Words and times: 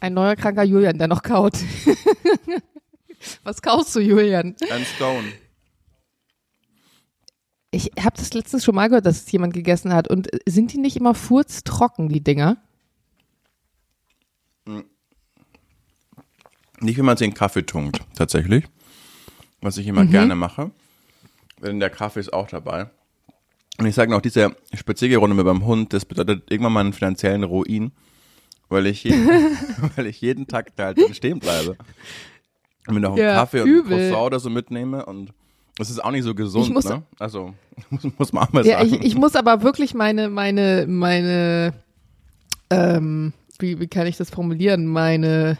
Ein 0.00 0.14
neuer 0.14 0.36
kranker 0.36 0.62
Julian, 0.62 0.98
der 0.98 1.08
noch 1.08 1.22
kaut. 1.22 1.54
Was 3.42 3.62
kaust 3.62 3.94
du, 3.96 4.00
Julian? 4.00 4.54
Ein 4.70 4.84
Stone. 4.84 5.32
Ich 7.70 7.90
habe 8.00 8.16
das 8.16 8.32
letztens 8.32 8.64
schon 8.64 8.74
mal 8.74 8.88
gehört, 8.88 9.06
dass 9.06 9.22
es 9.22 9.32
jemand 9.32 9.52
gegessen 9.52 9.92
hat. 9.92 10.08
Und 10.08 10.28
sind 10.46 10.72
die 10.72 10.78
nicht 10.78 10.96
immer 10.96 11.14
furztrocken, 11.14 12.08
die 12.08 12.22
Dinger? 12.22 12.56
Nicht, 16.80 16.96
wie 16.96 17.02
man 17.02 17.16
sie 17.16 17.24
in 17.24 17.34
Kaffee 17.34 17.64
tunkt, 17.64 18.00
tatsächlich. 18.14 18.64
Was 19.60 19.76
ich 19.76 19.86
immer 19.86 20.06
gerne 20.06 20.36
mache. 20.36 20.70
Denn 21.60 21.80
der 21.80 21.90
Kaffee 21.90 22.20
ist 22.20 22.32
auch 22.32 22.46
dabei. 22.46 22.88
Und 23.78 23.86
ich 23.86 23.94
sage 23.94 24.10
noch, 24.10 24.20
diese 24.20 24.56
Spaziergerunde 24.72 25.34
mit 25.34 25.44
meinem 25.44 25.64
Hund, 25.64 25.92
das 25.92 26.04
bedeutet 26.04 26.50
irgendwann 26.50 26.72
mal 26.72 26.80
einen 26.80 26.92
finanziellen 26.92 27.44
Ruin, 27.44 27.92
weil 28.68 28.86
ich 28.86 29.04
jeden, 29.04 29.26
weil 29.96 30.06
ich 30.06 30.20
jeden 30.20 30.46
Tag 30.46 30.74
da 30.76 30.86
halt 30.86 30.98
stehen 31.14 31.38
bleibe. 31.40 31.76
Und 32.86 32.94
mir 32.94 33.00
noch 33.00 33.10
einen 33.10 33.18
Ja, 33.18 33.34
Kaffee 33.34 33.60
und 33.62 33.68
übel. 33.68 33.92
ein 33.92 33.98
Croissant 33.98 34.26
oder 34.26 34.40
so 34.40 34.48
mitnehme 34.50 35.04
und 35.04 35.32
das 35.76 35.90
ist 35.90 36.02
auch 36.02 36.10
nicht 36.10 36.24
so 36.24 36.34
gesund, 36.34 36.70
muss- 36.70 36.84
ne? 36.86 37.02
Also, 37.18 37.54
muss, 37.90 38.02
muss 38.18 38.32
man 38.32 38.44
auch 38.48 38.52
mal 38.52 38.66
Ja, 38.66 38.78
sagen. 38.78 38.94
ich, 38.94 39.04
ich 39.04 39.14
muss 39.14 39.36
aber 39.36 39.62
wirklich 39.62 39.94
meine, 39.94 40.28
meine, 40.28 40.86
meine, 40.88 41.72
ähm, 42.70 43.32
wie, 43.58 43.78
wie 43.78 43.86
kann 43.88 44.06
ich 44.06 44.16
das 44.16 44.30
formulieren? 44.30 44.86
Meine, 44.86 45.58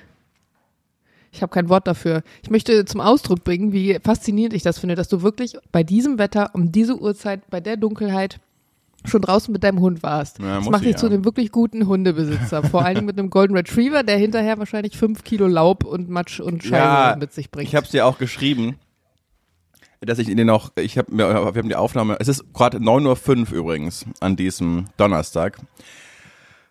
ich 1.30 1.42
habe 1.42 1.52
kein 1.52 1.68
Wort 1.68 1.86
dafür. 1.86 2.22
Ich 2.42 2.50
möchte 2.50 2.84
zum 2.84 3.00
Ausdruck 3.00 3.44
bringen, 3.44 3.72
wie 3.72 3.98
faszinierend 4.02 4.54
ich 4.54 4.62
das 4.62 4.78
finde, 4.78 4.94
dass 4.94 5.08
du 5.08 5.22
wirklich 5.22 5.56
bei 5.70 5.82
diesem 5.84 6.18
Wetter, 6.18 6.50
um 6.54 6.72
diese 6.72 6.98
Uhrzeit, 6.98 7.48
bei 7.50 7.60
der 7.60 7.76
Dunkelheit 7.76 8.40
schon 9.04 9.22
draußen 9.22 9.52
mit 9.52 9.64
deinem 9.64 9.80
Hund 9.80 10.02
warst. 10.02 10.38
Ja, 10.38 10.56
das 10.56 10.68
macht 10.68 10.82
ich, 10.82 10.88
dich 10.88 10.96
zu 10.96 11.06
ja. 11.06 11.12
einem 11.12 11.24
wirklich 11.24 11.52
guten 11.52 11.86
Hundebesitzer. 11.86 12.62
Vor 12.62 12.84
allen 12.84 12.96
Dingen 12.96 13.06
mit 13.06 13.18
einem 13.18 13.30
Golden 13.30 13.56
Retriever, 13.56 14.02
der 14.02 14.18
hinterher 14.18 14.58
wahrscheinlich 14.58 14.96
fünf 14.96 15.24
Kilo 15.24 15.46
Laub 15.46 15.84
und 15.84 16.08
Matsch 16.08 16.40
und 16.40 16.62
Scheiße 16.62 16.74
Ja, 16.74 17.16
mit 17.18 17.32
sich 17.32 17.50
bringt. 17.50 17.68
Ich 17.68 17.74
habe 17.74 17.84
es 17.84 17.92
dir 17.92 18.06
auch 18.06 18.18
geschrieben, 18.18 18.76
dass 20.00 20.18
ich 20.18 20.26
den 20.26 20.50
auch, 20.50 20.70
ich 20.76 20.98
habe 20.98 21.16
wir 21.16 21.26
haben 21.26 21.68
die 21.68 21.76
Aufnahme, 21.76 22.16
es 22.20 22.28
ist 22.28 22.52
gerade 22.52 22.78
9.05 22.78 23.52
Uhr 23.52 23.58
übrigens 23.58 24.04
an 24.20 24.36
diesem 24.36 24.86
Donnerstag. 24.96 25.58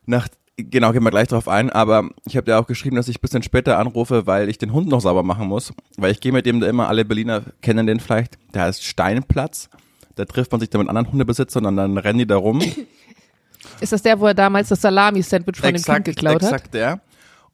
Nach, 0.05 0.27
genau, 0.55 0.93
gehen 0.93 1.03
wir 1.03 1.11
gleich 1.11 1.27
drauf 1.27 1.47
ein, 1.47 1.69
aber 1.69 2.09
ich 2.25 2.37
habe 2.37 2.45
dir 2.45 2.57
auch 2.57 2.67
geschrieben, 2.67 2.95
dass 2.95 3.09
ich 3.09 3.17
ein 3.17 3.21
bisschen 3.21 3.43
später 3.43 3.77
anrufe, 3.79 4.27
weil 4.27 4.49
ich 4.49 4.57
den 4.57 4.71
Hund 4.71 4.87
noch 4.87 5.01
sauber 5.01 5.23
machen 5.23 5.47
muss, 5.47 5.73
weil 5.97 6.11
ich 6.11 6.21
gehe 6.21 6.31
mit 6.31 6.45
dem 6.45 6.61
da 6.61 6.67
immer, 6.67 6.87
alle 6.87 7.03
Berliner 7.03 7.41
kennen 7.61 7.87
den 7.87 7.99
vielleicht, 7.99 8.37
der 8.53 8.63
heißt 8.63 8.83
Steinplatz. 8.83 9.69
Da 10.17 10.25
trifft 10.25 10.51
man 10.51 10.59
sich 10.59 10.69
dann 10.69 10.81
mit 10.81 10.89
anderen 10.89 11.11
Hundebesitzern 11.11 11.65
und 11.65 11.77
dann 11.77 11.97
rennen 11.97 12.19
die 12.19 12.27
da 12.27 12.37
rum. 12.37 12.61
Ist 13.81 13.93
das 13.93 14.01
der, 14.01 14.19
wo 14.19 14.27
er 14.27 14.33
damals 14.33 14.69
das 14.69 14.81
Salami-Sandwich 14.81 15.57
von 15.57 15.73
dem 15.73 15.81
Kind 15.81 16.05
geklaut 16.05 16.41
hat? 16.41 16.51
exakt 16.51 16.73
der. 16.73 17.01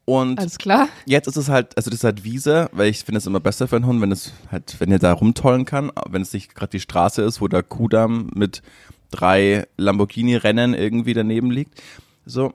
Und 0.05 0.39
Alles 0.39 0.57
klar? 0.57 0.89
Jetzt 1.05 1.27
ist 1.27 1.37
es 1.37 1.47
halt, 1.49 1.77
also 1.77 1.89
das 1.89 1.99
ist 1.99 2.03
halt 2.03 2.23
Wiese, 2.23 2.69
weil 2.73 2.89
ich 2.89 3.03
finde 3.03 3.19
es 3.19 3.25
immer 3.25 3.39
besser 3.39 3.67
für 3.67 3.77
einen 3.77 3.85
Hund, 3.85 4.01
wenn 4.01 4.11
es 4.11 4.33
halt, 4.51 4.75
wenn 4.79 4.91
er 4.91 4.99
da 4.99 5.13
rumtollen 5.13 5.65
kann, 5.65 5.91
wenn 6.09 6.21
es 6.21 6.33
nicht 6.33 6.55
gerade 6.55 6.71
die 6.71 6.81
Straße 6.81 7.21
ist, 7.21 7.39
wo 7.39 7.47
der 7.47 7.63
Kudamm 7.63 8.29
mit 8.33 8.61
drei 9.11 9.65
Lamborghini-Rennen 9.77 10.73
irgendwie 10.73 11.13
daneben 11.13 11.51
liegt. 11.51 11.81
So. 12.25 12.53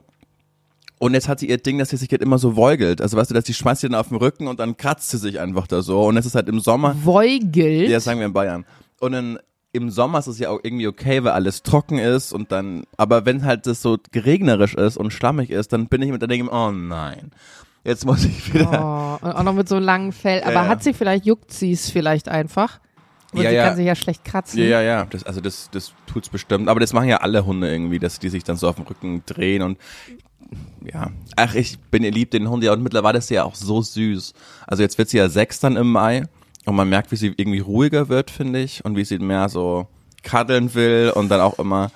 Und 0.99 1.13
jetzt 1.13 1.27
hat 1.27 1.39
sie 1.39 1.47
ihr 1.47 1.57
Ding, 1.57 1.79
dass 1.79 1.89
sie 1.89 1.97
sich 1.97 2.11
halt 2.11 2.21
immer 2.21 2.37
so 2.37 2.55
woigelt. 2.55 3.01
Also 3.01 3.17
weißt 3.17 3.31
du, 3.31 3.33
dass 3.33 3.45
sie 3.45 3.53
schmeißt 3.53 3.81
sie 3.81 3.87
dann 3.87 3.99
auf 3.99 4.09
den 4.09 4.17
Rücken 4.17 4.47
und 4.47 4.59
dann 4.59 4.77
kratzt 4.77 5.09
sie 5.09 5.17
sich 5.17 5.39
einfach 5.39 5.65
da 5.65 5.81
so. 5.81 6.03
Und 6.03 6.17
es 6.17 6.25
ist 6.25 6.35
halt 6.35 6.49
im 6.49 6.59
Sommer, 6.59 6.95
Voigelt? 7.03 7.89
ja, 7.89 7.99
sagen 7.99 8.19
wir 8.19 8.27
in 8.27 8.33
Bayern. 8.33 8.65
Und 8.99 9.13
dann 9.13 9.39
im 9.71 9.89
Sommer 9.91 10.19
ist 10.19 10.27
es 10.27 10.39
ja 10.39 10.49
auch 10.49 10.59
irgendwie 10.63 10.87
okay, 10.87 11.23
weil 11.23 11.31
alles 11.31 11.63
trocken 11.63 11.99
ist 11.99 12.33
und 12.33 12.51
dann, 12.51 12.83
aber 12.97 13.25
wenn 13.25 13.45
halt 13.45 13.67
das 13.67 13.81
so 13.81 13.97
geregnerisch 14.11 14.73
ist 14.73 14.97
und 14.97 15.11
schlammig 15.11 15.51
ist, 15.51 15.73
dann 15.73 15.87
bin 15.87 16.01
ich 16.01 16.11
mit 16.11 16.21
der 16.21 16.27
Denke, 16.27 16.51
oh 16.51 16.71
nein, 16.71 17.31
jetzt 17.83 18.05
muss 18.05 18.25
ich 18.25 18.53
wieder. 18.53 19.19
Oh, 19.21 19.25
und 19.25 19.33
auch 19.33 19.43
noch 19.43 19.53
mit 19.53 19.69
so 19.69 19.75
einem 19.75 19.85
langen 19.85 20.11
Fell. 20.11 20.41
Aber 20.41 20.53
Ja, 20.53 20.67
hat 20.67 20.83
sie 20.83 20.93
vielleicht, 20.93 21.25
juckt 21.25 21.51
sie 21.51 21.71
es 21.71 21.89
vielleicht 21.89 22.29
einfach? 22.29 22.79
Und 23.31 23.43
Ja, 23.43 23.49
sie 23.51 23.55
ja. 23.57 23.67
kann 23.67 23.75
sich 23.75 23.85
ja 23.85 23.95
schlecht 23.95 24.25
kratzen. 24.25 24.59
Ja, 24.59 24.65
ja, 24.65 24.81
ja, 24.81 25.05
das, 25.05 25.23
also 25.23 25.39
das, 25.39 25.69
das 25.71 25.93
tut's 26.07 26.29
bestimmt. 26.29 26.67
Aber 26.67 26.79
das 26.79 26.93
machen 26.93 27.07
ja 27.07 27.17
alle 27.17 27.45
Hunde 27.45 27.71
irgendwie, 27.71 27.99
dass 27.99 28.17
die 28.17 28.29
sich 28.29 28.43
dann 28.43 28.57
so 28.57 28.67
auf 28.67 28.75
dem 28.75 28.85
Rücken 28.85 29.21
drehen 29.27 29.61
und 29.61 29.77
ja. 30.83 31.11
Ach, 31.35 31.53
ich 31.53 31.77
bin 31.77 32.03
ihr 32.03 32.11
lieb 32.11 32.31
den 32.31 32.49
Hund 32.49 32.63
ja 32.63 32.73
und 32.73 32.81
mittlerweile 32.81 33.19
ist 33.19 33.27
sie 33.27 33.35
ja 33.35 33.43
auch 33.43 33.53
so 33.53 33.83
süß. 33.83 34.33
Also 34.65 34.81
jetzt 34.81 34.97
wird 34.97 35.09
sie 35.09 35.17
ja 35.17 35.29
sechs 35.29 35.59
dann 35.59 35.75
im 35.75 35.91
Mai 35.91 36.23
und 36.69 36.75
man 36.75 36.87
merkt, 36.89 37.11
wie 37.11 37.15
sie 37.17 37.33
irgendwie 37.35 37.59
ruhiger 37.59 38.07
wird, 38.09 38.31
finde 38.31 38.59
ich, 38.61 38.85
und 38.85 38.95
wie 38.95 39.03
sie 39.05 39.19
mehr 39.19 39.49
so 39.49 39.87
kaddeln 40.23 40.73
will 40.73 41.11
und 41.15 41.29
dann 41.29 41.41
auch 41.41 41.59
immer 41.59 41.91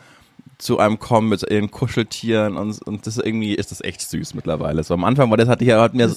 zu 0.58 0.80
einem 0.80 0.98
kommen 1.00 1.30
mit 1.30 1.44
ihren 1.50 1.72
Kuscheltieren 1.72 2.56
und, 2.58 2.82
und 2.84 3.06
das 3.06 3.18
irgendwie 3.18 3.54
ist 3.54 3.72
das 3.72 3.82
echt 3.82 4.02
süß 4.02 4.34
mittlerweile. 4.34 4.84
So 4.84 4.94
am 4.94 5.04
Anfang 5.04 5.30
war 5.30 5.36
das 5.38 5.50
hatte 5.50 5.64
ich 5.64 5.70
ja 5.70 5.82
hat 5.82 5.94
mir 5.94 6.08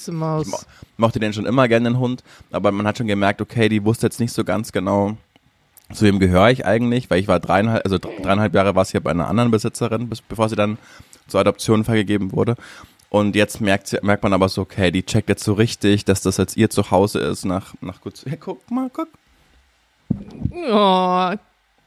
ich 0.47 0.53
mo- 0.53 0.59
mochte 0.99 1.19
den 1.19 1.33
schon 1.33 1.47
immer 1.47 1.66
gerne 1.69 1.89
den 1.91 1.99
Hund, 1.99 2.22
aber 2.53 2.71
man 2.71 2.87
hat 2.87 2.99
schon 2.99 3.09
gemerkt, 3.09 3.41
okay, 3.41 3.69
die 3.69 3.84
wusste 3.84 4.06
jetzt 4.06 4.21
nicht 4.21 4.33
so 4.33 4.45
ganz 4.45 4.71
genau, 4.71 5.16
zu 5.93 6.05
wem 6.05 6.21
gehöre 6.21 6.50
ich 6.50 6.65
eigentlich, 6.65 7.11
weil 7.11 7.19
ich 7.21 7.28
war 7.28 7.41
dreieinhalb, 7.41 7.84
also 7.84 7.99
dreieinhalb 7.99 8.55
Jahre 8.55 8.75
war 8.77 8.83
es 8.83 8.91
hier 8.91 9.00
bei 9.00 9.11
einer 9.11 9.27
anderen 9.28 9.50
Besitzerin, 9.50 10.09
bis, 10.09 10.21
bevor 10.21 10.49
sie 10.49 10.56
dann 10.56 10.78
zur 11.27 11.41
Adoption 11.41 11.83
vergeben 11.84 12.31
wurde. 12.33 12.55
Und 13.16 13.34
jetzt 13.34 13.62
merkt, 13.62 13.87
sie, 13.87 13.99
merkt 14.03 14.22
man 14.22 14.34
aber 14.34 14.50
so, 14.50 14.60
okay, 14.60 14.91
die 14.91 15.03
checkt 15.03 15.31
jetzt 15.31 15.43
so 15.43 15.54
richtig, 15.54 16.04
dass 16.04 16.21
das 16.21 16.37
jetzt 16.37 16.54
ihr 16.59 16.69
Zuhause 16.69 17.19
ist, 17.21 17.47
nach, 17.47 17.72
nach 17.81 18.03
gut, 18.03 18.22
hey, 18.27 18.37
guck 18.37 18.71
mal, 18.71 18.91
guck. 18.93 19.09
Oh. 20.53 21.31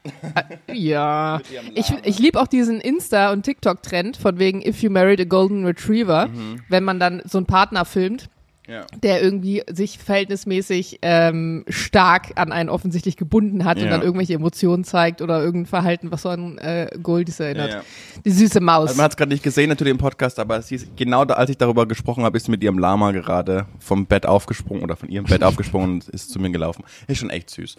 Äh, 0.03 0.73
ja. 0.73 1.39
Ich, 1.75 1.93
ich 2.03 2.17
liebe 2.17 2.41
auch 2.41 2.47
diesen 2.47 2.81
Insta- 2.81 3.31
und 3.31 3.43
TikTok-Trend 3.43 4.17
von 4.17 4.39
wegen 4.39 4.65
If 4.65 4.81
you 4.81 4.89
married 4.89 5.21
a 5.21 5.25
golden 5.25 5.67
retriever, 5.67 6.29
wenn 6.67 6.83
man 6.83 6.99
dann 6.99 7.21
so 7.25 7.37
einen 7.37 7.45
Partner 7.45 7.85
filmt, 7.85 8.27
Ja. 8.69 8.85
der 9.01 9.23
irgendwie 9.23 9.63
sich 9.71 9.97
verhältnismäßig 9.97 10.99
ähm, 11.01 11.65
stark 11.69 12.33
an 12.35 12.51
einen 12.51 12.69
offensichtlich 12.69 13.17
gebunden 13.17 13.65
hat 13.65 13.77
und 13.77 13.85
Ja. 13.85 13.89
dann 13.89 14.01
irgendwelche 14.03 14.33
Emotionen 14.35 14.83
zeigt 14.83 15.21
oder 15.21 15.41
irgendein 15.41 15.65
Verhalten, 15.65 16.11
was 16.11 16.21
so 16.21 16.29
an 16.29 16.57
äh, 16.59 16.87
Goldies 17.01 17.39
erinnert. 17.39 17.69
Ja, 17.71 17.75
ja. 17.77 17.83
Die 18.23 18.31
süße 18.31 18.59
Maus. 18.59 18.89
Also 18.89 18.97
man 18.97 19.05
hat 19.05 19.11
es 19.13 19.17
gerade 19.17 19.31
nicht 19.31 19.43
gesehen 19.43 19.69
natürlich 19.69 19.91
im 19.91 19.97
Podcast, 19.97 20.37
aber 20.37 20.61
sie 20.61 20.75
ist, 20.75 20.95
genau 20.95 21.25
da, 21.25 21.33
als 21.35 21.49
ich 21.49 21.57
darüber 21.57 21.87
gesprochen 21.87 22.23
habe, 22.23 22.37
ist 22.37 22.45
sie 22.45 22.51
mit 22.51 22.61
ihrem 22.63 22.77
Lama 22.77 23.11
gerade 23.11 23.65
vom 23.79 24.05
Bett 24.05 24.25
aufgesprungen 24.27 24.83
oder 24.83 24.95
von 24.95 25.09
ihrem 25.09 25.25
Bett 25.25 25.43
aufgesprungen 25.43 25.89
und 25.93 26.09
ist 26.09 26.29
zu 26.31 26.39
mir 26.39 26.51
gelaufen. 26.51 26.83
Ist 27.07 27.17
schon 27.19 27.29
echt 27.31 27.49
süß. 27.49 27.75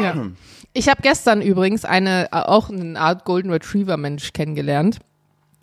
Ja. 0.00 0.14
Ich 0.72 0.88
habe 0.88 1.02
gestern 1.02 1.42
übrigens 1.42 1.84
eine, 1.84 2.26
äh, 2.26 2.36
auch 2.36 2.70
eine 2.70 2.98
Art 3.00 3.24
Golden 3.24 3.50
Retriever 3.50 3.96
Mensch 3.96 4.32
kennengelernt. 4.32 4.98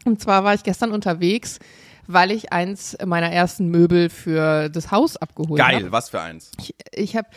Und 0.03 0.21
zwar 0.21 0.43
war 0.43 0.53
ich 0.53 0.63
gestern 0.63 0.91
unterwegs, 0.91 1.59
weil 2.07 2.31
ich 2.31 2.53
eins 2.53 2.97
meiner 3.05 3.31
ersten 3.31 3.69
Möbel 3.69 4.09
für 4.09 4.69
das 4.69 4.91
Haus 4.91 5.17
abgeholt 5.17 5.61
habe. 5.61 5.73
Geil, 5.73 5.91
was 5.91 6.09
für 6.09 6.21
eins. 6.21 6.51
Ich, 6.59 6.75
ich 6.91 7.15
habe, 7.15 7.27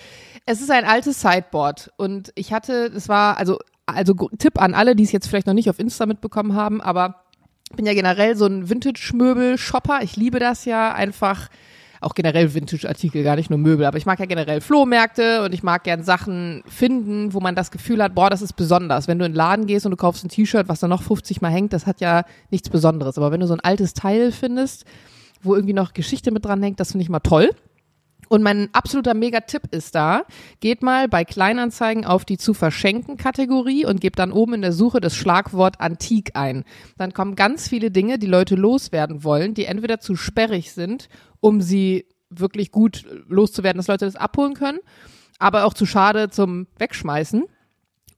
es 0.47 0.61
ist 0.61 0.71
ein 0.71 0.85
altes 0.85 1.21
Sideboard 1.21 1.93
und 1.97 2.33
ich 2.35 2.53
hatte, 2.53 2.91
das 2.91 3.09
war 3.09 3.39
also 3.39 3.59
also 3.87 4.15
Tipp 4.39 4.61
an 4.61 4.75
alle, 4.75 4.95
die 4.95 5.05
es 5.05 5.13
jetzt 5.13 5.29
vielleicht 5.29 5.47
noch 5.47 5.55
nicht 5.55 5.71
auf 5.71 5.79
Insta 5.79 6.07
mitbekommen 6.07 6.55
haben, 6.55 6.81
aber 6.81 7.25
ich 7.71 7.77
bin 7.77 7.87
ja 7.87 7.95
generell 7.95 8.37
so 8.37 8.47
ein 8.47 8.69
Vintage-Möbel-Shopper. 8.69 10.01
Ich 10.03 10.17
liebe 10.17 10.39
das 10.39 10.65
ja 10.65 10.93
einfach. 10.93 11.49
Auch 12.01 12.15
generell 12.15 12.55
Vintage-Artikel, 12.55 13.23
gar 13.25 13.37
nicht 13.37 13.51
nur 13.51 13.59
Möbel, 13.59 13.87
aber 13.87 13.99
ich 13.99 14.07
mag 14.07 14.19
ja 14.21 14.27
generell 14.27 14.61
Flohmärkte 14.61 15.43
und 15.45 15.53
ich 15.53 15.63
mag 15.63 15.85
gern 15.85 16.03
Sachen 16.03 16.63
finden, 16.67 17.33
wo 17.35 17.41
man 17.41 17.55
das 17.55 17.71
Gefühl 17.71 18.03
hat, 18.03 18.15
boah, 18.15 18.31
das 18.31 18.43
ist 18.43 18.55
besonders. 18.55 19.09
Wenn 19.09 19.19
du 19.19 19.25
in 19.25 19.33
den 19.33 19.37
Laden 19.37 19.67
gehst 19.67 19.87
und 19.87 19.91
du 19.91 19.97
kaufst 19.97 20.25
ein 20.25 20.29
T-Shirt, 20.29 20.69
was 20.69 20.81
da 20.81 20.89
noch 20.89 21.03
50 21.03 21.41
Mal 21.41 21.51
hängt, 21.51 21.73
das 21.73 21.87
hat 21.87 22.01
ja 22.01 22.25
nichts 22.51 22.69
Besonderes. 22.69 23.19
Aber 23.19 23.33
wenn 23.33 23.41
du 23.41 23.47
so 23.47 23.55
ein 23.55 23.61
altes 23.61 23.95
Teil 23.95 24.33
findest, 24.33 24.85
wo 25.43 25.55
irgendwie 25.55 25.75
noch 25.75 25.93
Geschichte 25.93 26.31
mit 26.31 26.45
dran 26.45 26.63
hängt, 26.63 26.81
das 26.81 26.93
finde 26.93 27.03
ich 27.03 27.09
mal 27.09 27.21
toll. 27.21 27.51
Und 28.29 28.43
mein 28.43 28.69
absoluter 28.73 29.15
Mega-Tipp 29.15 29.63
ist 29.71 29.95
da, 29.95 30.25
geht 30.61 30.83
mal 30.83 31.09
bei 31.09 31.25
Kleinanzeigen 31.25 32.05
auf 32.05 32.25
die 32.25 32.39
zu 32.39 32.55
verschenken 32.55 33.17
Kategorie 33.17 33.87
und 33.87 34.01
gebt 34.01 34.19
dann 34.19 34.33
oben 34.33 34.55
in 34.55 34.63
der 34.63 34.73
Suche 34.73 35.01
das 35.01 35.15
Schlagwort 35.17 35.81
Antik 35.81 36.33
ein. 36.35 36.65
Dann 36.97 37.15
kommen 37.15 37.37
ganz 37.37 37.69
viele 37.69 37.91
Dinge, 37.91 38.19
die 38.19 38.27
Leute 38.27 38.55
loswerden 38.55 39.25
wollen, 39.25 39.55
die 39.55 39.65
entweder 39.65 40.01
zu 40.01 40.17
sperrig 40.17 40.73
sind, 40.73 41.09
um 41.41 41.61
sie 41.61 42.07
wirklich 42.31 42.71
gut 42.71 43.07
loszuwerden, 43.29 43.79
dass 43.79 43.89
Leute 43.89 44.05
das 44.05 44.17
abholen 44.17 44.55
können, 44.55 44.81
aber 45.39 45.65
auch 45.65 45.75
zu 45.75 45.87
schade 45.87 46.29
zum 46.31 46.67
Wegschmeißen. 46.79 47.45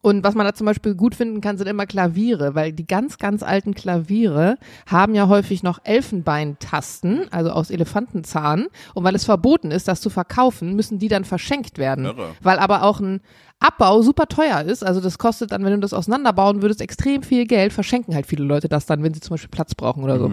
Und 0.02 0.24
was 0.24 0.34
man 0.34 0.46
da 0.46 0.54
zum 0.54 0.64
Beispiel 0.64 0.94
gut 0.94 1.14
finden 1.14 1.40
kann, 1.40 1.58
sind 1.58 1.66
immer 1.66 1.84
Klaviere, 1.84 2.54
weil 2.54 2.72
die 2.72 2.86
ganz, 2.86 3.18
ganz 3.18 3.42
alten 3.42 3.74
Klaviere 3.74 4.56
haben 4.86 5.14
ja 5.14 5.28
häufig 5.28 5.62
noch 5.62 5.78
Elfenbeintasten, 5.84 7.30
also 7.30 7.50
aus 7.50 7.70
Elefantenzahn. 7.70 8.68
Und 8.94 9.04
weil 9.04 9.14
es 9.14 9.24
verboten 9.24 9.70
ist, 9.70 9.88
das 9.88 10.00
zu 10.00 10.08
verkaufen, 10.08 10.74
müssen 10.74 10.98
die 10.98 11.08
dann 11.08 11.24
verschenkt 11.24 11.76
werden. 11.76 12.06
Irre. 12.06 12.30
Weil 12.40 12.58
aber 12.58 12.82
auch 12.82 13.00
ein 13.00 13.20
Abbau 13.58 14.00
super 14.00 14.26
teuer 14.26 14.62
ist. 14.62 14.82
Also 14.82 15.02
das 15.02 15.18
kostet 15.18 15.52
dann, 15.52 15.64
wenn 15.64 15.72
du 15.72 15.80
das 15.80 15.92
auseinanderbauen 15.92 16.62
würdest, 16.62 16.80
extrem 16.80 17.22
viel 17.22 17.46
Geld. 17.46 17.74
Verschenken 17.74 18.14
halt 18.14 18.26
viele 18.26 18.44
Leute 18.44 18.68
das 18.68 18.86
dann, 18.86 19.02
wenn 19.02 19.12
sie 19.12 19.20
zum 19.20 19.34
Beispiel 19.34 19.50
Platz 19.50 19.74
brauchen 19.74 20.02
oder 20.02 20.18
so. 20.18 20.28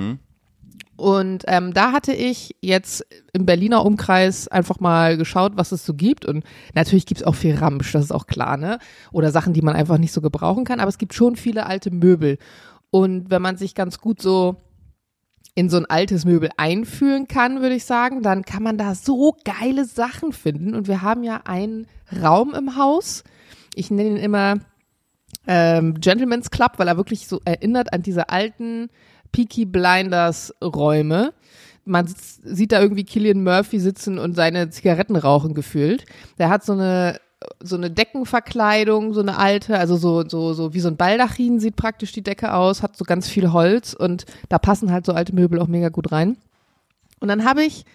Und 0.97 1.43
ähm, 1.47 1.73
da 1.73 1.91
hatte 1.91 2.11
ich 2.11 2.55
jetzt 2.59 3.05
im 3.31 3.45
Berliner 3.45 3.85
Umkreis 3.85 4.47
einfach 4.47 4.79
mal 4.79 5.15
geschaut, 5.15 5.53
was 5.55 5.71
es 5.71 5.85
so 5.85 5.93
gibt. 5.93 6.25
Und 6.25 6.43
natürlich 6.73 7.05
gibt's 7.05 7.23
auch 7.23 7.35
viel 7.35 7.55
Ramsch, 7.55 7.91
das 7.91 8.05
ist 8.05 8.11
auch 8.11 8.25
klar, 8.25 8.57
ne? 8.57 8.79
Oder 9.11 9.31
Sachen, 9.31 9.53
die 9.53 9.61
man 9.61 9.75
einfach 9.75 9.99
nicht 9.99 10.11
so 10.11 10.21
gebrauchen 10.21 10.65
kann. 10.65 10.79
Aber 10.79 10.89
es 10.89 10.97
gibt 10.97 11.13
schon 11.13 11.35
viele 11.35 11.67
alte 11.67 11.91
Möbel. 11.91 12.39
Und 12.89 13.29
wenn 13.29 13.43
man 13.43 13.57
sich 13.57 13.75
ganz 13.75 13.99
gut 13.99 14.21
so 14.21 14.55
in 15.53 15.69
so 15.69 15.77
ein 15.77 15.85
altes 15.85 16.25
Möbel 16.25 16.49
einfühlen 16.57 17.27
kann, 17.27 17.61
würde 17.61 17.75
ich 17.75 17.85
sagen, 17.85 18.23
dann 18.23 18.43
kann 18.43 18.63
man 18.63 18.77
da 18.77 18.95
so 18.95 19.35
geile 19.43 19.85
Sachen 19.85 20.31
finden. 20.31 20.73
Und 20.73 20.87
wir 20.87 21.03
haben 21.03 21.23
ja 21.23 21.41
einen 21.45 21.87
Raum 22.21 22.55
im 22.55 22.75
Haus. 22.75 23.23
Ich 23.75 23.91
nenne 23.91 24.09
ihn 24.09 24.17
immer 24.17 24.55
ähm, 25.45 25.99
Gentleman's 25.99 26.51
Club, 26.51 26.73
weil 26.77 26.87
er 26.87 26.97
wirklich 26.97 27.27
so 27.27 27.39
erinnert 27.45 27.93
an 27.93 28.01
diese 28.01 28.29
alten 28.29 28.89
Peaky 29.31 29.65
Blinders 29.65 30.53
Räume. 30.63 31.33
Man 31.85 32.07
sieht 32.07 32.71
da 32.71 32.81
irgendwie 32.81 33.05
Killian 33.05 33.43
Murphy 33.43 33.79
sitzen 33.79 34.19
und 34.19 34.35
seine 34.35 34.69
Zigaretten 34.69 35.15
rauchen 35.15 35.53
gefühlt. 35.53 36.05
Der 36.37 36.49
hat 36.49 36.65
so 36.65 36.73
eine 36.73 37.19
so 37.59 37.75
eine 37.75 37.91
Deckenverkleidung, 37.91 39.13
so 39.13 39.21
eine 39.21 39.37
alte, 39.37 39.77
also 39.77 39.95
so, 39.95 40.27
so, 40.27 40.53
so 40.53 40.73
wie 40.73 40.79
so 40.79 40.87
ein 40.87 40.97
Baldachin 40.97 41.59
sieht 41.59 41.75
praktisch 41.75 42.11
die 42.11 42.23
Decke 42.23 42.53
aus, 42.53 42.81
hat 42.81 42.97
so 42.97 43.05
ganz 43.05 43.29
viel 43.29 43.51
Holz 43.51 43.93
und 43.93 44.25
da 44.49 44.57
passen 44.57 44.91
halt 44.91 45.05
so 45.05 45.13
alte 45.13 45.35
Möbel 45.35 45.59
auch 45.59 45.67
mega 45.67 45.89
gut 45.89 46.11
rein. 46.11 46.37
Und 47.19 47.27
dann 47.27 47.45
habe 47.45 47.63
ich 47.63 47.85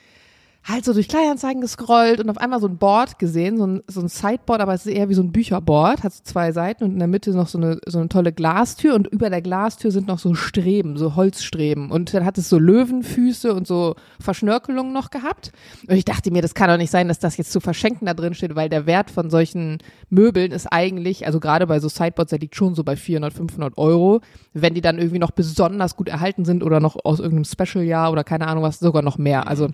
halt 0.64 0.84
so 0.84 0.92
durch 0.92 1.08
Kleinanzeigen 1.08 1.60
gescrollt 1.60 2.20
und 2.20 2.30
auf 2.30 2.38
einmal 2.38 2.60
so 2.60 2.68
ein 2.68 2.76
Board 2.76 3.18
gesehen, 3.18 3.56
so 3.56 3.66
ein, 3.66 3.82
so 3.88 4.00
ein 4.00 4.08
Sideboard, 4.08 4.60
aber 4.60 4.74
es 4.74 4.86
ist 4.86 4.92
eher 4.92 5.08
wie 5.08 5.14
so 5.14 5.22
ein 5.22 5.32
Bücherboard, 5.32 6.04
hat 6.04 6.12
so 6.12 6.22
zwei 6.22 6.52
Seiten 6.52 6.84
und 6.84 6.92
in 6.92 6.98
der 7.00 7.08
Mitte 7.08 7.32
noch 7.32 7.48
so 7.48 7.58
eine, 7.58 7.78
so 7.86 7.98
eine 7.98 8.08
tolle 8.08 8.32
Glastür 8.32 8.94
und 8.94 9.08
über 9.08 9.28
der 9.28 9.42
Glastür 9.42 9.90
sind 9.90 10.06
noch 10.06 10.20
so 10.20 10.34
Streben, 10.34 10.96
so 10.96 11.16
Holzstreben. 11.16 11.90
Und 11.90 12.14
dann 12.14 12.24
hat 12.24 12.38
es 12.38 12.48
so 12.48 12.58
Löwenfüße 12.58 13.52
und 13.52 13.66
so 13.66 13.96
Verschnörkelungen 14.20 14.92
noch 14.92 15.10
gehabt. 15.10 15.50
Und 15.88 15.96
ich 15.96 16.04
dachte 16.04 16.30
mir, 16.30 16.42
das 16.42 16.54
kann 16.54 16.68
doch 16.68 16.76
nicht 16.76 16.90
sein, 16.90 17.08
dass 17.08 17.18
das 17.18 17.36
jetzt 17.36 17.50
zu 17.50 17.60
verschenken 17.60 18.06
da 18.06 18.14
drin 18.14 18.34
steht, 18.34 18.54
weil 18.54 18.68
der 18.68 18.86
Wert 18.86 19.10
von 19.10 19.30
solchen 19.30 19.78
Möbeln 20.10 20.52
ist 20.52 20.66
eigentlich, 20.66 21.26
also 21.26 21.40
gerade 21.40 21.66
bei 21.66 21.80
so 21.80 21.88
Sideboards, 21.88 22.30
der 22.30 22.38
liegt 22.38 22.54
schon 22.54 22.76
so 22.76 22.84
bei 22.84 22.94
400, 22.94 23.32
500 23.32 23.78
Euro, 23.78 24.20
wenn 24.52 24.74
die 24.74 24.80
dann 24.80 24.98
irgendwie 24.98 25.18
noch 25.18 25.32
besonders 25.32 25.96
gut 25.96 26.08
erhalten 26.08 26.44
sind 26.44 26.62
oder 26.62 26.78
noch 26.78 26.96
aus 27.04 27.18
irgendeinem 27.18 27.44
Special-Jahr 27.44 28.12
oder 28.12 28.22
keine 28.22 28.46
Ahnung 28.46 28.62
was, 28.62 28.78
sogar 28.78 29.02
noch 29.02 29.18
mehr, 29.18 29.48
also 29.48 29.68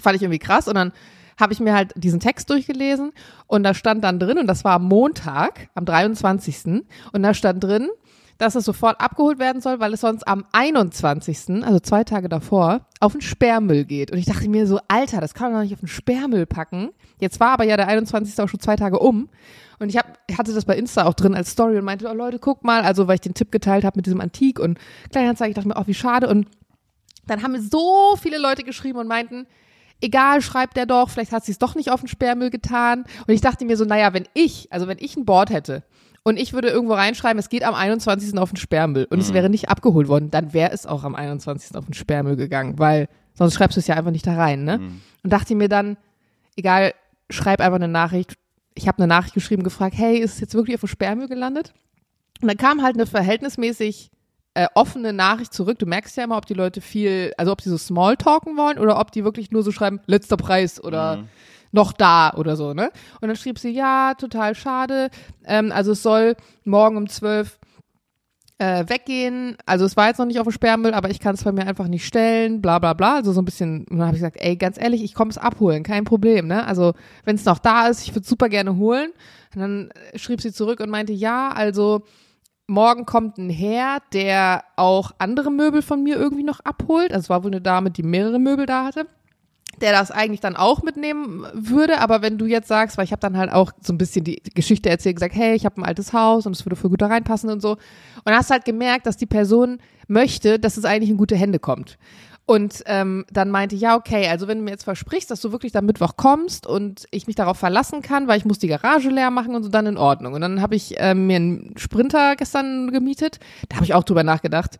Fand 0.00 0.16
ich 0.16 0.22
irgendwie 0.22 0.38
krass. 0.38 0.68
Und 0.68 0.74
dann 0.74 0.92
habe 1.38 1.52
ich 1.52 1.60
mir 1.60 1.74
halt 1.74 1.92
diesen 1.96 2.20
Text 2.20 2.50
durchgelesen 2.50 3.12
und 3.46 3.62
da 3.62 3.72
stand 3.72 4.02
dann 4.02 4.18
drin, 4.18 4.38
und 4.38 4.46
das 4.46 4.64
war 4.64 4.72
am 4.74 4.84
Montag, 4.84 5.68
am 5.74 5.84
23. 5.84 6.84
Und 7.12 7.22
da 7.22 7.32
stand 7.32 7.62
drin, 7.62 7.88
dass 8.38 8.54
es 8.54 8.64
sofort 8.64 9.00
abgeholt 9.00 9.38
werden 9.38 9.60
soll, 9.60 9.80
weil 9.80 9.92
es 9.92 10.00
sonst 10.00 10.26
am 10.26 10.44
21., 10.52 11.64
also 11.64 11.80
zwei 11.80 12.04
Tage 12.04 12.28
davor, 12.28 12.86
auf 13.00 13.12
den 13.12 13.20
Sperrmüll 13.20 13.84
geht. 13.84 14.12
Und 14.12 14.18
ich 14.18 14.26
dachte 14.26 14.48
mir 14.48 14.66
so, 14.66 14.80
Alter, 14.86 15.20
das 15.20 15.34
kann 15.34 15.50
man 15.50 15.60
doch 15.60 15.64
nicht 15.64 15.74
auf 15.74 15.80
den 15.80 15.88
Sperrmüll 15.88 16.46
packen. 16.46 16.90
Jetzt 17.20 17.40
war 17.40 17.50
aber 17.50 17.64
ja 17.64 17.76
der 17.76 17.88
21. 17.88 18.38
auch 18.40 18.48
schon 18.48 18.60
zwei 18.60 18.76
Tage 18.76 19.00
um. 19.00 19.28
Und 19.80 19.90
ich 19.90 19.96
hab, 19.96 20.18
hatte 20.36 20.54
das 20.54 20.64
bei 20.64 20.76
Insta 20.76 21.04
auch 21.04 21.14
drin 21.14 21.34
als 21.34 21.50
Story 21.50 21.78
und 21.78 21.84
meinte, 21.84 22.08
oh 22.08 22.14
Leute, 22.14 22.38
guck 22.38 22.64
mal, 22.64 22.82
also 22.82 23.06
weil 23.08 23.16
ich 23.16 23.20
den 23.20 23.34
Tipp 23.34 23.52
geteilt 23.52 23.84
habe 23.84 23.96
mit 23.96 24.06
diesem 24.06 24.20
Antik 24.20 24.58
und 24.58 24.78
Kleinanzeige, 25.10 25.50
ich 25.50 25.54
dachte 25.54 25.68
mir, 25.68 25.76
oh, 25.76 25.86
wie 25.86 25.94
schade. 25.94 26.28
Und 26.28 26.46
dann 27.26 27.42
haben 27.42 27.52
mir 27.52 27.62
so 27.62 28.16
viele 28.20 28.38
Leute 28.38 28.62
geschrieben 28.62 28.98
und 28.98 29.08
meinten, 29.08 29.46
egal, 30.00 30.42
schreibt 30.42 30.76
der 30.76 30.86
doch, 30.86 31.10
vielleicht 31.10 31.32
hat 31.32 31.44
sie 31.44 31.52
es 31.52 31.58
doch 31.58 31.74
nicht 31.74 31.90
auf 31.90 32.00
den 32.00 32.08
Sperrmüll 32.08 32.50
getan. 32.50 33.04
Und 33.26 33.34
ich 33.34 33.40
dachte 33.40 33.64
mir 33.64 33.76
so, 33.76 33.84
naja, 33.84 34.12
wenn 34.12 34.26
ich, 34.34 34.68
also 34.70 34.88
wenn 34.88 34.98
ich 35.00 35.16
ein 35.16 35.24
Board 35.24 35.50
hätte 35.50 35.82
und 36.22 36.36
ich 36.38 36.52
würde 36.52 36.68
irgendwo 36.68 36.94
reinschreiben, 36.94 37.38
es 37.38 37.48
geht 37.48 37.64
am 37.64 37.74
21. 37.74 38.38
auf 38.38 38.50
den 38.50 38.56
Sperrmüll 38.56 39.06
und 39.10 39.18
mhm. 39.18 39.22
es 39.22 39.32
wäre 39.32 39.50
nicht 39.50 39.68
abgeholt 39.68 40.08
worden, 40.08 40.30
dann 40.30 40.52
wäre 40.52 40.72
es 40.72 40.86
auch 40.86 41.04
am 41.04 41.14
21. 41.14 41.76
auf 41.76 41.86
den 41.86 41.94
Sperrmüll 41.94 42.36
gegangen, 42.36 42.78
weil 42.78 43.08
sonst 43.34 43.54
schreibst 43.54 43.76
du 43.76 43.80
es 43.80 43.86
ja 43.86 43.96
einfach 43.96 44.10
nicht 44.10 44.26
da 44.26 44.34
rein, 44.34 44.64
ne? 44.64 44.78
Mhm. 44.78 45.00
Und 45.22 45.32
dachte 45.32 45.54
mir 45.54 45.68
dann, 45.68 45.96
egal, 46.56 46.92
schreib 47.30 47.60
einfach 47.60 47.76
eine 47.76 47.88
Nachricht. 47.88 48.34
Ich 48.74 48.86
habe 48.86 48.98
eine 48.98 49.08
Nachricht 49.08 49.34
geschrieben, 49.34 49.62
gefragt, 49.62 49.94
hey, 49.96 50.18
ist 50.18 50.34
es 50.34 50.40
jetzt 50.40 50.54
wirklich 50.54 50.76
auf 50.76 50.80
dem 50.82 50.88
Sperrmüll 50.88 51.28
gelandet? 51.28 51.72
Und 52.40 52.48
dann 52.48 52.56
kam 52.56 52.82
halt 52.82 52.94
eine 52.94 53.06
verhältnismäßig 53.06 54.10
äh, 54.58 54.66
offene 54.74 55.12
Nachricht 55.12 55.54
zurück. 55.54 55.78
Du 55.78 55.86
merkst 55.86 56.16
ja 56.16 56.24
immer, 56.24 56.36
ob 56.36 56.44
die 56.44 56.54
Leute 56.54 56.80
viel, 56.80 57.32
also 57.38 57.52
ob 57.52 57.60
sie 57.60 57.70
so 57.70 57.78
Smalltalken 57.78 58.56
wollen 58.56 58.80
oder 58.80 58.98
ob 58.98 59.12
die 59.12 59.22
wirklich 59.22 59.52
nur 59.52 59.62
so 59.62 59.70
schreiben, 59.70 60.00
letzter 60.06 60.36
Preis 60.36 60.82
oder 60.82 61.18
mhm. 61.18 61.28
noch 61.70 61.92
da 61.92 62.32
oder 62.34 62.56
so, 62.56 62.74
ne? 62.74 62.90
Und 63.20 63.28
dann 63.28 63.36
schrieb 63.36 63.60
sie, 63.60 63.70
ja, 63.70 64.14
total 64.14 64.56
schade. 64.56 65.10
Ähm, 65.44 65.70
also 65.70 65.92
es 65.92 66.02
soll 66.02 66.34
morgen 66.64 66.96
um 66.96 67.08
zwölf 67.08 67.60
äh, 68.58 68.84
weggehen. 68.88 69.56
Also 69.64 69.84
es 69.84 69.96
war 69.96 70.08
jetzt 70.08 70.18
noch 70.18 70.26
nicht 70.26 70.40
auf 70.40 70.46
dem 70.48 70.52
Sperrmüll, 70.52 70.92
aber 70.92 71.08
ich 71.08 71.20
kann 71.20 71.36
es 71.36 71.44
bei 71.44 71.52
mir 71.52 71.64
einfach 71.64 71.86
nicht 71.86 72.04
stellen, 72.04 72.60
bla 72.60 72.80
bla 72.80 72.94
bla. 72.94 73.14
Also 73.14 73.30
so 73.30 73.40
ein 73.40 73.44
bisschen, 73.44 73.86
und 73.88 73.98
dann 73.98 74.08
habe 74.08 74.16
ich 74.16 74.22
gesagt, 74.22 74.38
ey, 74.40 74.56
ganz 74.56 74.76
ehrlich, 74.76 75.04
ich 75.04 75.14
komme 75.14 75.30
es 75.30 75.38
abholen, 75.38 75.84
kein 75.84 76.02
Problem, 76.02 76.48
ne? 76.48 76.66
Also 76.66 76.94
wenn 77.24 77.36
es 77.36 77.44
noch 77.44 77.60
da 77.60 77.86
ist, 77.86 78.02
ich 78.02 78.12
würde 78.12 78.26
super 78.26 78.48
gerne 78.48 78.76
holen. 78.76 79.12
Und 79.54 79.60
dann 79.60 79.90
schrieb 80.16 80.40
sie 80.40 80.52
zurück 80.52 80.80
und 80.80 80.90
meinte, 80.90 81.12
ja, 81.12 81.50
also 81.50 82.02
morgen 82.68 83.06
kommt 83.06 83.38
ein 83.38 83.50
Herr, 83.50 83.98
der 84.12 84.64
auch 84.76 85.12
andere 85.18 85.50
Möbel 85.50 85.82
von 85.82 86.02
mir 86.02 86.16
irgendwie 86.16 86.44
noch 86.44 86.60
abholt. 86.60 87.12
Also 87.12 87.26
es 87.26 87.30
war 87.30 87.42
wohl 87.42 87.50
eine 87.50 87.60
Dame, 87.60 87.90
die 87.90 88.02
mehrere 88.02 88.38
Möbel 88.38 88.66
da 88.66 88.84
hatte 88.84 89.06
der 89.80 89.92
das 89.92 90.10
eigentlich 90.10 90.40
dann 90.40 90.56
auch 90.56 90.82
mitnehmen 90.82 91.46
würde, 91.52 92.00
aber 92.00 92.22
wenn 92.22 92.38
du 92.38 92.46
jetzt 92.46 92.68
sagst, 92.68 92.98
weil 92.98 93.04
ich 93.04 93.12
habe 93.12 93.20
dann 93.20 93.36
halt 93.36 93.52
auch 93.52 93.72
so 93.80 93.92
ein 93.92 93.98
bisschen 93.98 94.24
die 94.24 94.42
Geschichte 94.54 94.90
erzählt, 94.90 95.16
gesagt, 95.16 95.34
hey, 95.34 95.54
ich 95.54 95.64
habe 95.64 95.80
ein 95.80 95.84
altes 95.84 96.12
Haus 96.12 96.46
und 96.46 96.52
es 96.56 96.64
würde 96.64 96.76
voll 96.76 96.90
gut 96.90 97.02
da 97.02 97.06
reinpassen 97.06 97.50
und 97.50 97.60
so 97.60 97.76
und 98.24 98.32
hast 98.32 98.50
halt 98.50 98.64
gemerkt, 98.64 99.06
dass 99.06 99.16
die 99.16 99.26
Person 99.26 99.78
möchte, 100.06 100.58
dass 100.58 100.76
es 100.76 100.84
eigentlich 100.84 101.10
in 101.10 101.16
gute 101.16 101.36
Hände 101.36 101.58
kommt. 101.58 101.98
Und 102.48 102.82
ähm, 102.86 103.26
dann 103.30 103.50
meinte, 103.50 103.76
ja, 103.76 103.94
okay, 103.94 104.26
also 104.26 104.48
wenn 104.48 104.56
du 104.56 104.64
mir 104.64 104.70
jetzt 104.70 104.84
versprichst, 104.84 105.30
dass 105.30 105.42
du 105.42 105.52
wirklich 105.52 105.76
am 105.76 105.84
Mittwoch 105.84 106.16
kommst 106.16 106.66
und 106.66 107.06
ich 107.10 107.26
mich 107.26 107.36
darauf 107.36 107.58
verlassen 107.58 108.00
kann, 108.00 108.26
weil 108.26 108.38
ich 108.38 108.46
muss 108.46 108.58
die 108.58 108.68
Garage 108.68 109.10
leer 109.10 109.30
machen 109.30 109.54
und 109.54 109.64
so, 109.64 109.68
dann 109.68 109.84
in 109.84 109.98
Ordnung. 109.98 110.32
Und 110.32 110.40
dann 110.40 110.62
habe 110.62 110.74
ich 110.74 110.94
ähm, 110.96 111.26
mir 111.26 111.36
einen 111.36 111.74
Sprinter 111.76 112.36
gestern 112.36 112.90
gemietet. 112.90 113.38
Da 113.68 113.76
habe 113.76 113.84
ich 113.84 113.92
auch 113.92 114.02
drüber 114.02 114.22
nachgedacht. 114.22 114.78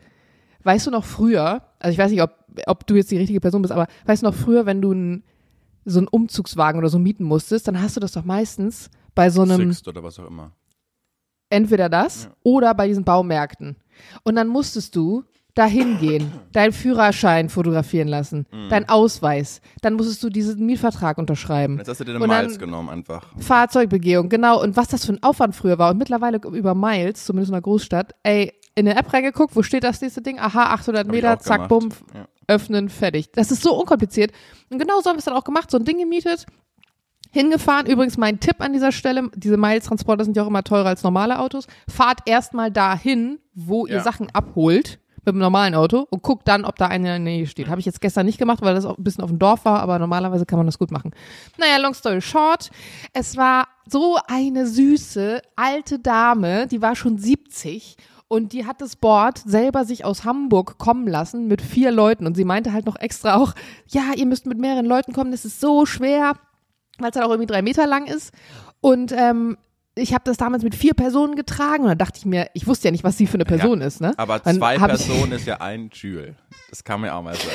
Weißt 0.63 0.87
du 0.87 0.91
noch 0.91 1.05
früher, 1.05 1.61
also 1.79 1.93
ich 1.93 1.99
weiß 1.99 2.11
nicht, 2.11 2.23
ob, 2.23 2.31
ob 2.65 2.87
du 2.87 2.95
jetzt 2.95 3.11
die 3.11 3.19
richtige 3.19 3.41
Person 3.41 3.61
bist, 3.61 3.73
aber 3.73 3.87
weißt 4.07 4.23
du 4.23 4.29
noch 4.29 4.35
früher, 4.35 4.65
wenn 4.65 4.81
du 4.81 4.93
ein, 4.93 5.23
so 5.85 5.99
einen 5.99 6.09
Umzugswagen 6.09 6.79
oder 6.79 6.89
so 6.89 6.99
mieten 6.99 7.25
musstest, 7.25 7.69
dann 7.69 7.83
hast 7.83 7.97
du 7.97 8.01
das 8.01 8.13
doch 8.13 8.25
meistens 8.25 8.89
bei 9.15 9.29
so 9.29 9.43
einem. 9.43 9.71
Sixt 9.73 9.87
oder 9.89 10.03
was 10.03 10.19
auch 10.19 10.27
immer. 10.27 10.53
Entweder 11.51 11.91
das 11.91 12.25
ja. 12.25 12.31
oder 12.45 12.73
bei 12.73 12.89
diesen 12.89 13.05
Baumärkten. 13.05 13.77
Und 14.23 14.37
dann 14.37 14.49
musstest 14.49 14.97
du 14.97 15.25
dahin 15.59 15.99
gehen, 15.99 16.33
deinen 16.53 16.73
Führerschein 16.73 17.49
fotografieren 17.49 18.09
lassen, 18.09 18.47
mhm. 18.53 18.69
dein 18.69 18.89
Ausweis, 18.89 19.61
dann 19.83 19.95
musstest 19.95 20.23
du 20.23 20.31
diesen 20.31 20.65
Mietvertrag 20.65 21.19
unterschreiben. 21.19 21.79
Jetzt 21.79 21.89
hast 21.89 22.01
du 22.01 22.05
dir 22.05 22.15
eine 22.15 22.27
Miles 22.27 22.59
genommen 22.59 22.89
einfach. 22.89 23.27
Fahrzeugbegehung, 23.39 24.29
genau. 24.29 24.63
Und 24.63 24.77
was 24.77 24.89
das 24.89 25.05
für 25.05 25.13
ein 25.13 25.23
Aufwand 25.23 25.57
früher 25.57 25.79
war 25.79 25.91
und 25.91 25.99
mittlerweile 25.99 26.39
über 26.39 26.75
Miles, 26.75 27.25
zumindest 27.25 27.51
in 27.51 27.55
der 27.55 27.63
Großstadt, 27.63 28.15
ey, 28.23 28.53
in 28.77 28.89
eine 28.89 28.97
App 28.99 29.13
reingeguckt, 29.13 29.57
wo 29.57 29.63
steht 29.63 29.83
das 29.83 30.01
nächste 30.01 30.23
Ding? 30.23 30.39
Aha, 30.39 30.75
800 30.75 31.09
Meter, 31.09 31.41
zack, 31.41 31.69
bumm, 31.69 31.89
ja. 32.15 32.29
öffnen, 32.47 32.89
fertig. 32.89 33.33
Das 33.33 33.51
ist 33.51 33.63
so 33.63 33.75
unkompliziert. 33.75 34.31
Und 34.71 34.79
genau 34.79 35.01
so 35.01 35.11
haben 35.11 35.17
wir 35.17 35.21
es 35.21 35.25
dann 35.25 35.35
auch 35.35 35.45
gemacht, 35.45 35.73
so 35.73 35.79
ein 35.79 35.85
Ding 35.85 35.99
gemietet, 35.99 36.47
hingefahren. 37.33 37.87
Übrigens 37.87 38.17
mein 38.17 38.39
Tipp 38.39 38.61
an 38.61 38.73
dieser 38.73 38.93
Stelle, 38.93 39.29
diese 39.35 39.57
Miles-Transporter 39.57 40.25
sind 40.25 40.37
ja 40.37 40.45
auch 40.45 40.49
immer 40.49 40.63
teurer 40.63 40.87
als 40.87 41.03
normale 41.03 41.41
Autos. 41.41 41.67
Fahrt 41.89 42.21
erstmal 42.27 42.71
dahin, 42.71 43.41
wo 43.55 43.87
ihr 43.87 43.97
ja. 43.97 44.03
Sachen 44.05 44.29
abholt 44.33 45.01
mit 45.25 45.35
dem 45.35 45.39
normalen 45.39 45.75
Auto 45.75 46.07
und 46.11 46.23
guck 46.23 46.45
dann, 46.45 46.65
ob 46.65 46.77
da 46.77 46.87
eine 46.87 47.17
in 47.17 47.25
der 47.25 47.33
Nähe 47.33 47.47
steht. 47.47 47.69
Habe 47.69 47.81
ich 47.81 47.87
jetzt 47.87 48.01
gestern 48.01 48.27
nicht 48.27 48.39
gemacht, 48.39 48.63
weil 48.63 48.75
das 48.75 48.85
auch 48.85 48.99
ein 48.99 49.05
bisschen 49.05 49.25
auf 49.25 49.31
dem 49.31 49.39
Dorf 49.39 49.65
war, 49.65 49.81
aber 49.81 49.99
normalerweise 49.99 50.47
kann 50.47 50.59
man 50.59 50.67
das 50.67 50.79
gut 50.79 50.91
machen. 50.91 51.13
Naja, 51.59 51.79
long 51.79 51.95
story 51.95 52.21
short, 52.21 52.71
es 53.13 53.37
war 53.37 53.69
so 53.89 54.19
eine 54.27 54.67
süße 54.67 55.41
alte 55.57 55.99
Dame, 55.99 56.67
die 56.67 56.83
war 56.83 56.97
schon 56.97 57.19
70 57.19 57.97
und 58.29 58.53
die 58.53 58.67
hat 58.67 58.81
das 58.81 58.97
Board 58.97 59.39
selber 59.39 59.85
sich 59.85 60.05
aus 60.05 60.25
Hamburg 60.25 60.79
kommen 60.79 61.09
lassen 61.09 61.49
mit 61.49 61.63
vier 61.63 61.91
Leuten 61.91 62.27
und 62.27 62.37
sie 62.37 62.45
meinte 62.45 62.73
halt 62.73 62.87
noch 62.87 62.97
extra 62.97 63.37
auch, 63.37 63.55
ja, 63.89 64.13
ihr 64.15 64.27
müsst 64.27 64.47
mit 64.47 64.59
mehreren 64.59 64.87
Leuten 64.87 65.13
kommen, 65.13 65.33
das 65.33 65.45
ist 65.45 65.61
so 65.61 65.87
schwer, 65.87 66.35
weil 66.99 67.11
es 67.11 67.17
halt 67.17 67.27
auch 67.27 67.31
irgendwie 67.31 67.47
drei 67.47 67.63
Meter 67.63 67.87
lang 67.87 68.07
ist. 68.07 68.33
Und 68.81 69.13
ähm, 69.13 69.57
ich 69.99 70.15
habe 70.15 70.25
das 70.25 70.37
damals 70.37 70.63
mit 70.63 70.75
vier 70.75 70.95
Personen 70.95 71.37
getragen 71.37 71.83
und 71.83 71.89
dann 71.89 71.99
dachte 71.99 72.19
ich 72.19 72.27
mir, 72.27 72.49
ich 72.55 72.67
wusste 72.67 72.89
ja 72.89 72.93
nicht, 72.93 73.05
was 73.05 73.17
sie 73.19 73.27
für 73.27 73.35
eine 73.35 73.45
Person 73.45 73.81
ja, 73.81 73.87
ist, 73.87 74.01
ne? 74.01 74.15
Aber 74.17 74.39
dann 74.39 74.57
zwei 74.57 74.79
Personen 74.79 75.33
ist 75.33 75.47
ja 75.47 75.61
ein 75.61 75.91
Jules. 75.93 76.35
Das 76.71 76.85
kann 76.85 77.01
man 77.01 77.09
ja 77.09 77.17
auch 77.17 77.23
mal 77.23 77.35
sagen. 77.35 77.49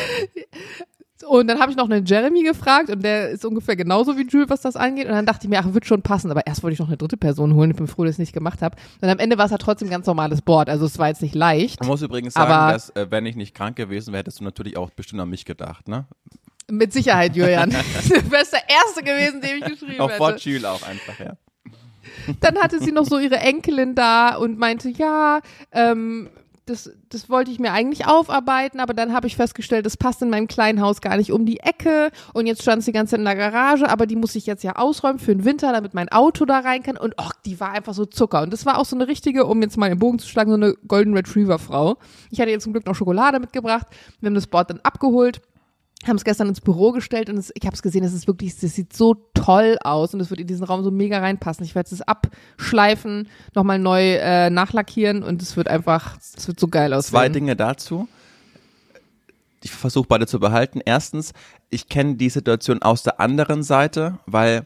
Und 1.28 1.48
dann 1.48 1.60
habe 1.60 1.72
ich 1.72 1.78
noch 1.78 1.90
einen 1.90 2.06
Jeremy 2.06 2.44
gefragt 2.44 2.90
und 2.90 3.04
der 3.04 3.30
ist 3.30 3.46
ungefähr 3.46 3.76
genauso 3.76 4.18
wie 4.18 4.28
Jules, 4.28 4.50
was 4.50 4.62
das 4.62 4.76
angeht. 4.76 5.06
Und 5.06 5.14
dann 5.14 5.26
dachte 5.26 5.46
ich 5.46 5.50
mir, 5.50 5.60
ach, 5.60 5.74
wird 5.74 5.86
schon 5.86 6.02
passen. 6.02 6.30
Aber 6.32 6.46
erst 6.46 6.64
wollte 6.64 6.74
ich 6.74 6.80
noch 6.80 6.88
eine 6.88 6.98
dritte 6.98 7.18
Person 7.18 7.54
holen. 7.56 7.72
Ich 7.72 7.78
bin 7.78 7.88
froh, 7.88 8.04
dass 8.04 8.12
ich 8.12 8.16
es 8.16 8.20
nicht 8.20 8.34
gemacht 8.34 8.62
habe. 8.62 8.78
Und 9.02 9.10
am 9.10 9.20
Ende 9.20 9.38
war 9.38 9.46
es 9.46 9.52
halt 9.52 9.62
trotzdem 9.62 9.88
ein 9.88 9.92
ganz 9.92 10.06
normales 10.06 10.42
Board. 10.42 10.70
Also 10.70 10.86
es 10.86 10.98
war 11.00 11.08
jetzt 11.08 11.22
nicht 11.22 11.36
leicht. 11.36 11.80
Man 11.80 11.90
muss 11.90 12.02
übrigens 12.02 12.34
sagen, 12.34 12.74
dass 12.74 12.90
äh, 12.92 13.08
wenn 13.10 13.26
ich 13.26 13.36
nicht 13.36 13.56
krank 13.56 13.76
gewesen 13.76 14.12
wäre, 14.12 14.20
hättest 14.20 14.40
du 14.40 14.44
natürlich 14.44 14.78
auch 14.78 14.90
bestimmt 14.92 15.22
an 15.22 15.30
mich 15.30 15.46
gedacht, 15.46 15.88
ne? 15.88 16.06
Mit 16.70 16.94
Sicherheit, 16.94 17.36
Julian. 17.36 17.70
du 18.10 18.32
wärst 18.32 18.54
der 18.54 18.64
Erste 18.70 19.04
gewesen, 19.04 19.42
dem 19.42 19.58
ich 19.58 19.66
geschrieben 19.66 20.02
auch 20.02 20.10
hätte. 20.10 20.22
Auch 20.22 20.30
vor 20.30 20.38
Jules 20.38 20.66
auch 20.66 20.84
einfach, 20.84 21.20
ja. 21.20 21.34
Dann 22.40 22.58
hatte 22.58 22.80
sie 22.80 22.92
noch 22.92 23.06
so 23.06 23.20
ihre 23.20 23.38
Enkelin 23.38 23.96
da 23.96 24.36
und 24.36 24.58
meinte, 24.58 24.90
ja, 24.90 25.40
ähm, 25.72 26.30
das, 26.66 26.92
das 27.10 27.30
wollte 27.30 27.52
ich 27.52 27.60
mir 27.60 27.74
eigentlich 27.74 28.08
aufarbeiten, 28.08 28.80
aber 28.80 28.94
dann 28.94 29.14
habe 29.14 29.28
ich 29.28 29.36
festgestellt, 29.36 29.86
das 29.86 29.98
passt 29.98 30.22
in 30.22 30.30
meinem 30.30 30.48
kleinen 30.48 30.80
Haus 30.80 31.02
gar 31.02 31.18
nicht 31.18 31.34
um 31.34 31.46
die 31.46 31.60
Ecke. 31.60 32.10
Und 32.34 32.48
jetzt 32.48 32.62
stand 32.62 32.80
es 32.80 32.86
die 32.86 32.94
ganze 32.94 33.18
in 33.18 33.26
der 33.26 33.36
Garage, 33.36 33.90
aber 33.90 34.06
die 34.06 34.16
muss 34.16 34.36
ich 34.36 34.46
jetzt 34.46 34.64
ja 34.64 34.78
ausräumen 34.78 35.20
für 35.20 35.36
den 35.36 35.44
Winter, 35.44 35.74
damit 35.74 35.94
mein 35.94 36.10
Auto 36.10 36.46
da 36.46 36.60
rein 36.60 36.82
kann. 36.82 36.96
Und 36.96 37.16
ach, 37.18 37.34
die 37.46 37.60
war 37.60 37.72
einfach 37.72 37.94
so 37.94 38.06
Zucker. 38.06 38.44
Und 38.44 38.54
das 38.54 38.66
war 38.66 38.78
auch 38.78 38.86
so 38.86 38.96
eine 38.96 39.08
richtige, 39.08 39.46
um 39.46 39.62
jetzt 39.62 39.78
mal 39.78 39.90
den 39.90 40.00
Bogen 40.00 40.20
zu 40.20 40.28
schlagen, 40.28 40.52
so 40.52 40.56
eine 40.56 40.74
Golden 40.88 41.14
Retriever 41.14 41.60
Frau. 41.60 41.98
Ich 42.32 42.40
hatte 42.40 42.52
ihr 42.52 42.60
zum 42.60 42.72
Glück 42.72 42.86
noch 42.86 42.96
Schokolade 42.96 43.40
mitgebracht, 43.40 43.88
wir 44.22 44.28
haben 44.28 44.36
das 44.36 44.48
Board 44.48 44.70
dann 44.70 44.80
abgeholt 44.84 45.42
haben 46.08 46.16
es 46.16 46.24
gestern 46.24 46.48
ins 46.48 46.62
Büro 46.62 46.92
gestellt 46.92 47.30
und 47.30 47.38
es, 47.38 47.52
ich 47.56 47.66
habe 47.66 47.76
es 47.76 47.82
gesehen, 47.82 48.04
es 48.04 48.14
ist 48.14 48.28
wirklich, 48.28 48.58
das 48.58 48.76
sieht 48.76 48.94
so 48.94 49.16
toll 49.34 49.78
aus 49.84 50.14
und 50.14 50.20
es 50.20 50.30
wird 50.30 50.40
in 50.40 50.48
diesen 50.48 50.64
Raum 50.64 50.84
so 50.84 50.92
mega 50.92 51.20
reinpassen. 51.20 51.66
Ich 51.66 51.76
werde 51.76 51.94
es 51.94 52.02
abschleifen, 52.02 53.28
nochmal 53.54 53.80
neu 53.80 54.16
äh, 54.16 54.50
nachlackieren 54.50 55.24
und 55.24 55.42
es 55.42 55.56
wird 55.58 55.68
einfach, 55.68 56.18
es 56.18 56.48
wird 56.48 56.60
so 56.60 56.68
geil 56.68 56.94
aussehen. 56.94 57.12
Zwei 57.12 57.30
Dinge 57.30 57.56
dazu. 57.56 58.08
Ich 59.62 59.72
versuche 59.72 60.08
beide 60.08 60.28
zu 60.28 60.40
behalten. 60.40 60.82
Erstens, 60.84 61.32
ich 61.70 61.88
kenne 61.88 62.16
die 62.16 62.30
Situation 62.30 62.82
aus 62.82 63.04
der 63.04 63.20
anderen 63.20 63.64
Seite, 63.64 64.20
weil 64.26 64.66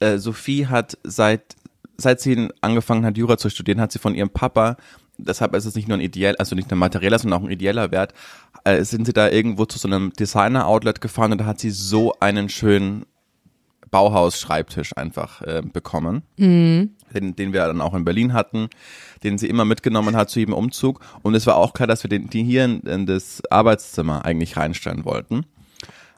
äh, 0.00 0.16
Sophie 0.16 0.66
hat 0.66 0.96
seit 1.04 1.56
seit 2.00 2.20
sie 2.20 2.48
angefangen 2.60 3.04
hat, 3.04 3.18
Jura 3.18 3.36
zu 3.36 3.50
studieren, 3.50 3.80
hat 3.80 3.92
sie 3.92 3.98
von 3.98 4.14
ihrem 4.14 4.30
Papa 4.30 4.76
deshalb 5.18 5.54
ist 5.54 5.64
es 5.64 5.74
nicht 5.74 5.88
nur 5.88 5.98
ein 5.98 6.02
ideell, 6.02 6.36
also 6.36 6.56
nicht 6.56 6.72
ein 6.72 6.78
materieller, 6.78 7.18
sondern 7.18 7.40
auch 7.40 7.44
ein 7.44 7.52
ideeller 7.52 7.90
Wert, 7.90 8.14
äh, 8.64 8.82
sind 8.84 9.04
sie 9.04 9.12
da 9.12 9.28
irgendwo 9.28 9.66
zu 9.66 9.78
so 9.78 9.88
einem 9.88 10.12
Designer-Outlet 10.12 11.00
gefahren 11.00 11.32
und 11.32 11.38
da 11.38 11.44
hat 11.44 11.60
sie 11.60 11.70
so 11.70 12.14
einen 12.20 12.48
schönen 12.48 13.04
Bauhaus-Schreibtisch 13.90 14.96
einfach 14.96 15.42
äh, 15.42 15.62
bekommen, 15.62 16.22
mhm. 16.36 16.90
den, 17.14 17.36
den 17.36 17.52
wir 17.52 17.66
dann 17.66 17.80
auch 17.80 17.94
in 17.94 18.04
Berlin 18.04 18.32
hatten, 18.32 18.68
den 19.22 19.38
sie 19.38 19.48
immer 19.48 19.64
mitgenommen 19.64 20.16
hat 20.16 20.30
zu 20.30 20.38
jedem 20.38 20.54
Umzug. 20.54 21.00
Und 21.22 21.34
es 21.34 21.46
war 21.46 21.56
auch 21.56 21.72
klar, 21.72 21.86
dass 21.86 22.04
wir 22.04 22.10
den, 22.10 22.28
die 22.28 22.44
hier 22.44 22.64
in, 22.64 22.80
in 22.80 23.06
das 23.06 23.42
Arbeitszimmer 23.50 24.24
eigentlich 24.24 24.56
reinstellen 24.56 25.04
wollten. 25.04 25.46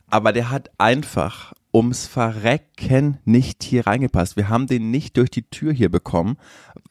Aber 0.08 0.32
der 0.32 0.50
hat 0.50 0.70
einfach 0.78 1.52
ums 1.72 2.06
Verrecken 2.06 3.18
nicht 3.24 3.62
hier 3.62 3.86
reingepasst. 3.86 4.36
Wir 4.36 4.48
haben 4.48 4.66
den 4.66 4.90
nicht 4.90 5.16
durch 5.16 5.30
die 5.30 5.42
Tür 5.42 5.72
hier 5.72 5.88
bekommen, 5.88 6.36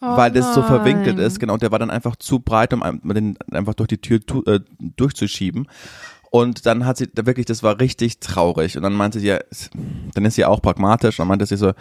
oh 0.02 0.18
weil 0.18 0.32
das 0.32 0.56
so 0.56 0.64
verwinkelt 0.64 1.20
ist. 1.20 1.40
Genau, 1.40 1.54
und 1.54 1.62
der 1.62 1.72
war 1.72 1.80
dann 1.80 1.90
einfach 1.90 2.16
zu 2.16 2.40
breit, 2.40 2.74
um 2.74 3.02
den 3.04 3.38
einfach 3.52 3.74
durch 3.74 3.90
die 3.90 3.98
Tür 3.98 4.20
äh, 4.46 4.60
durchzuschieben. 4.80 5.68
Und 6.32 6.66
dann 6.66 6.86
hat 6.86 6.98
sie 6.98 7.10
wirklich, 7.16 7.46
das 7.46 7.64
war 7.64 7.80
richtig 7.80 8.20
traurig. 8.20 8.78
Und 8.78 8.84
dann 8.84 8.94
meinte 8.94 9.20
sie 9.20 9.28
ja, 9.28 9.40
dann 10.14 10.26
ist 10.26 10.36
sie 10.36 10.46
auch 10.46 10.62
pragmatisch. 10.62 11.20
Und 11.20 11.24
dann 11.24 11.30
meinte 11.30 11.46
sie 11.46 11.58
so, 11.58 11.74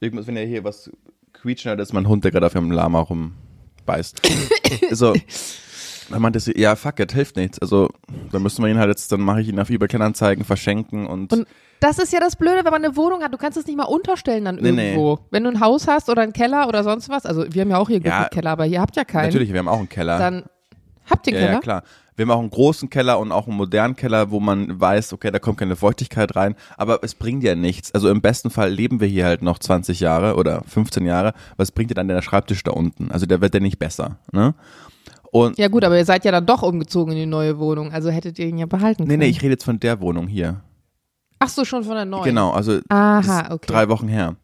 irgendwas, 0.00 0.26
wenn 0.26 0.36
ihr 0.36 0.44
hier 0.44 0.62
was 0.62 0.90
quietschen 1.32 1.70
hört, 1.70 1.80
ist 1.80 1.92
mein 1.92 2.08
Hund, 2.08 2.24
der 2.24 2.30
gerade 2.30 2.46
auf 2.46 2.52
dem 2.52 2.70
Lama 2.70 3.00
rumbeißt. 3.00 4.22
so, 4.90 5.14
dann 6.10 6.22
meinte 6.22 6.40
sie, 6.40 6.58
ja, 6.58 6.76
fuck 6.76 7.00
it, 7.00 7.12
hilft 7.12 7.36
nichts. 7.36 7.58
Also, 7.58 7.90
dann 8.32 8.42
müssen 8.42 8.62
wir 8.62 8.70
ihn 8.70 8.78
halt 8.78 8.88
jetzt, 8.88 9.10
dann 9.12 9.20
mache 9.20 9.40
ich 9.40 9.48
ihn 9.48 9.58
auf 9.58 9.70
eBay 9.70 9.88
Kleinanzeigen 9.88 10.44
verschenken 10.44 11.06
und, 11.06 11.32
und 11.32 11.46
das 11.80 11.98
ist 11.98 12.12
ja 12.14 12.20
das 12.20 12.36
Blöde, 12.36 12.64
wenn 12.64 12.72
man 12.72 12.82
eine 12.82 12.96
Wohnung 12.96 13.22
hat. 13.22 13.32
Du 13.34 13.36
kannst 13.36 13.58
es 13.58 13.66
nicht 13.66 13.76
mal 13.76 13.84
unterstellen 13.84 14.46
dann 14.46 14.56
nee, 14.56 14.68
irgendwo. 14.68 15.16
Nee. 15.16 15.20
Wenn 15.30 15.44
du 15.44 15.50
ein 15.50 15.60
Haus 15.60 15.86
hast 15.86 16.08
oder 16.08 16.22
einen 16.22 16.32
Keller 16.32 16.66
oder 16.66 16.82
sonst 16.82 17.10
was. 17.10 17.26
Also 17.26 17.44
wir 17.52 17.60
haben 17.60 17.70
ja 17.70 17.76
auch 17.76 17.88
hier 17.88 18.00
ja, 18.00 18.28
Keller, 18.28 18.52
aber 18.52 18.64
ihr 18.64 18.80
habt 18.80 18.96
ja 18.96 19.04
keinen. 19.04 19.26
Natürlich, 19.26 19.52
wir 19.52 19.58
haben 19.58 19.68
auch 19.68 19.78
einen 19.78 19.88
Keller. 19.90 20.18
Dann 20.18 20.44
habt 21.10 21.26
ihr 21.26 21.34
ja, 21.34 21.40
Keller? 21.40 21.52
Ja, 21.52 21.60
klar. 21.60 21.82
Wir 22.16 22.24
haben 22.24 22.30
auch 22.30 22.40
einen 22.40 22.50
großen 22.50 22.90
Keller 22.90 23.18
und 23.18 23.32
auch 23.32 23.48
einen 23.48 23.56
modernen 23.56 23.96
Keller, 23.96 24.30
wo 24.30 24.38
man 24.38 24.80
weiß, 24.80 25.12
okay, 25.12 25.30
da 25.32 25.40
kommt 25.40 25.58
keine 25.58 25.74
Feuchtigkeit 25.74 26.36
rein, 26.36 26.54
aber 26.76 27.00
es 27.02 27.16
bringt 27.16 27.42
ja 27.42 27.56
nichts. 27.56 27.92
Also 27.92 28.08
im 28.08 28.22
besten 28.22 28.50
Fall 28.50 28.70
leben 28.70 29.00
wir 29.00 29.08
hier 29.08 29.26
halt 29.26 29.42
noch 29.42 29.58
20 29.58 29.98
Jahre 29.98 30.36
oder 30.36 30.62
15 30.62 31.04
Jahre. 31.04 31.34
Was 31.56 31.72
bringt 31.72 31.90
dir 31.90 31.96
dann 31.96 32.06
der 32.06 32.22
Schreibtisch 32.22 32.62
da 32.62 32.70
unten? 32.70 33.10
Also 33.10 33.26
der 33.26 33.40
wird 33.40 33.52
ja 33.52 33.60
nicht 33.60 33.78
besser, 33.78 34.18
ne? 34.32 34.54
Und 35.34 35.58
ja 35.58 35.66
gut, 35.66 35.82
aber 35.82 35.98
ihr 35.98 36.04
seid 36.04 36.24
ja 36.24 36.30
dann 36.30 36.46
doch 36.46 36.62
umgezogen 36.62 37.12
in 37.14 37.18
die 37.18 37.26
neue 37.26 37.58
Wohnung, 37.58 37.90
also 37.90 38.08
hättet 38.08 38.38
ihr 38.38 38.46
ihn 38.46 38.56
ja 38.56 38.66
behalten 38.66 38.98
können. 38.98 39.08
Nee, 39.08 39.16
nee, 39.16 39.30
ich 39.30 39.42
rede 39.42 39.54
jetzt 39.54 39.64
von 39.64 39.80
der 39.80 40.00
Wohnung 40.00 40.28
hier. 40.28 40.60
Ach 41.40 41.48
so, 41.48 41.64
schon 41.64 41.82
von 41.82 41.96
der 41.96 42.04
neuen. 42.04 42.22
Genau, 42.22 42.52
also 42.52 42.78
Aha, 42.88 43.52
okay. 43.52 43.66
drei 43.66 43.88
Wochen 43.88 44.06
her. 44.06 44.36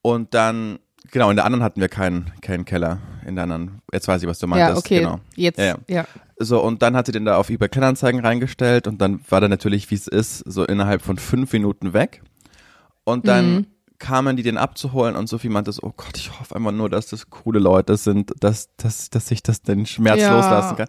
Und 0.00 0.34
dann, 0.34 0.78
genau, 1.10 1.30
in 1.30 1.36
der 1.36 1.44
anderen 1.46 1.64
hatten 1.64 1.80
wir 1.80 1.88
keinen, 1.88 2.30
keinen 2.42 2.64
Keller. 2.64 3.00
In 3.26 3.34
der 3.34 3.42
anderen, 3.42 3.82
jetzt 3.92 4.06
weiß 4.06 4.22
ich, 4.22 4.28
was 4.28 4.38
du 4.38 4.46
meintest. 4.46 4.72
Ja, 4.72 4.78
okay. 4.78 5.00
Genau. 5.00 5.20
Jetzt, 5.34 5.58
ja, 5.58 5.64
ja. 5.64 5.76
ja. 5.88 6.04
So, 6.38 6.62
und 6.62 6.80
dann 6.82 6.94
hat 6.94 7.06
sie 7.06 7.12
den 7.12 7.24
da 7.24 7.36
auf 7.36 7.50
eBay 7.50 7.68
Kleinanzeigen 7.68 8.20
reingestellt 8.20 8.86
und 8.86 9.00
dann 9.00 9.18
war 9.28 9.40
der 9.40 9.48
natürlich, 9.48 9.90
wie 9.90 9.96
es 9.96 10.06
ist, 10.06 10.38
so 10.46 10.64
innerhalb 10.64 11.02
von 11.02 11.18
fünf 11.18 11.52
Minuten 11.52 11.92
weg. 11.92 12.22
Und 13.02 13.26
dann 13.26 13.52
mhm. 13.52 13.66
Kamen 14.02 14.36
die 14.36 14.42
den 14.42 14.58
abzuholen 14.58 15.14
und 15.14 15.28
Sophie 15.28 15.48
meinte 15.48 15.70
so, 15.70 15.82
oh 15.84 15.92
Gott, 15.96 16.16
ich 16.16 16.38
hoffe 16.38 16.56
einfach 16.56 16.72
nur, 16.72 16.90
dass 16.90 17.06
das 17.06 17.30
coole 17.30 17.60
Leute 17.60 17.96
sind, 17.96 18.32
dass, 18.40 18.74
dass, 18.76 19.10
dass 19.10 19.30
ich 19.30 19.44
das 19.44 19.62
den 19.62 19.86
Schmerz 19.86 20.20
ja. 20.20 20.34
loslassen 20.34 20.76
kann. 20.76 20.88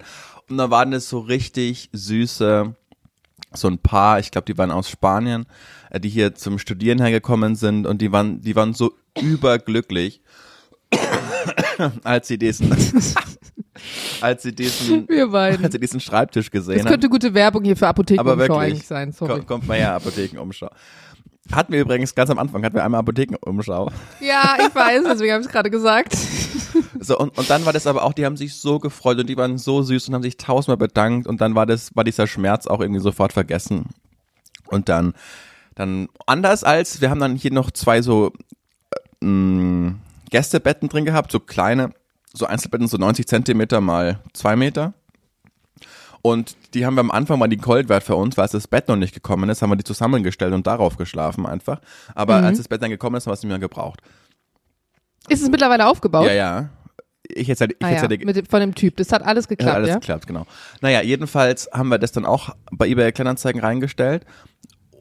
Und 0.49 0.57
da 0.57 0.71
waren 0.71 0.91
es 0.93 1.09
so 1.09 1.19
richtig 1.19 1.91
süße, 1.93 2.75
so 3.53 3.67
ein 3.67 3.77
paar, 3.77 4.17
ich 4.17 4.31
glaube, 4.31 4.45
die 4.45 4.57
waren 4.57 4.71
aus 4.71 4.89
Spanien, 4.89 5.45
äh, 5.91 5.99
die 5.99 6.09
hier 6.09 6.33
zum 6.33 6.57
Studieren 6.57 6.99
hergekommen 6.99 7.55
sind 7.55 7.85
und 7.85 8.01
die 8.01 8.11
waren, 8.11 8.41
die 8.41 8.55
waren 8.55 8.73
so 8.73 8.93
überglücklich, 9.21 10.23
als 12.03 12.27
sie 12.27 12.39
diesen, 12.39 12.71
als 14.21 14.41
sie 14.41 14.55
diesen, 14.55 15.07
als 15.07 15.71
sie 15.71 15.79
diesen 15.79 15.99
Schreibtisch 15.99 16.49
gesehen 16.49 16.79
haben. 16.79 16.85
Das 16.85 16.91
könnte 16.91 17.09
gute 17.09 17.35
Werbung 17.35 17.63
hier 17.63 17.77
für 17.77 17.87
Apothekenumschau 17.87 18.57
eigentlich 18.57 18.87
sein. 18.87 19.11
Sorry. 19.11 19.33
Kommt, 19.33 19.47
kommt 19.47 19.67
mal 19.67 19.77
her, 19.77 19.93
Apothekenumschau. 19.93 20.71
Hatten 21.51 21.73
wir 21.73 21.81
übrigens 21.81 22.15
ganz 22.15 22.29
am 22.29 22.39
Anfang, 22.39 22.63
hatten 22.63 22.75
wir 22.75 22.83
einmal 22.83 22.99
Apothekenumschau. 23.01 23.91
Ja, 24.21 24.55
ich 24.59 24.73
weiß, 24.73 25.03
deswegen 25.03 25.33
habe 25.33 25.41
ich 25.41 25.47
es 25.47 25.51
gerade 25.51 25.69
gesagt. 25.69 26.17
So, 26.99 27.17
und, 27.17 27.37
und 27.37 27.49
dann 27.49 27.65
war 27.65 27.73
das 27.73 27.85
aber 27.85 28.03
auch, 28.03 28.13
die 28.13 28.25
haben 28.25 28.37
sich 28.37 28.55
so 28.55 28.79
gefreut 28.79 29.19
und 29.19 29.27
die 29.27 29.35
waren 29.35 29.57
so 29.57 29.81
süß 29.81 30.07
und 30.07 30.15
haben 30.15 30.23
sich 30.23 30.37
tausendmal 30.37 30.77
bedankt 30.77 31.27
und 31.27 31.41
dann 31.41 31.53
war 31.53 31.65
das, 31.65 31.95
war 31.95 32.05
dieser 32.05 32.27
Schmerz 32.27 32.65
auch 32.65 32.79
irgendwie 32.79 33.01
sofort 33.01 33.33
vergessen. 33.33 33.87
Und 34.67 34.87
dann, 34.87 35.13
dann 35.75 36.07
anders 36.25 36.63
als, 36.63 37.01
wir 37.01 37.09
haben 37.09 37.19
dann 37.19 37.35
hier 37.35 37.51
noch 37.51 37.71
zwei 37.71 38.01
so 38.01 38.31
äh, 39.21 39.25
mh, 39.25 39.95
Gästebetten 40.29 40.87
drin 40.87 41.03
gehabt, 41.03 41.31
so 41.31 41.39
kleine, 41.41 41.91
so 42.33 42.45
Einzelbetten, 42.45 42.87
so 42.87 42.97
90 42.97 43.27
Zentimeter 43.27 43.81
mal 43.81 44.19
zwei 44.31 44.55
Meter. 44.55 44.93
Und 46.25 46.55
die 46.73 46.85
haben 46.85 46.95
wir 46.95 47.01
am 47.01 47.11
Anfang 47.11 47.37
mal 47.37 47.49
die 47.49 47.57
Goldwert 47.57 48.01
für 48.01 48.15
uns, 48.15 48.37
weil 48.37 48.47
das 48.47 48.65
Bett 48.65 48.87
noch 48.87 48.95
nicht 48.95 49.13
gekommen 49.13 49.49
ist, 49.49 49.61
haben 49.61 49.69
wir 49.71 49.75
die 49.75 49.83
zusammengestellt 49.83 50.53
und 50.53 50.65
darauf 50.65 50.95
geschlafen 50.95 51.45
einfach. 51.45 51.81
Aber 52.15 52.39
mhm. 52.39 52.45
als 52.45 52.59
das 52.59 52.69
Bett 52.69 52.81
dann 52.81 52.89
gekommen 52.89 53.17
ist, 53.17 53.25
haben 53.25 53.31
wir 53.31 53.33
es 53.33 53.43
nicht 53.43 53.49
mehr 53.49 53.59
gebraucht. 53.59 53.99
Ist 55.27 55.43
es 55.43 55.49
mittlerweile 55.49 55.85
aufgebaut? 55.85 56.27
Ja, 56.27 56.33
ja. 56.33 56.69
Ich 57.23 57.47
jetzt, 57.47 57.61
ich 57.61 57.75
ah, 57.81 57.89
jetzt 57.89 58.03
ja. 58.03 58.07
Mit 58.07 58.37
dem, 58.37 58.45
von 58.45 58.61
dem 58.61 58.73
Typ. 58.73 58.95
Das 58.95 59.11
hat 59.11 59.21
alles 59.21 59.49
geklappt, 59.49 59.69
hat 59.69 59.75
alles 59.75 59.89
ja? 59.89 59.95
geklappt, 59.95 60.27
genau. 60.27 60.45
Naja, 60.79 61.01
jedenfalls 61.01 61.69
haben 61.73 61.89
wir 61.89 61.99
das 61.99 62.13
dann 62.13 62.25
auch 62.25 62.55
bei 62.71 62.87
eBay 62.87 63.11
Kleinanzeigen 63.11 63.59
reingestellt 63.59 64.25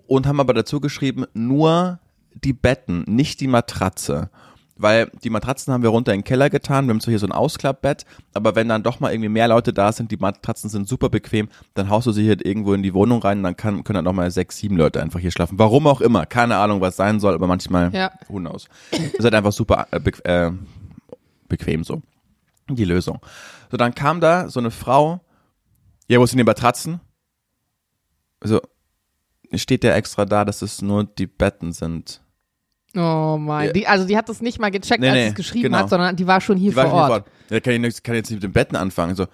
und 0.09 0.27
haben 0.27 0.41
aber 0.41 0.55
dazu 0.55 0.81
geschrieben, 0.81 1.27
nur 1.35 2.01
die 2.35 2.53
Betten, 2.53 3.05
nicht 3.07 3.41
die 3.41 3.49
Matratze 3.49 4.31
weil 4.77 5.11
die 5.23 5.31
Matratzen 5.31 5.73
haben 5.73 5.83
wir 5.83 5.91
runter 5.91 6.13
in 6.13 6.21
den 6.21 6.25
Keller 6.25 6.51
getan. 6.51 6.87
Wir 6.87 6.91
haben 6.91 7.01
zwar 7.01 7.13
hier 7.13 7.19
so 7.19 7.27
ein 7.27 7.33
Ausklappbett, 7.33 8.05
aber 8.35 8.55
wenn 8.55 8.69
dann 8.69 8.83
doch 8.83 9.01
mal 9.01 9.13
irgendwie 9.13 9.29
mehr 9.29 9.49
Leute 9.49 9.73
da 9.73 9.93
sind, 9.93 10.11
die 10.11 10.17
Matratzen 10.17 10.71
sind 10.71 10.89
super 10.89 11.09
bequem, 11.09 11.49
dann 11.75 11.89
haust 11.89 12.07
du 12.07 12.13
sie 12.13 12.29
halt 12.29 12.45
irgendwo 12.45 12.75
in 12.75 12.83
die 12.83 12.95
Wohnung 12.95 13.23
rein 13.23 13.39
und 13.39 13.45
dann 13.45 13.57
kann, 13.57 13.85
können 13.85 13.97
dann 13.97 14.05
noch 14.05 14.13
mal 14.13 14.31
sechs, 14.31 14.57
sieben 14.57 14.77
Leute 14.77 15.03
einfach 15.03 15.21
hier 15.21 15.31
schlafen. 15.31 15.59
Warum 15.59 15.87
auch 15.87 16.01
immer. 16.01 16.27
Keine 16.27 16.57
Ahnung, 16.57 16.81
was 16.81 16.97
sein 16.97 17.21
soll, 17.21 17.35
aber 17.35 17.47
manchmal, 17.47 17.93
ja. 17.95 18.13
who 18.29 18.39
knows. 18.39 18.69
ist 18.91 19.23
halt 19.23 19.35
einfach 19.35 19.53
super 19.53 19.87
äh, 19.91 20.01
bequ 20.01 20.21
äh, 20.25 20.51
bequem 21.49 21.85
so. 21.85 22.03
Die 22.69 22.85
Lösung. 22.85 23.21
So, 23.71 23.77
dann 23.77 23.95
kam 23.95 24.21
da 24.21 24.49
so 24.49 24.61
eine 24.61 24.71
Frau, 24.71 25.21
ja, 26.09 26.19
wo 26.19 26.27
sind 26.27 26.39
die 26.39 26.45
Matratzen? 26.45 27.01
Also, 28.41 28.61
steht 29.55 29.85
ja 29.85 29.95
extra 29.95 30.25
da, 30.25 30.45
dass 30.45 30.63
es 30.63 30.81
nur 30.81 31.05
die 31.05 31.27
Betten 31.27 31.73
sind. 31.73 32.22
Oh 32.95 33.39
mein, 33.39 33.69
ja. 33.69 33.73
die, 33.73 33.87
also 33.87 34.07
die 34.07 34.17
hat 34.17 34.29
das 34.29 34.43
nicht 34.43 34.59
mal 34.59 34.71
gecheckt, 34.71 35.01
nee, 35.01 35.09
als 35.09 35.17
nee, 35.17 35.27
es 35.29 35.35
geschrieben 35.35 35.65
genau. 35.65 35.79
hat, 35.79 35.89
sondern 35.89 36.15
die 36.15 36.27
war 36.27 36.41
schon 36.41 36.59
hier 36.59 36.71
die 36.71 36.75
vor 36.75 36.93
Ort. 36.93 37.25
Hier 37.49 37.57
vor 37.57 37.57
Ja, 37.57 37.61
kann, 37.61 37.85
ich, 37.85 38.03
kann 38.03 38.15
jetzt 38.15 38.31
nicht 38.31 38.37
mit 38.37 38.43
den 38.43 38.53
Betten 38.53 38.77
anfangen. 38.77 39.15
So, 39.15 39.27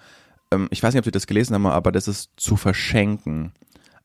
ähm, 0.51 0.67
ich 0.71 0.81
weiß 0.81 0.93
nicht, 0.93 0.99
ob 0.99 1.05
Sie 1.05 1.11
das 1.11 1.27
gelesen 1.27 1.53
haben, 1.53 1.65
aber 1.65 1.91
das 1.91 2.07
ist 2.07 2.31
zu 2.37 2.55
verschenken. 2.55 3.51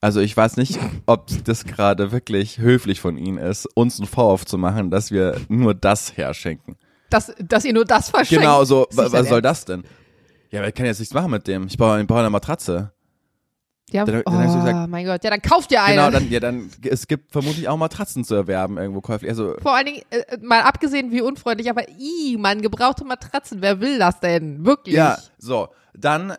Also 0.00 0.20
ich 0.20 0.37
weiß 0.37 0.56
nicht, 0.56 0.78
ob 1.06 1.28
das 1.44 1.64
gerade 1.64 2.11
wirklich 2.11 2.58
höflich 2.58 3.00
von 3.00 3.16
Ihnen 3.16 3.38
ist, 3.38 3.66
uns 3.75 3.99
einen 3.99 4.08
Vorwurf 4.08 4.44
zu 4.44 4.58
machen, 4.58 4.90
dass 4.90 5.11
wir 5.11 5.40
nur 5.49 5.75
das 5.75 6.16
herschenken. 6.16 6.76
Dass, 7.11 7.32
dass 7.38 7.64
ihr 7.64 7.73
nur 7.73 7.84
das 7.84 8.11
verschenkt? 8.11 8.42
Genau, 8.42 8.64
so, 8.64 8.88
was 8.92 9.28
soll 9.28 9.40
das 9.40 9.64
denn? 9.64 9.84
Ja, 10.50 10.61
aber 10.61 10.68
ich 10.68 10.75
kann 10.75 10.87
jetzt 10.87 10.99
nichts 10.99 11.14
machen 11.14 11.30
mit 11.30 11.46
dem. 11.46 11.66
Ich 11.66 11.76
brauche, 11.76 12.00
ich 12.00 12.06
brauche 12.06 12.20
eine 12.20 12.30
Matratze. 12.30 12.92
Ja, 13.95 14.05
dann, 14.05 14.25
dann 14.25 14.51
oh 14.51 14.55
gesagt, 14.57 14.91
mein 14.91 15.07
Gott, 15.07 15.23
ja, 15.23 15.31
dann 15.31 15.41
kauft 15.41 15.71
ihr 15.71 15.81
eine. 15.81 15.95
Genau, 15.95 16.11
dann, 16.11 16.29
ja, 16.29 16.41
dann, 16.41 16.69
es 16.83 17.07
gibt 17.07 17.31
vermutlich 17.31 17.69
auch 17.69 17.77
Matratzen 17.77 18.25
zu 18.25 18.35
erwerben 18.35 18.77
irgendwo 18.77 19.01
käuflich. 19.01 19.31
Also, 19.31 19.55
Vor 19.63 19.77
allen 19.77 19.87
Dingen, 19.87 20.03
äh, 20.11 20.37
mal 20.43 20.63
abgesehen 20.63 21.13
wie 21.13 21.21
unfreundlich, 21.21 21.71
aber 21.71 21.89
i, 21.89 22.37
man, 22.37 22.61
gebrauchte 22.61 23.05
Matratzen, 23.05 23.63
wer 23.63 23.81
will 23.81 24.01
das 24.01 24.19
denn? 24.19 24.67
Wirklich? 24.67 24.97
Ja, 24.97 25.19
so, 25.39 25.69
dann, 25.97 26.31
äh, 26.31 26.37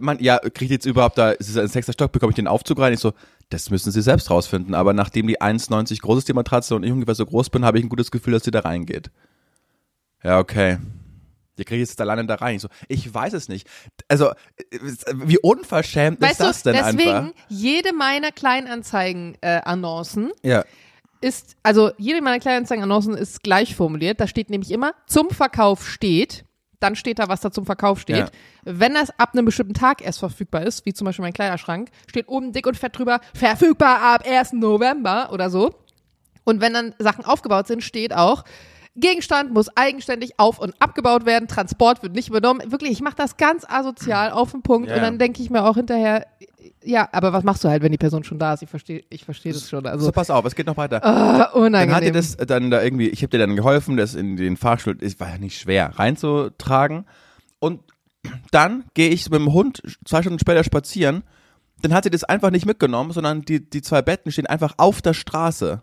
man, 0.00 0.18
ja, 0.20 0.38
kriegt 0.38 0.70
jetzt 0.70 0.86
überhaupt 0.86 1.18
da, 1.18 1.32
ist 1.32 1.50
es 1.50 1.58
ein 1.58 1.68
sechster 1.68 1.92
Stock, 1.92 2.10
bekomme 2.10 2.30
ich 2.30 2.36
den 2.36 2.48
Aufzug 2.48 2.78
rein? 2.78 2.94
Ich 2.94 3.00
so, 3.00 3.12
das 3.50 3.68
müssen 3.68 3.92
sie 3.92 4.00
selbst 4.00 4.30
rausfinden, 4.30 4.74
aber 4.74 4.94
nachdem 4.94 5.26
die 5.26 5.42
1,90 5.42 6.00
groß 6.00 6.16
ist, 6.16 6.28
die 6.28 6.32
Matratze, 6.32 6.74
und 6.74 6.84
ich 6.84 6.90
ungefähr 6.90 7.14
so 7.14 7.26
groß 7.26 7.50
bin, 7.50 7.66
habe 7.66 7.78
ich 7.78 7.84
ein 7.84 7.90
gutes 7.90 8.10
Gefühl, 8.10 8.32
dass 8.32 8.44
sie 8.44 8.50
da 8.50 8.60
reingeht. 8.60 9.10
Ja, 10.24 10.38
okay. 10.38 10.78
Die 11.58 11.64
kriege 11.64 11.82
ich 11.82 11.88
jetzt 11.88 12.00
alleine 12.00 12.24
da 12.26 12.36
rein. 12.36 12.56
Ich 12.56 12.62
so, 12.62 12.68
ich 12.88 13.12
weiß 13.12 13.32
es 13.34 13.48
nicht. 13.48 13.68
Also, 14.08 14.28
äh, 14.30 14.34
wie 15.14 15.38
unverschämt 15.38 16.20
Weißt 16.20 16.32
ist 16.32 16.40
das 16.40 16.62
du, 16.62 16.72
denn 16.72 16.84
deswegen, 16.84 17.10
einfach? 17.10 17.32
jede 17.48 17.92
meiner 17.92 18.30
Kleinanzeigen-Annoncen 18.32 20.30
Ja. 20.42 20.64
ist, 21.20 21.56
also 21.62 21.90
jede 21.98 22.20
meiner 22.22 22.38
Kleinanzeigen-Annoncen 22.38 23.14
ist 23.14 23.42
gleich 23.42 23.74
formuliert. 23.74 24.20
Da 24.20 24.26
steht 24.26 24.50
nämlich 24.50 24.70
immer, 24.70 24.92
zum 25.06 25.30
Verkauf 25.30 25.86
steht, 25.88 26.44
dann 26.80 26.94
steht 26.94 27.18
da, 27.18 27.28
was 27.28 27.40
da 27.40 27.50
zum 27.50 27.66
Verkauf 27.66 28.00
steht. 28.00 28.16
Ja. 28.16 28.28
Wenn 28.64 28.94
das 28.94 29.10
ab 29.18 29.30
einem 29.32 29.44
bestimmten 29.44 29.74
Tag 29.74 30.00
erst 30.00 30.20
verfügbar 30.20 30.62
ist, 30.62 30.86
wie 30.86 30.92
zum 30.94 31.06
Beispiel 31.06 31.24
mein 31.24 31.32
Kleiderschrank, 31.32 31.90
steht 32.08 32.28
oben 32.28 32.52
dick 32.52 32.66
und 32.66 32.76
fett 32.76 32.96
drüber, 32.96 33.20
verfügbar 33.34 34.00
ab 34.00 34.24
1. 34.24 34.52
November 34.54 35.30
oder 35.32 35.50
so. 35.50 35.74
Und 36.44 36.60
wenn 36.60 36.72
dann 36.72 36.94
Sachen 36.98 37.24
aufgebaut 37.24 37.66
sind, 37.66 37.82
steht 37.82 38.14
auch, 38.14 38.44
Gegenstand 39.00 39.52
muss 39.52 39.68
eigenständig 39.76 40.32
auf- 40.38 40.58
und 40.58 40.74
abgebaut 40.80 41.26
werden, 41.26 41.48
Transport 41.48 42.02
wird 42.02 42.14
nicht 42.14 42.28
übernommen. 42.28 42.60
Wirklich, 42.70 42.92
ich 42.92 43.00
mache 43.00 43.16
das 43.16 43.36
ganz 43.36 43.64
asozial 43.68 44.30
auf 44.30 44.52
den 44.52 44.62
Punkt 44.62 44.88
Ja. 44.88 44.96
und 44.96 45.02
dann 45.02 45.18
denke 45.18 45.42
ich 45.42 45.50
mir 45.50 45.64
auch 45.64 45.74
hinterher, 45.76 46.26
ja, 46.84 47.08
aber 47.12 47.32
was 47.32 47.44
machst 47.44 47.64
du 47.64 47.68
halt, 47.68 47.82
wenn 47.82 47.92
die 47.92 47.98
Person 47.98 48.24
schon 48.24 48.38
da 48.38 48.54
ist? 48.54 48.62
Ich 48.62 48.70
verstehe 48.70 49.04
ich 49.10 49.24
verstehe 49.24 49.52
das 49.52 49.68
schon. 49.68 49.84
Also, 49.86 50.06
So, 50.06 50.12
pass 50.12 50.30
auf, 50.30 50.44
es 50.44 50.54
geht 50.54 50.66
noch 50.66 50.76
weiter. 50.76 51.04
ah, 51.04 51.50
unangenehm. 51.52 51.88
Dann 51.88 51.94
hat 51.96 52.02
ihr 52.04 52.12
das 52.12 52.36
dann 52.36 52.70
da 52.70 52.82
irgendwie, 52.82 53.08
ich 53.08 53.22
habe 53.22 53.30
dir 53.30 53.38
dann 53.38 53.56
geholfen, 53.56 53.96
das 53.96 54.14
in 54.14 54.36
den 54.36 54.56
Fahrstuhl, 54.56 54.96
es 55.00 55.18
war 55.20 55.28
ja 55.28 55.38
nicht 55.38 55.58
schwer, 55.58 55.98
reinzutragen. 55.98 57.04
Und 57.58 57.80
dann 58.50 58.84
gehe 58.94 59.08
ich 59.10 59.28
mit 59.30 59.40
dem 59.40 59.52
Hund 59.52 59.82
zwei 60.04 60.22
Stunden 60.22 60.38
später 60.38 60.64
spazieren. 60.64 61.24
Dann 61.82 61.92
hat 61.94 62.04
sie 62.04 62.10
das 62.10 62.24
einfach 62.24 62.50
nicht 62.50 62.66
mitgenommen, 62.66 63.12
sondern 63.12 63.42
die, 63.42 63.68
die 63.68 63.82
zwei 63.82 64.02
Betten 64.02 64.32
stehen 64.32 64.46
einfach 64.46 64.74
auf 64.78 65.00
der 65.02 65.14
Straße. 65.14 65.82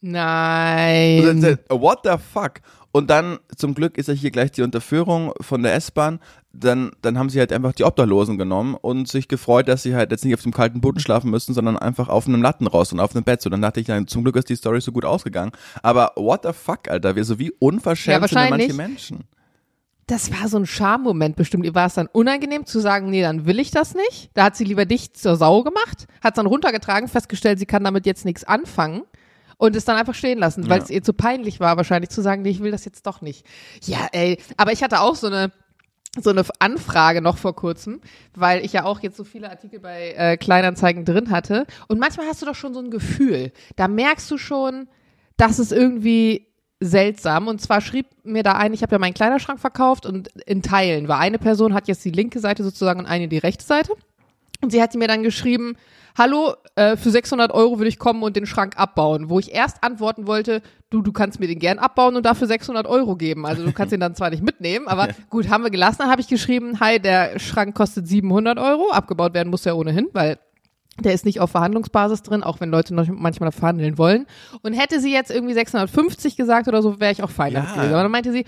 Nein. 0.00 1.58
What 1.68 2.00
the 2.04 2.16
fuck? 2.32 2.60
Und 2.92 3.08
dann, 3.08 3.38
zum 3.56 3.74
Glück 3.74 3.96
ist 3.98 4.08
ja 4.08 4.14
hier 4.14 4.32
gleich 4.32 4.50
die 4.50 4.62
Unterführung 4.62 5.32
von 5.40 5.62
der 5.62 5.74
S-Bahn. 5.74 6.18
Dann, 6.52 6.90
dann 7.02 7.16
haben 7.18 7.30
sie 7.30 7.38
halt 7.38 7.52
einfach 7.52 7.72
die 7.72 7.84
Obdachlosen 7.84 8.36
genommen 8.36 8.74
und 8.74 9.06
sich 9.06 9.28
gefreut, 9.28 9.68
dass 9.68 9.84
sie 9.84 9.94
halt 9.94 10.10
jetzt 10.10 10.24
nicht 10.24 10.34
auf 10.34 10.42
dem 10.42 10.52
kalten 10.52 10.80
Boden 10.80 10.98
schlafen 10.98 11.30
müssen, 11.30 11.54
sondern 11.54 11.78
einfach 11.78 12.08
auf 12.08 12.26
einem 12.26 12.42
Lattenrost 12.42 12.92
und 12.92 12.98
auf 12.98 13.14
einem 13.14 13.22
Bett. 13.22 13.42
So, 13.42 13.50
dann 13.50 13.62
dachte 13.62 13.78
ich, 13.78 13.86
dann, 13.86 14.08
zum 14.08 14.24
Glück 14.24 14.34
ist 14.34 14.48
die 14.48 14.56
Story 14.56 14.80
so 14.80 14.90
gut 14.90 15.04
ausgegangen. 15.04 15.52
Aber 15.82 16.12
what 16.16 16.40
the 16.44 16.52
fuck, 16.52 16.88
Alter? 16.90 17.14
Wir 17.14 17.24
so 17.24 17.38
wie 17.38 17.46
Ja, 17.46 17.52
unverschämt 17.60 18.28
sind 18.28 18.40
denn 18.40 18.50
manche 18.50 18.68
wahrscheinlich. 18.68 18.76
Menschen. 18.76 19.24
Das 20.08 20.32
war 20.32 20.48
so 20.48 20.56
ein 20.58 20.66
Schammoment 20.66 21.36
bestimmt. 21.36 21.64
Ihr 21.64 21.76
war 21.76 21.86
es 21.86 21.94
dann 21.94 22.08
unangenehm 22.08 22.66
zu 22.66 22.80
sagen, 22.80 23.10
nee, 23.10 23.22
dann 23.22 23.46
will 23.46 23.60
ich 23.60 23.70
das 23.70 23.94
nicht. 23.94 24.30
Da 24.34 24.42
hat 24.42 24.56
sie 24.56 24.64
lieber 24.64 24.84
dich 24.84 25.12
zur 25.14 25.36
Sau 25.36 25.62
gemacht, 25.62 26.08
hat 26.20 26.32
es 26.32 26.36
dann 26.36 26.46
runtergetragen, 26.46 27.08
festgestellt, 27.08 27.60
sie 27.60 27.66
kann 27.66 27.84
damit 27.84 28.06
jetzt 28.06 28.24
nichts 28.24 28.42
anfangen 28.42 29.02
und 29.60 29.76
es 29.76 29.84
dann 29.84 29.96
einfach 29.96 30.14
stehen 30.14 30.38
lassen, 30.38 30.68
weil 30.70 30.78
Ja. 30.78 30.84
es 30.84 30.90
ihr 30.90 31.02
zu 31.02 31.12
peinlich 31.12 31.60
war, 31.60 31.76
wahrscheinlich 31.76 32.08
zu 32.10 32.22
sagen, 32.22 32.40
nee, 32.42 32.48
ich 32.50 32.62
will 32.62 32.70
das 32.70 32.86
jetzt 32.86 33.06
doch 33.06 33.20
nicht. 33.20 33.44
Ja, 33.84 34.08
ey, 34.12 34.38
aber 34.56 34.72
ich 34.72 34.82
hatte 34.82 35.00
auch 35.00 35.14
so 35.14 35.26
eine 35.26 35.52
so 36.20 36.30
eine 36.30 36.42
Anfrage 36.58 37.20
noch 37.22 37.38
vor 37.38 37.54
kurzem, 37.54 38.00
weil 38.34 38.64
ich 38.64 38.72
ja 38.72 38.84
auch 38.84 38.98
jetzt 39.00 39.16
so 39.16 39.22
viele 39.22 39.48
Artikel 39.48 39.78
bei 39.78 40.12
äh, 40.16 40.36
Kleinanzeigen 40.36 41.04
drin 41.04 41.30
hatte. 41.30 41.66
Und 41.86 42.00
manchmal 42.00 42.26
hast 42.26 42.42
du 42.42 42.46
doch 42.46 42.56
schon 42.56 42.74
so 42.74 42.80
ein 42.80 42.90
Gefühl. 42.90 43.52
Da 43.76 43.86
merkst 43.86 44.28
du 44.28 44.36
schon, 44.36 44.88
dass 45.36 45.60
es 45.60 45.70
irgendwie 45.70 46.48
seltsam. 46.80 47.46
Und 47.46 47.60
zwar 47.60 47.80
schrieb 47.80 48.06
mir 48.24 48.42
da 48.42 48.52
ein, 48.54 48.72
ich 48.74 48.82
habe 48.82 48.90
ja 48.92 48.98
meinen 48.98 49.14
Kleiderschrank 49.14 49.60
verkauft 49.60 50.04
und 50.04 50.26
in 50.46 50.62
Teilen 50.62 51.06
war 51.06 51.20
eine 51.20 51.38
Person, 51.38 51.74
hat 51.74 51.86
jetzt 51.86 52.04
die 52.04 52.10
linke 52.10 52.40
Seite 52.40 52.64
sozusagen 52.64 52.98
und 52.98 53.06
eine 53.06 53.28
die 53.28 53.38
rechte 53.38 53.64
Seite. 53.64 53.92
Und 54.62 54.72
sie 54.72 54.82
hatte 54.82 54.98
mir 54.98 55.06
dann 55.06 55.22
geschrieben, 55.22 55.76
hallo, 56.20 56.52
äh, 56.74 56.98
für 56.98 57.10
600 57.10 57.50
Euro 57.50 57.78
würde 57.78 57.88
ich 57.88 57.98
kommen 57.98 58.22
und 58.22 58.36
den 58.36 58.44
Schrank 58.44 58.74
abbauen. 58.76 59.30
Wo 59.30 59.38
ich 59.38 59.54
erst 59.54 59.82
antworten 59.82 60.26
wollte, 60.26 60.60
du, 60.90 61.00
du 61.00 61.12
kannst 61.12 61.40
mir 61.40 61.46
den 61.46 61.58
gern 61.58 61.78
abbauen 61.78 62.14
und 62.14 62.26
dafür 62.26 62.46
600 62.46 62.86
Euro 62.86 63.16
geben. 63.16 63.46
Also 63.46 63.64
du 63.64 63.72
kannst 63.72 63.94
ihn 63.94 64.00
dann 64.00 64.14
zwar 64.14 64.28
nicht 64.28 64.42
mitnehmen, 64.42 64.86
aber 64.86 65.08
gut, 65.30 65.48
haben 65.48 65.64
wir 65.64 65.70
gelassen. 65.70 65.98
Dann 66.00 66.10
habe 66.10 66.20
ich 66.20 66.28
geschrieben, 66.28 66.78
hi, 66.78 67.00
der 67.00 67.38
Schrank 67.38 67.74
kostet 67.74 68.06
700 68.06 68.58
Euro. 68.58 68.90
Abgebaut 68.90 69.32
werden 69.32 69.48
muss 69.48 69.64
er 69.64 69.78
ohnehin, 69.78 70.08
weil 70.12 70.38
der 70.98 71.14
ist 71.14 71.24
nicht 71.24 71.40
auf 71.40 71.52
Verhandlungsbasis 71.52 72.22
drin, 72.22 72.42
auch 72.42 72.60
wenn 72.60 72.68
Leute 72.68 72.94
noch 72.94 73.08
manchmal 73.08 73.50
verhandeln 73.50 73.96
wollen. 73.96 74.26
Und 74.60 74.74
hätte 74.74 75.00
sie 75.00 75.12
jetzt 75.12 75.30
irgendwie 75.30 75.54
650 75.54 76.36
gesagt 76.36 76.68
oder 76.68 76.82
so, 76.82 77.00
wäre 77.00 77.12
ich 77.12 77.22
auch 77.22 77.30
fein 77.30 77.54
Ja. 77.54 77.62
gewesen. 77.62 77.94
Aber 77.94 78.02
dann 78.02 78.12
meinte 78.12 78.30
sie, 78.30 78.44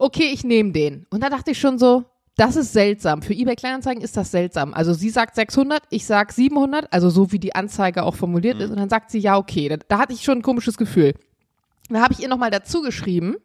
okay, 0.00 0.30
ich 0.32 0.42
nehme 0.42 0.72
den. 0.72 1.06
Und 1.10 1.22
da 1.22 1.30
dachte 1.30 1.52
ich 1.52 1.60
schon 1.60 1.78
so, 1.78 2.04
das 2.36 2.56
ist 2.56 2.72
seltsam. 2.72 3.22
Für 3.22 3.32
eBay 3.32 3.54
Kleinanzeigen 3.54 4.02
ist 4.02 4.16
das 4.16 4.30
seltsam. 4.30 4.74
Also 4.74 4.92
sie 4.92 5.10
sagt 5.10 5.36
600, 5.36 5.82
ich 5.90 6.04
sag 6.04 6.32
700, 6.32 6.92
also 6.92 7.08
so 7.08 7.30
wie 7.30 7.38
die 7.38 7.54
Anzeige 7.54 8.02
auch 8.02 8.16
formuliert 8.16 8.60
ist. 8.60 8.70
Und 8.70 8.76
dann 8.76 8.88
sagt 8.88 9.10
sie, 9.10 9.20
ja, 9.20 9.36
okay. 9.36 9.68
Da, 9.68 9.76
da 9.86 9.98
hatte 9.98 10.12
ich 10.12 10.22
schon 10.22 10.38
ein 10.38 10.42
komisches 10.42 10.76
Gefühl. 10.76 11.14
Da 11.90 12.00
habe 12.00 12.14
ich 12.14 12.20
ihr 12.20 12.28
nochmal 12.28 12.50
dazu 12.50 12.82
geschrieben, 12.82 13.36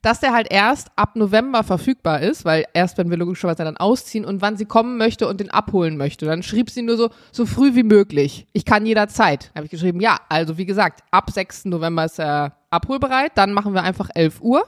dass 0.00 0.20
der 0.20 0.32
halt 0.32 0.48
erst 0.50 0.88
ab 0.96 1.14
November 1.14 1.62
verfügbar 1.62 2.22
ist, 2.22 2.44
weil 2.44 2.64
erst, 2.74 2.98
wenn 2.98 3.10
wir 3.10 3.16
logischerweise 3.16 3.64
dann 3.64 3.76
ausziehen 3.76 4.24
und 4.24 4.40
wann 4.40 4.56
sie 4.56 4.64
kommen 4.64 4.96
möchte 4.96 5.28
und 5.28 5.38
den 5.38 5.50
abholen 5.50 5.96
möchte. 5.96 6.24
Dann 6.26 6.42
schrieb 6.42 6.70
sie 6.70 6.82
nur 6.82 6.96
so, 6.96 7.10
so 7.30 7.44
früh 7.46 7.74
wie 7.74 7.84
möglich. 7.84 8.46
Ich 8.52 8.64
kann 8.64 8.86
jederzeit. 8.86 9.52
Habe 9.54 9.66
ich 9.66 9.70
geschrieben, 9.70 10.00
ja, 10.00 10.18
also 10.28 10.58
wie 10.58 10.66
gesagt, 10.66 11.04
ab 11.10 11.30
6. 11.30 11.66
November 11.66 12.06
ist 12.06 12.18
er 12.18 12.56
abholbereit, 12.70 13.32
dann 13.36 13.52
machen 13.52 13.74
wir 13.74 13.82
einfach 13.82 14.08
11 14.14 14.40
Uhr. 14.40 14.64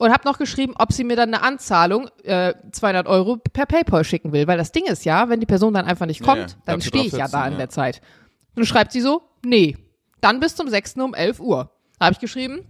Und 0.00 0.14
habe 0.14 0.26
noch 0.26 0.38
geschrieben, 0.38 0.72
ob 0.78 0.94
sie 0.94 1.04
mir 1.04 1.14
dann 1.14 1.34
eine 1.34 1.42
Anzahlung, 1.42 2.08
äh, 2.22 2.54
200 2.72 3.06
Euro 3.06 3.36
per 3.36 3.66
PayPal 3.66 4.02
schicken 4.02 4.32
will. 4.32 4.46
Weil 4.46 4.56
das 4.56 4.72
Ding 4.72 4.86
ist 4.86 5.04
ja, 5.04 5.28
wenn 5.28 5.40
die 5.40 5.46
Person 5.46 5.74
dann 5.74 5.84
einfach 5.84 6.06
nicht 6.06 6.22
kommt, 6.22 6.38
ja, 6.52 6.56
dann 6.64 6.80
stehe 6.80 7.04
ich 7.04 7.12
ja 7.12 7.28
da 7.28 7.46
in 7.46 7.58
der 7.58 7.68
Zeit. 7.68 8.00
Dann 8.54 8.64
schreibt 8.64 8.92
sie 8.92 9.02
so, 9.02 9.20
nee, 9.44 9.76
dann 10.22 10.40
bis 10.40 10.56
zum 10.56 10.68
6. 10.68 10.96
um 10.96 11.12
11 11.12 11.38
Uhr. 11.40 11.70
Da 11.98 12.06
habe 12.06 12.14
ich 12.14 12.18
geschrieben, 12.18 12.64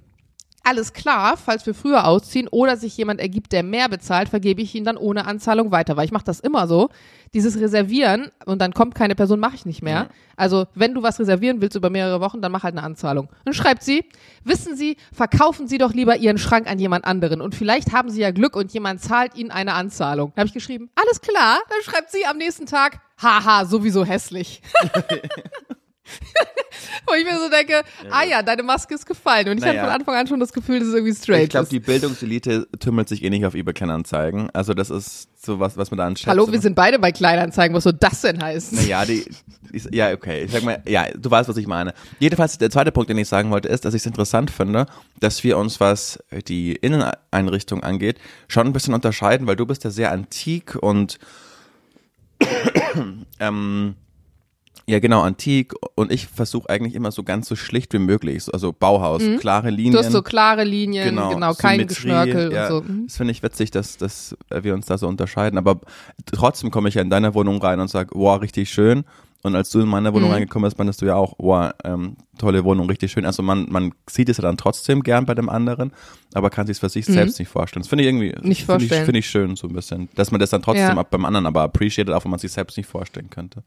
alles 0.63 0.93
klar, 0.93 1.37
falls 1.37 1.65
wir 1.67 1.75
früher 1.75 2.07
ausziehen 2.07 2.49
oder 2.49 2.77
sich 2.77 2.97
jemand 2.97 3.21
ergibt, 3.21 3.53
der 3.53 3.63
mehr 3.63 3.89
bezahlt, 3.89 4.29
vergebe 4.29 4.61
ich 4.61 4.75
ihn 4.75 4.85
dann 4.85 4.97
ohne 4.97 5.27
Anzahlung 5.27 5.73
weiter, 5.73 5.97
weil 5.97 6.05
ich 6.05 6.13
mache 6.13 6.25
das 6.25 6.41
immer 6.41 6.69
so. 6.69 6.91
Dieses 7.33 7.59
Reservieren 7.59 8.31
und 8.45 8.61
dann 8.61 8.75
kommt 8.75 8.95
keine 8.95 9.15
Person, 9.15 9.41
mache 9.41 9.55
ich 9.55 9.65
nicht 9.65 9.83
mehr. 9.83 10.09
Also 10.37 10.67
wenn 10.75 10.95
du 10.95 11.03
was 11.03 11.21
reservieren 11.21 11.61
willst 11.61 11.77
über 11.77 11.89
mehrere 11.89 12.21
Wochen, 12.21 12.43
dann 12.43 12.51
mach 12.51 12.65
halt 12.65 12.77
eine 12.77 12.83
Anzahlung. 12.83 13.29
Dann 13.45 13.55
schreibt 13.55 13.83
sie, 13.83 14.05
wissen 14.45 14.77
Sie, 14.77 14.97
verkaufen 15.13 15.69
Sie 15.69 15.79
doch 15.79 15.95
lieber 15.95 16.17
Ihren 16.17 16.39
Schrank 16.39 16.69
an 16.69 16.79
jemand 16.79 17.05
anderen 17.05 17.41
und 17.41 17.55
vielleicht 17.55 17.93
haben 17.93 18.11
Sie 18.11 18.21
ja 18.21 18.31
Glück 18.31 18.57
und 18.57 18.73
jemand 18.73 19.01
zahlt 19.01 19.37
Ihnen 19.37 19.51
eine 19.51 19.75
Anzahlung. 19.75 20.33
Da 20.35 20.41
habe 20.41 20.49
ich 20.49 20.55
geschrieben, 20.55 20.91
alles 20.95 21.21
klar. 21.21 21.61
Dann 21.69 21.83
schreibt 21.83 22.11
sie 22.11 22.27
am 22.27 22.37
nächsten 22.37 22.67
Tag, 22.67 23.01
haha, 23.23 23.65
sowieso 23.65 24.05
hässlich. 24.05 24.61
Wo 27.07 27.15
ich 27.15 27.25
mir 27.25 27.39
so 27.39 27.49
denke, 27.49 27.83
ah 28.11 28.25
ja, 28.25 28.43
deine 28.43 28.63
Maske 28.63 28.95
ist 28.95 29.07
gefallen. 29.07 29.49
Und 29.49 29.59
ich 29.59 29.65
Naja. 29.65 29.83
hatte 29.83 29.91
von 30.05 30.15
Anfang 30.15 30.15
an 30.15 30.27
schon 30.27 30.41
das 30.41 30.53
Gefühl, 30.53 30.79
das 30.81 30.89
ist 30.89 30.95
irgendwie 30.95 31.15
straight. 31.15 31.45
Ich 31.45 31.49
glaube, 31.51 31.69
die 31.69 31.81
Bildungselite 31.81 32.69
tümmelt 32.79 33.09
sich 33.09 33.23
eh 33.23 33.31
nicht 33.31 33.45
auf 33.47 33.55
eBay 33.55 33.75
Kleinanzeigen. 33.75 34.51
Also 34.51 34.75
das 34.75 34.91
ist 34.91 35.29
so 35.45 35.59
was, 35.59 35.77
was 35.77 35.91
man 35.91 35.99
da 35.99 36.07
an 36.07 36.17
Schätzen- 36.17 36.31
Hallo, 36.31 36.51
wir 36.53 36.61
sind 36.61 36.75
beide 36.75 36.99
bei 36.99 37.13
Kleinanzeigen. 37.13 37.75
Was 37.75 37.85
soll 37.85 37.95
das 37.95 38.21
denn 38.23 38.43
heißen? 38.43 38.77
Naja, 38.79 39.05
die, 39.05 39.25
ist, 39.73 39.89
ja, 39.93 40.13
okay. 40.13 40.45
Ich 40.45 40.53
sag 40.53 40.63
mal, 40.63 40.83
ja, 40.87 41.07
du 41.17 41.31
weißt, 41.31 41.49
was 41.49 41.57
ich 41.57 41.67
meine. 41.67 41.95
Jedenfalls, 42.19 42.59
der 42.59 42.71
zweite 42.71 42.93
Punkt, 42.93 43.09
den 43.11 43.19
ich 43.19 43.29
sagen 43.29 43.51
wollte, 43.51 43.69
ist, 43.69 43.85
dass 43.85 43.95
ich 43.95 44.03
es 44.03 44.07
interessant 44.07 44.51
finde, 44.51 44.87
dass 45.19 45.43
wir 45.43 45.57
uns, 45.59 45.81
was 45.81 46.19
die 46.49 46.73
Inneneinrichtung 46.75 47.83
angeht, 47.83 48.19
schon 48.49 48.67
ein 48.67 48.73
bisschen 48.73 48.95
unterscheiden, 48.95 49.47
weil 49.47 49.57
du 49.57 49.67
bist 49.67 49.85
ja 49.85 49.91
sehr 49.91 50.13
antik 50.13 50.77
und 50.81 51.19
ähm, 53.41 53.95
ja, 54.91 54.99
genau, 54.99 55.23
antik 55.23 55.73
und 55.95 56.13
ich 56.13 56.27
versuche 56.27 56.69
eigentlich 56.69 56.95
immer 56.95 57.11
so 57.13 57.23
ganz 57.23 57.49
so 57.49 57.57
schlicht 57.57 57.93
wie 57.93 57.99
möglich, 57.99 58.45
so- 58.45 58.53
also 58.53 58.73
Bauhaus, 58.73 59.23
klare 59.39 59.71
Linien. 59.71 59.93
Mhm. 59.93 59.97
Du 59.97 59.99
hast 60.05 60.13
so 60.13 60.23
klare 60.23 60.65
Linien, 60.65 61.09
genau, 61.17 61.31
kein 61.55 61.79
Symmetrie, 61.81 61.87
Geschnörkel 61.87 62.53
ja, 62.53 62.63
und 62.65 62.87
so. 62.87 62.93
Mhm. 62.93 63.07
Das 63.07 63.17
finde 63.17 63.33
ich 63.33 63.43
witzig, 63.43 63.71
dass, 63.71 63.97
dass 63.97 64.37
wir 64.51 64.75
uns 64.75 64.87
da 64.87 64.99
so 64.99 65.07
unterscheiden. 65.09 65.59
Aber 65.59 65.81
trotzdem 66.27 66.71
komme 66.71 66.89
ich 66.89 66.95
ja 66.97 67.03
in 67.03 67.11
deine 67.11 67.35
Wohnung 67.35 67.61
rein 67.63 67.81
und 67.81 67.89
sage, 67.89 68.11
wow, 68.15 68.41
richtig 68.41 68.71
schön. 68.71 69.05
Und 69.43 69.55
als 69.57 69.71
du 69.71 69.81
in 69.81 69.89
meine 69.89 70.13
Wohnung 70.13 70.29
Mhm. 70.29 70.35
reingekommen 70.35 70.67
bist, 70.67 70.77
meintest 70.77 71.01
du 71.01 71.07
ja 71.07 71.15
auch, 71.15 71.33
wow, 71.39 71.71
ähm, 71.85 72.17
tolle 72.37 72.63
Wohnung, 72.63 72.87
richtig 72.91 73.11
schön. 73.11 73.25
Also 73.25 73.43
man, 73.43 73.67
man 73.71 73.95
sieht 74.07 74.29
es 74.29 74.37
ja 74.37 74.43
dann 74.43 74.59
trotzdem 74.59 75.03
gern 75.03 75.25
bei 75.25 75.35
dem 75.35 75.49
anderen, 75.49 75.93
aber 76.35 76.51
kann 76.51 76.67
sich 76.67 76.75
es 76.75 76.81
für 76.81 76.91
sich 76.91 77.07
selbst 77.07 77.39
nicht 77.39 77.49
vorstellen. 77.49 77.81
Das 77.83 77.89
finde 77.89 78.05
ich 78.05 78.09
irgendwie, 78.09 78.35
Mhm. 78.39 78.49
Nicht 78.49 78.67
finde 78.67 78.85
ich, 78.85 78.93
finde 78.93 79.19
ich 79.19 79.31
schön 79.31 79.57
so 79.57 79.67
ein 79.67 79.73
bisschen, 79.73 80.11
dass 80.15 80.31
man 80.31 80.41
das 80.41 80.51
dann 80.51 80.61
trotzdem 80.61 80.83
Ja. 80.89 80.97
ab 80.99 81.09
beim 81.11 81.25
anderen 81.25 81.47
aber 81.47 81.63
appreciated, 81.63 82.13
auch 82.13 82.23
wenn 82.25 82.31
man 82.33 82.39
sich 82.41 82.53
selbst 82.53 82.77
nicht 82.77 82.87
vorstellen 82.87 83.31
könnte. 83.31 83.63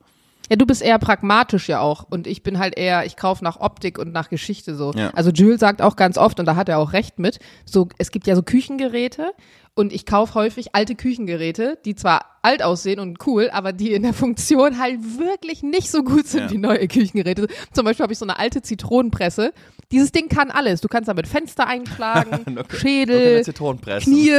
Ja, 0.49 0.57
du 0.57 0.65
bist 0.65 0.81
eher 0.81 0.99
pragmatisch 0.99 1.69
ja 1.69 1.79
auch. 1.79 2.05
Und 2.09 2.27
ich 2.27 2.43
bin 2.43 2.59
halt 2.59 2.77
eher, 2.77 3.05
ich 3.05 3.15
kaufe 3.15 3.43
nach 3.43 3.59
Optik 3.59 3.97
und 3.97 4.11
nach 4.11 4.29
Geschichte 4.29 4.75
so. 4.75 4.91
Ja. 4.93 5.09
Also 5.11 5.31
Jules 5.31 5.59
sagt 5.59 5.81
auch 5.81 5.95
ganz 5.95 6.17
oft, 6.17 6.39
und 6.39 6.45
da 6.45 6.55
hat 6.55 6.69
er 6.69 6.79
auch 6.79 6.93
recht 6.93 7.19
mit, 7.19 7.39
so, 7.65 7.87
es 7.97 8.11
gibt 8.11 8.27
ja 8.27 8.35
so 8.35 8.43
Küchengeräte 8.43 9.31
und 9.75 9.91
ich 9.91 10.05
kaufe 10.05 10.35
häufig 10.35 10.75
alte 10.75 10.93
Küchengeräte, 10.95 11.79
die 11.83 11.95
zwar 11.95 12.25
alt 12.43 12.61
aussehen 12.61 12.99
und 12.99 13.25
cool, 13.25 13.49
aber 13.51 13.73
die 13.73 13.93
in 13.93 14.03
der 14.03 14.13
Funktion 14.13 14.77
halt 14.77 14.99
wirklich 15.17 15.63
nicht 15.63 15.89
so 15.89 16.03
gut 16.03 16.27
sind 16.27 16.41
Ja. 16.43 16.51
wie 16.51 16.57
neue 16.57 16.87
Küchengeräte. 16.87 17.47
Zum 17.71 17.85
Beispiel 17.85 18.03
habe 18.03 18.13
ich 18.13 18.19
so 18.19 18.25
eine 18.25 18.37
alte 18.37 18.61
Zitronenpresse. 18.61 19.53
Dieses 19.91 20.11
Ding 20.11 20.27
kann 20.27 20.51
alles. 20.51 20.81
Du 20.81 20.87
kannst 20.89 21.07
damit 21.07 21.27
Fenster 21.27 21.67
einschlagen, 21.67 22.41
nur 22.53 22.65
Schädel, 22.69 23.43
Zitronenpresse. 23.43 24.03
Knie, 24.09 24.31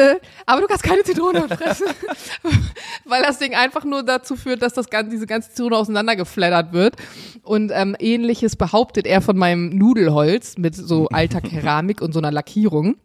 aber 0.47 0.61
du 0.61 0.67
kannst 0.69 0.85
keine 0.85 1.03
Zitrone 1.03 1.41
pressen, 1.49 1.87
weil 3.05 3.23
das 3.23 3.39
Ding 3.39 3.55
einfach 3.55 3.85
nur 3.85 4.03
dazu 4.03 4.37
führt, 4.37 4.63
dass 4.63 4.73
das 4.75 4.91
ganze, 4.91 5.11
diese 5.11 5.27
ganze 5.27 5.51
Zitrone 5.51 5.77
auseinandergeflattert 5.77 6.73
wird. 6.73 6.97
Und 7.43 7.73
ähm, 7.75 7.97
ähnliches 7.99 8.57
behauptet 8.57 9.07
er 9.07 9.21
von 9.21 9.37
meinem 9.37 9.71
Nudelholz 9.71 10.59
mit 10.59 10.75
so 10.77 11.09
alter 11.09 11.41
Keramik 11.41 12.01
und 12.03 12.13
so 12.13 12.21
einer 12.21 12.31
Lackierung. 12.33 12.97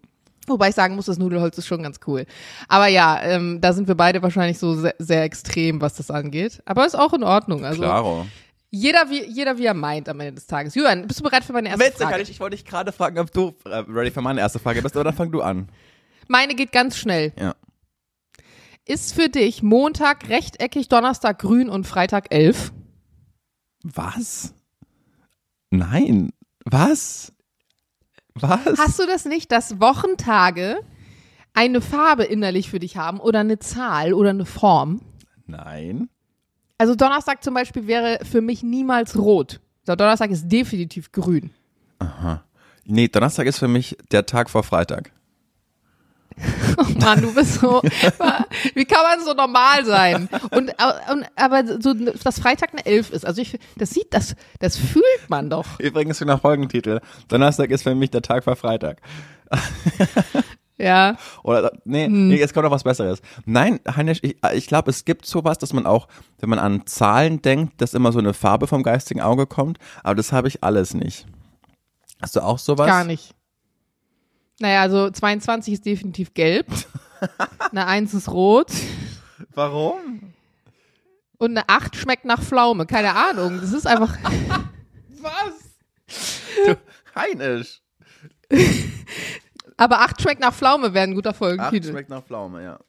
Wobei 0.50 0.70
ich 0.70 0.76
sagen 0.76 0.96
muss, 0.96 1.06
das 1.06 1.18
Nudelholz 1.18 1.58
ist 1.58 1.68
schon 1.68 1.84
ganz 1.84 2.00
cool. 2.08 2.26
Aber 2.68 2.88
ja, 2.88 3.22
ähm, 3.22 3.62
da 3.62 3.74
sind 3.74 3.88
wir 3.88 3.96
beide 3.96 4.22
wahrscheinlich 4.22 4.60
so 4.60 4.76
sehr, 4.76 4.96
sehr 5.00 5.24
extrem, 5.24 5.82
was 5.82 5.96
das 5.96 6.12
angeht. 6.12 6.62
Aber 6.66 6.86
ist 6.86 6.96
auch 6.98 7.14
in 7.14 7.24
Ordnung. 7.24 7.64
Also 7.66 7.82
Klaro. 7.82 8.26
jeder 8.70 9.10
wie, 9.10 9.24
jeder 9.26 9.58
wie 9.58 9.66
er 9.66 9.74
meint 9.74 10.10
am 10.10 10.20
Ende 10.20 10.34
des 10.34 10.48
Tages. 10.48 10.76
Julian, 10.76 11.08
bist 11.08 11.20
du 11.20 11.24
bereit 11.24 11.44
für 11.44 11.54
meine 11.54 11.70
erste 11.70 11.86
Witzig, 11.86 12.08
Frage? 12.08 12.22
ich, 12.24 12.30
ich 12.30 12.40
wollte 12.40 12.56
dich 12.58 12.66
gerade 12.66 12.92
fragen, 12.92 13.20
ob 13.20 13.32
du 13.32 13.56
äh, 13.66 13.84
ready 13.88 14.12
für 14.12 14.22
meine 14.22 14.40
erste 14.42 14.60
Frage 14.60 14.82
bist, 14.82 14.96
aber 14.96 15.06
dann 15.06 15.16
fang 15.16 15.32
du 15.32 15.42
an. 15.42 15.70
Meine 16.28 16.56
geht 16.56 16.72
ganz 16.72 16.98
schnell. 16.98 17.34
Ja. 17.40 17.56
Ist 18.86 19.14
für 19.14 19.30
dich 19.30 19.62
Montag 19.62 20.30
rechteckig, 20.30 20.90
Donnerstag 20.90 21.40
grün 21.40 21.70
und 21.70 21.86
Freitag 21.86 22.34
elf? 22.34 22.72
Was? 23.84 24.54
Nein. 25.70 26.32
Was? 26.66 27.32
Was? 28.42 28.78
Hast 28.78 29.00
du 29.00 29.06
das 29.06 29.26
nicht, 29.26 29.52
dass 29.52 29.80
Wochentage 29.80 30.80
eine 31.54 31.82
Farbe 31.82 32.24
innerlich 32.24 32.70
für 32.70 32.80
dich 32.80 32.98
haben 32.98 33.20
oder 33.20 33.40
eine 33.40 33.60
Zahl 33.60 34.14
oder 34.14 34.30
eine 34.30 34.46
Form? 34.46 35.02
Nein. 35.48 36.10
Also 36.78 36.96
Donnerstag 36.96 37.44
zum 37.44 37.54
Beispiel 37.54 37.88
wäre 37.88 38.20
für 38.24 38.42
mich 38.42 38.64
niemals 38.64 39.18
rot. 39.18 39.60
Der 39.88 39.96
Donnerstag 39.96 40.32
ist 40.32 40.48
definitiv 40.48 41.12
grün. 41.12 41.52
Nee, 42.86 43.08
Donnerstag 43.08 43.48
ist 43.48 43.60
für 43.60 43.68
mich 43.68 43.98
der 44.12 44.26
Tag 44.26 44.50
vor 44.50 44.64
Freitag. 44.64 45.12
Oh 46.78 47.00
Mann, 47.00 47.22
du 47.22 47.34
bist 47.34 47.56
so. 47.56 47.82
wie 48.74 48.86
kann 48.86 49.04
man 49.04 49.26
so 49.26 49.34
normal 49.34 49.86
sein? 49.86 50.30
Und, 50.52 50.74
und 51.12 51.26
aber 51.36 51.82
so, 51.82 51.94
dass 51.94 52.40
Freitag 52.40 52.72
eine 52.72 52.86
Elf 52.86 53.10
ist. 53.12 53.26
Also 53.26 53.42
ich, 53.42 53.60
das 53.78 53.90
sieht, 53.90 54.14
das, 54.14 54.36
das 54.60 54.78
fühlt 54.78 55.30
man 55.30 55.50
doch. 55.50 55.80
Übrigens 55.80 56.22
nach 56.22 56.42
Folgentitel. 56.42 57.02
Donnerstag 57.28 57.70
ist 57.72 57.84
für 57.84 57.96
mich 57.96 58.12
der 58.12 58.22
Tag 58.22 58.44
vor 58.44 58.56
Freitag. 58.56 59.02
Ja. 60.82 61.18
Oder, 61.44 61.74
nee, 61.84 62.08
nee, 62.08 62.38
jetzt 62.38 62.54
kommt 62.54 62.64
noch 62.64 62.72
was 62.72 62.86
Besseres. 62.86 63.22
Nein, 63.46 63.82
Heinisch, 63.98 64.20
ich, 64.22 64.38
ich 64.54 64.66
glaube, 64.66 64.90
es 64.90 65.04
gibt 65.04 65.26
sowas, 65.26 65.58
dass 65.58 65.74
man 65.74 65.86
auch, 65.86 66.08
wenn 66.40 66.50
man 66.50 66.58
an 66.58 66.86
Zahlen 66.86 67.42
denkt, 67.42 67.82
dass 67.82 67.94
immer 67.94 68.14
so 68.14 68.20
eine 68.20 68.34
Farbe 68.34 68.66
vom 68.66 68.82
geistigen 68.82 69.20
Auge 69.20 69.46
kommt, 69.46 69.78
aber 70.04 70.16
das 70.16 70.32
habe 70.32 70.48
ich 70.48 70.64
alles 70.64 70.94
nicht. 70.94 71.26
Hast 72.22 72.38
du 72.38 72.40
auch 72.40 72.60
sowas? 72.60 72.88
Gar 72.88 73.04
nicht. 73.04 73.36
Naja, 74.60 74.82
also 74.82 75.10
22 75.10 75.74
ist 75.74 75.86
definitiv 75.86 76.34
gelb. 76.34 76.68
Eine 77.72 77.88
1 77.88 78.14
ist 78.14 78.30
rot. 78.30 78.72
Warum? 79.54 80.34
Und 81.38 81.52
eine 81.52 81.68
8 81.70 81.96
schmeckt 81.96 82.26
nach 82.26 82.42
Pflaume. 82.42 82.86
Keine 82.86 83.16
Ahnung. 83.16 83.60
Das 83.62 83.72
ist 83.72 83.88
einfach. 83.88 84.14
Was? 85.22 86.36
Du, 86.66 86.78
Heinisch. 87.16 87.82
Aber 89.78 90.02
8 90.02 90.22
schmeckt 90.22 90.42
nach 90.42 90.54
Pflaume 90.54 90.94
wäre 90.94 91.06
ein 91.06 91.16
guter 91.16 91.34
Folgentitel. 91.34 91.92
schmeckt 91.92 92.10
nach 92.10 92.24
Pflaume, 92.24 92.62
ja. 92.64 92.80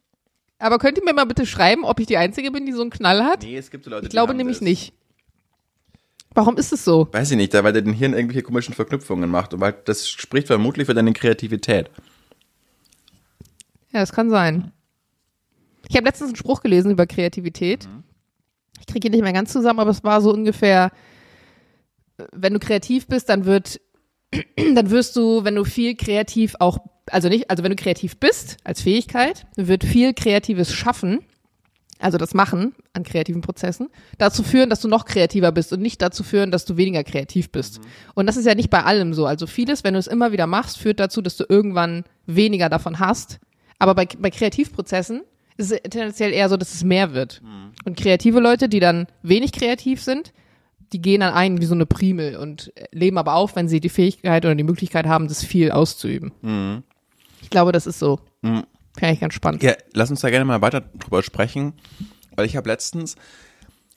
Aber 0.59 0.79
könnt 0.79 0.99
ihr 0.99 1.05
mir 1.05 1.15
mal 1.15 1.25
bitte 1.27 1.47
schreiben, 1.47 1.85
ob 1.85 2.01
ich 2.01 2.07
die 2.07 2.17
Einzige 2.17 2.51
bin, 2.51 2.67
die 2.67 2.73
so 2.73 2.83
einen 2.83 2.91
Knall 2.91 3.25
hat? 3.25 3.43
Nee, 3.43 3.57
es 3.57 3.71
gibt 3.71 3.85
so 3.85 3.91
Leute, 3.91 4.07
ich 4.07 4.11
glaube 4.11 4.29
die 4.29 4.31
haben 4.33 4.37
nämlich 4.39 4.59
das. 4.59 4.63
nicht. 4.65 4.93
Warum 6.35 6.57
ist 6.57 6.73
es 6.73 6.85
so? 6.85 7.09
Weiß 7.13 7.31
ich 7.31 7.37
nicht, 7.37 7.53
weil 7.55 7.73
der 7.73 7.83
den 7.83 7.93
Hirn 7.93 8.13
irgendwelche 8.13 8.43
komischen 8.43 8.75
Verknüpfungen 8.75 9.29
macht 9.29 9.53
und 9.53 9.61
weil 9.61 9.75
das 9.85 10.09
spricht 10.09 10.47
vermutlich 10.47 10.87
für 10.87 10.95
deine 10.95 11.13
Kreativität. 11.13 11.91
Ja, 13.93 14.01
das 14.01 14.13
kann 14.13 14.31
sein. 14.31 14.73
Ich 15.89 15.97
habe 15.97 16.07
letztens 16.07 16.29
einen 16.29 16.37
Spruch 16.37 16.63
gelesen 16.63 16.93
über 16.93 17.07
Kreativität. 17.07 17.89
Ich 18.79 18.87
kriege 18.87 19.09
ihn 19.09 19.13
nicht 19.13 19.23
mehr 19.23 19.33
ganz 19.33 19.53
zusammen, 19.53 19.81
aber 19.81 19.91
es 19.91 20.05
war 20.05 20.21
so 20.21 20.33
ungefähr, 20.33 20.93
äh, 22.17 22.25
wenn 22.33 22.55
du 22.55 22.61
kreativ 22.61 23.09
bist, 23.09 23.29
dann 23.29 23.45
wird, 23.45 23.81
dann 24.57 24.91
wirst 24.91 25.17
du, 25.17 25.43
wenn 25.43 25.57
du 25.57 25.65
viel 25.65 25.97
kreativ 25.97 26.55
auch, 26.61 26.79
also 27.07 27.29
nicht, 27.29 27.51
also 27.51 27.65
wenn 27.65 27.71
du 27.71 27.77
kreativ 27.77 28.19
bist 28.19 28.59
als 28.63 28.81
Fähigkeit, 28.83 29.47
wird 29.57 29.83
viel 29.83 30.15
Kreatives 30.15 30.73
schaffen, 30.73 31.25
also 32.01 32.19
das 32.19 32.35
Machen 32.35 32.75
an 32.93 33.05
kreativen 33.05 33.43
Prozessen, 33.43 33.89
dazu 34.19 34.43
führen, 34.43 34.71
dass 34.71 34.81
du 34.81 34.89
noch 34.89 35.05
kreativer 35.05 35.53
bist 35.53 35.73
und 35.73 35.81
nicht 35.81 36.01
dazu 36.03 36.23
führen, 36.23 36.51
dass 36.51 36.65
du 36.65 36.77
weniger 36.77 37.05
kreativ 37.05 37.51
bist. 37.51 37.81
Und 38.15 38.27
das 38.27 38.37
ist 38.37 38.47
ja 38.47 38.55
nicht 38.55 38.71
bei 38.71 38.83
allem 38.85 39.15
so. 39.15 39.27
Also 39.27 39.47
vieles, 39.47 39.85
wenn 39.85 39.95
du 39.95 40.01
es 40.01 40.07
immer 40.07 40.33
wieder 40.33 40.47
machst, 40.47 40.79
führt 40.79 40.99
dazu, 41.01 41.23
dass 41.23 41.37
du 41.37 41.45
irgendwann 41.49 42.05
weniger 42.27 42.69
davon 42.69 42.99
hast. 42.99 43.39
Aber 43.79 43.95
bei, 43.95 44.07
bei 44.19 44.31
Kreativprozessen 44.31 45.23
ist 45.57 45.73
es 45.73 45.81
tendenziell 45.83 46.33
eher 46.33 46.49
so, 46.49 46.57
dass 46.57 46.75
es 46.75 46.85
mehr 46.85 47.13
wird. 47.13 47.43
Und 47.85 47.97
kreative 47.97 48.41
Leute, 48.41 48.69
die 48.69 48.81
dann 48.81 49.07
wenig 49.23 49.53
kreativ 49.53 50.03
sind, 50.03 50.33
die 50.93 51.01
gehen 51.01 51.21
dann 51.21 51.35
ein 51.35 51.61
wie 51.61 51.67
so 51.67 51.75
eine 51.75 51.87
Primel 51.87 52.37
und 52.37 52.73
leben 52.93 53.17
aber 53.19 53.35
auf, 53.35 53.55
wenn 53.57 53.69
sie 53.69 53.81
die 53.81 53.89
Fähigkeit 53.91 54.45
oder 54.45 54.55
die 54.55 54.65
Möglichkeit 54.65 55.07
haben, 55.07 55.29
das 55.29 55.45
viel 55.45 55.71
auszuüben. 55.71 56.33
Ich 57.43 57.51
glaube, 57.51 57.73
das 57.73 57.87
ist 57.87 57.99
so. 57.99 58.21
Finde 58.99 59.15
ich 59.15 59.21
ganz 59.21 59.35
spannend. 59.35 59.63
Ja, 59.63 59.75
lass 59.93 60.11
uns 60.11 60.21
da 60.21 60.31
gerne 60.31 60.45
mal 60.45 60.63
weiter 60.63 60.81
drüber 60.81 61.23
sprechen, 61.23 61.75
weil 62.37 62.47
ich 62.47 62.57
habe 62.57 62.69
letztens 62.69 63.17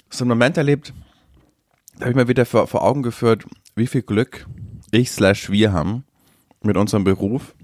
so 0.09 0.23
einen 0.23 0.29
Moment 0.29 0.57
erlebt, 0.57 0.93
da 1.95 2.01
habe 2.01 2.11
ich 2.11 2.15
mir 2.15 2.27
wieder 2.27 2.45
vor, 2.45 2.67
vor 2.67 2.83
Augen 2.83 3.03
geführt, 3.03 3.45
wie 3.75 3.87
viel 3.87 4.01
Glück 4.01 4.47
ich 4.91 5.11
slash 5.11 5.49
wir 5.49 5.73
haben 5.73 6.03
mit 6.61 6.77
unserem 6.77 7.03
Beruf. 7.03 7.55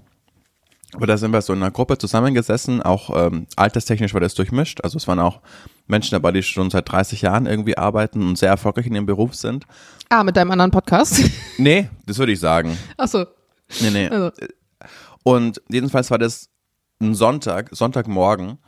Aber 0.92 1.06
da 1.06 1.16
sind 1.16 1.32
wir 1.32 1.40
so 1.40 1.52
in 1.52 1.62
einer 1.62 1.70
Gruppe 1.70 1.98
zusammengesessen, 1.98 2.82
auch 2.82 3.10
ähm, 3.14 3.46
alterstechnisch 3.54 4.12
war 4.12 4.20
das 4.20 4.34
durchmischt. 4.34 4.80
Also 4.82 4.96
es 4.96 5.06
waren 5.06 5.20
auch 5.20 5.40
Menschen 5.86 6.10
dabei, 6.12 6.32
die 6.32 6.42
schon 6.42 6.70
seit 6.70 6.90
30 6.90 7.22
Jahren 7.22 7.46
irgendwie 7.46 7.78
arbeiten 7.78 8.26
und 8.26 8.36
sehr 8.36 8.48
erfolgreich 8.48 8.86
in 8.86 8.94
ihrem 8.96 9.06
Beruf 9.06 9.36
sind. 9.36 9.66
Ah, 10.08 10.24
mit 10.24 10.36
deinem 10.36 10.50
anderen 10.50 10.72
Podcast. 10.72 11.22
Nee, 11.58 11.88
das 12.06 12.18
würde 12.18 12.32
ich 12.32 12.40
sagen. 12.40 12.76
Ach 12.96 13.06
so. 13.06 13.26
Nee, 13.80 13.90
nee. 13.90 14.08
Also. 14.08 14.32
Und 15.22 15.62
jedenfalls 15.68 16.10
war 16.10 16.18
das 16.18 16.49
ein 17.00 17.14
Sonntag, 17.14 17.70
Sonntagmorgen. 17.72 18.58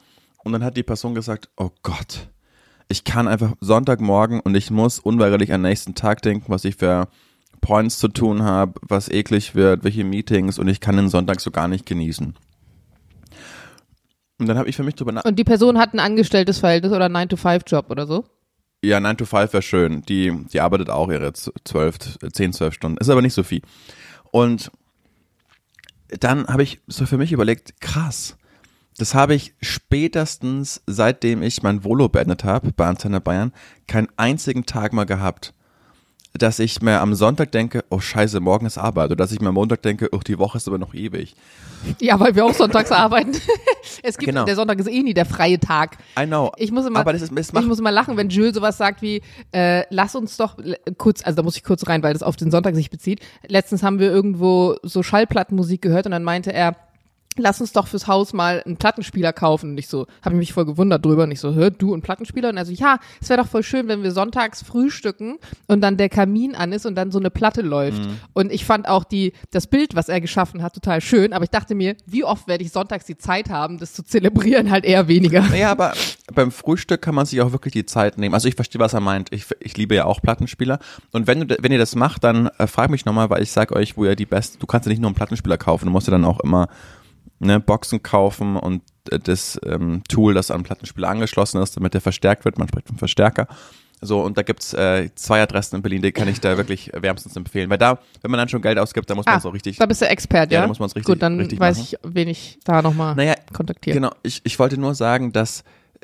Und 0.44 0.52
dann 0.52 0.64
hat 0.64 0.76
die 0.76 0.82
Person 0.82 1.14
gesagt, 1.14 1.50
oh 1.56 1.70
Gott, 1.82 2.28
ich 2.88 3.04
kann 3.04 3.28
einfach 3.28 3.54
Sonntagmorgen 3.60 4.40
und 4.40 4.54
ich 4.54 4.70
muss 4.70 4.98
unweigerlich 4.98 5.50
den 5.50 5.62
nächsten 5.62 5.94
Tag 5.94 6.22
denken, 6.22 6.46
was 6.48 6.64
ich 6.64 6.76
für 6.76 7.08
Points 7.60 7.98
zu 7.98 8.08
tun 8.08 8.42
habe, 8.42 8.80
was 8.82 9.08
eklig 9.08 9.54
wird, 9.54 9.84
welche 9.84 10.04
Meetings 10.04 10.58
und 10.58 10.66
ich 10.68 10.80
kann 10.80 10.96
den 10.96 11.08
Sonntag 11.08 11.40
so 11.40 11.50
gar 11.50 11.68
nicht 11.68 11.86
genießen. 11.86 12.34
Und 14.38 14.48
dann 14.48 14.58
habe 14.58 14.68
ich 14.68 14.74
für 14.74 14.82
mich 14.82 14.96
drüber 14.96 15.12
nach. 15.12 15.24
Und 15.24 15.38
die 15.38 15.44
Person 15.44 15.78
hat 15.78 15.94
ein 15.94 16.00
angestelltes 16.00 16.58
Verhältnis 16.58 16.92
oder 16.92 17.04
einen 17.04 17.16
9-to-5-Job 17.16 17.90
oder 17.90 18.06
so? 18.06 18.24
Ja, 18.84 18.98
9 18.98 19.16
to 19.16 19.24
5 19.24 19.52
wäre 19.52 19.62
schön. 19.62 20.02
Die, 20.02 20.32
die 20.52 20.60
arbeitet 20.60 20.90
auch 20.90 21.08
ihre 21.08 21.32
12, 21.32 22.18
10, 22.32 22.52
12 22.52 22.74
Stunden. 22.74 22.98
Ist 22.98 23.10
aber 23.10 23.22
nicht 23.22 23.34
so 23.34 23.44
viel. 23.44 23.62
Und 24.32 24.72
dann 26.20 26.46
habe 26.46 26.62
ich 26.62 26.80
so 26.86 27.06
für 27.06 27.18
mich 27.18 27.32
überlegt, 27.32 27.80
krass. 27.80 28.36
Das 28.98 29.14
habe 29.14 29.34
ich 29.34 29.54
spätestens, 29.60 30.82
seitdem 30.86 31.42
ich 31.42 31.62
mein 31.62 31.82
Volo 31.82 32.08
beendet 32.08 32.44
habe 32.44 32.72
bei 32.72 32.86
Antenne 32.86 33.20
Bayern, 33.20 33.52
keinen 33.86 34.08
einzigen 34.16 34.66
Tag 34.66 34.92
mal 34.92 35.04
gehabt, 35.04 35.54
dass 36.34 36.58
ich 36.58 36.80
mir 36.80 37.00
am 37.00 37.14
Sonntag 37.14 37.52
denke, 37.52 37.84
oh 37.90 38.00
scheiße, 38.00 38.40
morgen 38.40 38.64
ist 38.66 38.78
Arbeit. 38.78 39.06
Oder 39.06 39.16
dass 39.16 39.32
ich 39.32 39.40
mir 39.40 39.48
am 39.48 39.54
Montag 39.54 39.82
denke, 39.82 40.08
oh, 40.12 40.20
die 40.26 40.38
Woche 40.38 40.56
ist 40.56 40.66
aber 40.66 40.78
noch 40.78 40.94
ewig. 40.94 41.34
Ja, 42.00 42.18
weil 42.18 42.34
wir 42.34 42.44
auch 42.46 42.54
sonntags 42.54 42.90
arbeiten. 42.92 43.32
Es 44.02 44.16
gibt, 44.16 44.30
Genau. 44.32 44.44
der 44.44 44.54
Sonntag 44.56 44.78
ist 44.78 44.88
eh 44.88 45.02
nie 45.02 45.12
der 45.14 45.26
freie 45.26 45.60
Tag. 45.60 45.98
I 46.18 46.24
know. 46.26 46.50
Ich 46.56 46.72
muss 46.72 46.86
immer, 46.86 47.00
aber 47.00 47.12
das, 47.12 47.22
ist, 47.22 47.36
das 47.36 47.50
ich 47.52 47.66
muss 47.66 47.78
immer 47.78 47.90
lachen, 47.92 48.16
wenn 48.16 48.30
Jules 48.30 48.54
sowas 48.54 48.78
sagt 48.78 49.02
wie, 49.02 49.20
äh, 49.52 49.84
lass 49.90 50.14
uns 50.14 50.36
doch 50.38 50.56
kurz, 50.96 51.22
also 51.24 51.36
da 51.36 51.42
muss 51.42 51.56
ich 51.56 51.64
kurz 51.64 51.86
rein, 51.86 52.02
weil 52.02 52.14
das 52.14 52.22
auf 52.22 52.36
den 52.36 52.50
Sonntag 52.50 52.74
sich 52.76 52.90
bezieht. 52.90 53.20
Letztens 53.46 53.82
haben 53.82 53.98
wir 53.98 54.10
irgendwo 54.10 54.76
so 54.82 55.02
Schallplattenmusik 55.02 55.82
gehört 55.82 56.06
und 56.06 56.12
dann 56.12 56.24
meinte 56.24 56.52
er, 56.52 56.76
lass 57.38 57.60
uns 57.60 57.72
doch 57.72 57.86
fürs 57.86 58.06
Haus 58.06 58.32
mal 58.32 58.62
einen 58.64 58.76
Plattenspieler 58.76 59.32
kaufen. 59.32 59.70
Und 59.70 59.78
ich 59.78 59.88
so, 59.88 60.06
habe 60.22 60.34
ich 60.34 60.38
mich 60.38 60.52
voll 60.52 60.64
gewundert 60.64 61.04
drüber 61.04 61.24
und 61.24 61.30
ich 61.30 61.40
so, 61.40 61.54
hört 61.54 61.80
du 61.80 61.92
einen 61.92 62.02
Plattenspieler? 62.02 62.50
Und 62.50 62.56
er 62.56 62.66
so, 62.66 62.72
ja, 62.72 62.98
es 63.20 63.28
wäre 63.28 63.42
doch 63.42 63.48
voll 63.48 63.62
schön, 63.62 63.88
wenn 63.88 64.02
wir 64.02 64.12
sonntags 64.12 64.62
frühstücken 64.62 65.38
und 65.66 65.80
dann 65.80 65.96
der 65.96 66.08
Kamin 66.08 66.54
an 66.54 66.72
ist 66.72 66.86
und 66.86 66.94
dann 66.94 67.10
so 67.10 67.18
eine 67.18 67.30
Platte 67.30 67.62
läuft. 67.62 68.02
Und 68.32 68.52
ich 68.52 68.64
fand 68.64 68.88
auch 68.88 69.04
die, 69.04 69.32
das 69.50 69.66
Bild, 69.66 69.94
was 69.94 70.08
er 70.08 70.20
geschaffen 70.20 70.62
hat, 70.62 70.74
total 70.74 71.00
schön. 71.00 71.32
Aber 71.32 71.44
ich 71.44 71.50
dachte 71.50 71.74
mir, 71.74 71.96
wie 72.06 72.24
oft 72.24 72.48
werde 72.48 72.64
ich 72.64 72.72
sonntags 72.72 73.04
die 73.04 73.16
Zeit 73.16 73.50
haben, 73.50 73.78
das 73.78 73.92
zu 73.94 74.04
zelebrieren? 74.04 74.70
Halt 74.70 74.84
eher 74.84 75.08
weniger. 75.08 75.42
Naja, 75.42 75.70
aber 75.70 75.92
beim 76.32 76.50
Frühstück 76.50 77.02
kann 77.02 77.14
man 77.14 77.26
sich 77.26 77.40
auch 77.40 77.52
wirklich 77.52 77.72
die 77.72 77.86
Zeit 77.86 78.18
nehmen. 78.18 78.34
Also 78.34 78.48
ich 78.48 78.54
verstehe, 78.54 78.80
was 78.80 78.94
er 78.94 79.00
meint. 79.00 79.32
Ich, 79.32 79.46
ich 79.60 79.76
liebe 79.76 79.94
ja 79.94 80.04
auch 80.04 80.20
Plattenspieler. 80.20 80.78
Und 81.12 81.26
wenn, 81.26 81.48
du, 81.48 81.56
wenn 81.60 81.72
ihr 81.72 81.78
das 81.78 81.94
macht, 81.94 82.24
dann 82.24 82.48
äh, 82.58 82.66
frag 82.66 82.90
mich 82.90 83.04
nochmal, 83.04 83.30
weil 83.30 83.42
ich 83.42 83.52
sag 83.52 83.72
euch, 83.72 83.96
wo 83.96 84.04
ihr 84.04 84.16
die 84.16 84.26
beste, 84.26 84.58
du 84.58 84.66
kannst 84.66 84.86
ja 84.86 84.90
nicht 84.90 85.00
nur 85.00 85.08
einen 85.08 85.16
Plattenspieler 85.16 85.58
kaufen, 85.58 85.86
du 85.86 85.90
musst 85.90 86.06
ja 86.06 86.12
dann 86.12 86.24
auch 86.24 86.40
immer 86.40 86.68
ne, 87.42 87.60
Boxen 87.60 88.02
kaufen 88.02 88.56
und 88.56 88.82
äh, 89.10 89.18
das 89.18 89.60
ähm, 89.66 90.02
Tool, 90.08 90.34
das 90.34 90.50
an 90.50 90.62
Plattenspieler 90.62 91.08
angeschlossen 91.08 91.60
ist, 91.62 91.76
damit 91.76 91.94
der 91.94 92.00
verstärkt 92.00 92.44
wird. 92.44 92.58
Man 92.58 92.68
spricht 92.68 92.88
vom 92.88 92.98
Verstärker. 92.98 93.46
So, 94.04 94.20
und 94.20 94.36
da 94.36 94.42
gibt's 94.42 94.74
äh, 94.74 95.10
zwei 95.14 95.40
Adressen 95.42 95.76
in 95.76 95.82
Berlin, 95.82 96.02
die 96.02 96.10
kann 96.10 96.26
ich 96.26 96.40
da 96.40 96.56
wirklich 96.56 96.90
wärmstens 96.92 97.36
empfehlen. 97.36 97.70
Weil 97.70 97.78
da, 97.78 98.00
wenn 98.20 98.32
man 98.32 98.38
dann 98.38 98.48
schon 98.48 98.60
Geld 98.60 98.76
ausgibt, 98.76 99.08
dann 99.08 99.16
muss 99.16 99.26
man 99.26 99.36
Ah, 99.36 99.40
so 99.40 99.50
richtig. 99.50 99.76
Da 99.76 99.86
bist 99.86 100.02
du 100.02 100.08
Expert, 100.08 100.50
ja? 100.50 100.56
Ja, 100.58 100.62
da 100.62 100.66
muss 100.68 100.80
man's 100.80 100.96
richtig- 100.96 101.06
Gut, 101.14 101.22
dann 101.22 101.38
richtig 101.38 101.60
weiß 101.60 101.78
machen. 101.78 101.88
ich, 101.92 101.98
wen 102.02 102.26
ich 102.26 102.58
da 102.64 102.82
nochmal 102.82 103.14
Naja, 103.14 103.34
kontaktiere. 103.52 103.94
Genau, 103.94 104.10
ich, 104.24 104.40
ich 104.42 104.58
wollte 104.58 104.76
nur 104.76 104.96
sagen, 104.96 105.32
dass, 105.32 105.62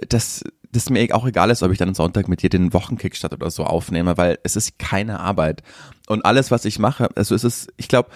dass, 0.09 0.45
dass 0.71 0.91
mir 0.91 1.13
auch 1.13 1.27
egal 1.27 1.51
ist, 1.51 1.65
ob 1.65 1.73
ich 1.73 1.79
dann 1.79 1.89
am 1.89 1.95
Sonntag 1.97 2.29
mit 2.29 2.41
dir 2.43 2.51
den 2.51 2.73
Wochenkickstart 2.73 3.33
oder 3.33 3.51
so 3.51 3.65
aufnehme, 3.65 4.17
weil 4.17 4.39
es 4.45 4.55
ist 4.55 4.79
keine 4.79 5.19
Arbeit. 5.19 5.65
Und 6.07 6.25
alles, 6.25 6.53
was 6.53 6.65
ich 6.67 6.79
mache, 6.79 7.09
also 7.17 7.35
es 7.35 7.43
ist, 7.43 7.73
ich 7.79 7.89
glaube, 7.89 8.11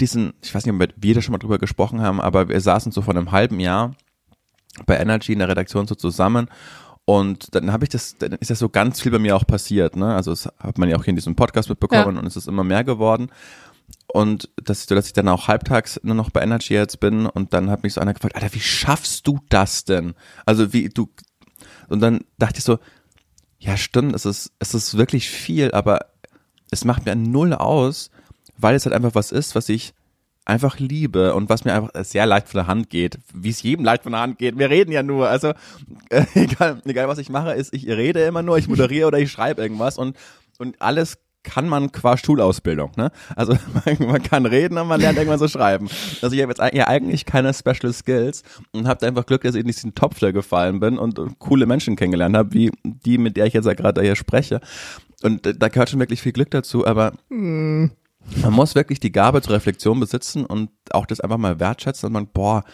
diesen, 0.00 0.34
ich 0.42 0.54
weiß 0.54 0.64
nicht, 0.64 0.74
ob 0.74 0.88
wir 0.96 1.14
da 1.14 1.22
schon 1.22 1.32
mal 1.32 1.38
drüber 1.38 1.58
gesprochen 1.58 2.00
haben, 2.00 2.20
aber 2.20 2.48
wir 2.48 2.60
saßen 2.60 2.92
so 2.92 3.02
vor 3.02 3.14
einem 3.14 3.32
halben 3.32 3.60
Jahr 3.60 3.94
bei 4.84 4.96
Energy 4.96 5.32
in 5.32 5.38
der 5.40 5.48
Redaktion 5.48 5.86
so 5.86 5.94
zusammen 5.94 6.48
und 7.04 7.54
dann 7.54 7.72
habe 7.72 7.84
ich 7.84 7.88
das, 7.88 8.16
dann 8.18 8.32
ist 8.32 8.50
das 8.50 8.58
so 8.58 8.68
ganz 8.68 9.00
viel 9.00 9.12
bei 9.12 9.20
mir 9.20 9.36
auch 9.36 9.46
passiert, 9.46 9.96
ne? 9.96 10.14
Also 10.14 10.32
das 10.32 10.46
hat 10.58 10.76
man 10.76 10.88
ja 10.88 10.96
auch 10.96 11.04
hier 11.04 11.10
in 11.10 11.16
diesem 11.16 11.36
Podcast 11.36 11.68
mitbekommen 11.68 12.16
ja. 12.16 12.20
und 12.20 12.26
es 12.26 12.36
ist 12.36 12.48
immer 12.48 12.64
mehr 12.64 12.82
geworden. 12.82 13.30
Und 14.12 14.50
das 14.56 14.80
ist 14.80 14.88
so, 14.88 14.94
dass 14.96 15.06
ich 15.06 15.12
dann 15.12 15.28
auch 15.28 15.46
halbtags 15.46 16.00
nur 16.02 16.16
noch 16.16 16.30
bei 16.30 16.42
Energy 16.42 16.74
jetzt 16.74 16.98
bin 16.98 17.26
und 17.26 17.54
dann 17.54 17.70
hat 17.70 17.84
mich 17.84 17.94
so 17.94 18.00
einer 18.00 18.12
gefragt, 18.12 18.34
Alter, 18.34 18.52
wie 18.54 18.60
schaffst 18.60 19.26
du 19.26 19.38
das 19.48 19.84
denn? 19.84 20.14
Also 20.44 20.72
wie 20.72 20.88
du 20.88 21.08
und 21.88 22.00
dann 22.00 22.24
dachte 22.38 22.58
ich 22.58 22.64
so, 22.64 22.78
ja 23.58 23.76
stimmt, 23.76 24.14
es 24.14 24.26
ist, 24.26 24.52
es 24.58 24.74
ist 24.74 24.96
wirklich 24.96 25.30
viel, 25.30 25.70
aber 25.72 26.06
es 26.70 26.84
macht 26.84 27.06
mir 27.06 27.14
null 27.14 27.52
aus, 27.52 28.10
weil 28.58 28.74
es 28.74 28.84
halt 28.86 28.94
einfach 28.94 29.14
was 29.14 29.32
ist, 29.32 29.54
was 29.54 29.68
ich 29.68 29.94
einfach 30.44 30.78
liebe 30.78 31.34
und 31.34 31.48
was 31.48 31.64
mir 31.64 31.74
einfach 31.74 31.90
sehr 32.04 32.24
leicht 32.24 32.48
von 32.48 32.58
der 32.58 32.66
Hand 32.68 32.88
geht, 32.88 33.18
wie 33.34 33.50
es 33.50 33.62
jedem 33.62 33.84
leicht 33.84 34.04
von 34.04 34.12
der 34.12 34.20
Hand 34.20 34.38
geht. 34.38 34.56
Wir 34.56 34.70
reden 34.70 34.92
ja 34.92 35.02
nur, 35.02 35.28
also 35.28 35.52
äh, 36.10 36.24
egal, 36.34 36.80
egal 36.84 37.08
was 37.08 37.18
ich 37.18 37.28
mache, 37.28 37.52
ist 37.52 37.74
ich 37.74 37.86
rede 37.88 38.22
immer 38.24 38.42
nur, 38.42 38.56
ich 38.56 38.68
moderiere 38.68 39.08
oder 39.08 39.18
ich 39.18 39.30
schreibe 39.30 39.62
irgendwas 39.62 39.98
und 39.98 40.16
und 40.58 40.80
alles 40.80 41.18
kann 41.46 41.68
man 41.68 41.92
qua 41.92 42.16
Schulausbildung, 42.16 42.92
ne? 42.96 43.10
Also 43.36 43.56
man, 43.86 44.08
man, 44.08 44.22
kann 44.22 44.46
reden 44.46 44.76
und 44.78 44.88
man 44.88 45.00
lernt 45.00 45.16
irgendwann 45.16 45.38
so 45.38 45.48
schreiben. 45.48 45.88
Also 46.20 46.34
ich 46.34 46.42
habe 46.42 46.52
jetzt 46.52 46.74
ja 46.74 46.88
eigentlich 46.88 47.24
keine 47.24 47.54
Special 47.54 47.92
Skills 47.92 48.42
und 48.72 48.88
habe 48.88 49.06
einfach 49.06 49.24
Glück, 49.24 49.42
dass 49.42 49.54
ich 49.54 49.60
in 49.60 49.66
diesen 49.66 49.94
Topf 49.94 50.18
da 50.18 50.32
gefallen 50.32 50.80
bin 50.80 50.98
und, 50.98 51.18
und 51.18 51.38
coole 51.38 51.66
Menschen 51.66 51.96
kennengelernt 51.96 52.36
habe, 52.36 52.52
wie 52.52 52.72
die, 52.82 53.16
mit 53.16 53.36
der 53.36 53.46
ich 53.46 53.54
jetzt 53.54 53.66
ja 53.66 53.74
gerade 53.74 54.02
hier 54.02 54.16
spreche. 54.16 54.60
Und 55.22 55.46
da 55.60 55.68
gehört 55.68 55.88
schon 55.88 56.00
wirklich 56.00 56.20
viel 56.20 56.32
Glück 56.32 56.50
dazu, 56.50 56.86
aber 56.86 57.12
hm. 57.30 57.92
Man 58.42 58.52
muss 58.52 58.74
wirklich 58.74 59.00
die 59.00 59.12
Gabe 59.12 59.42
zur 59.42 59.54
Reflexion 59.54 60.00
besitzen 60.00 60.44
und 60.44 60.70
auch 60.90 61.06
das 61.06 61.20
einfach 61.20 61.38
mal 61.38 61.60
wertschätzen 61.60 62.08
und 62.08 62.12
man, 62.12 62.26
boah, 62.26 62.64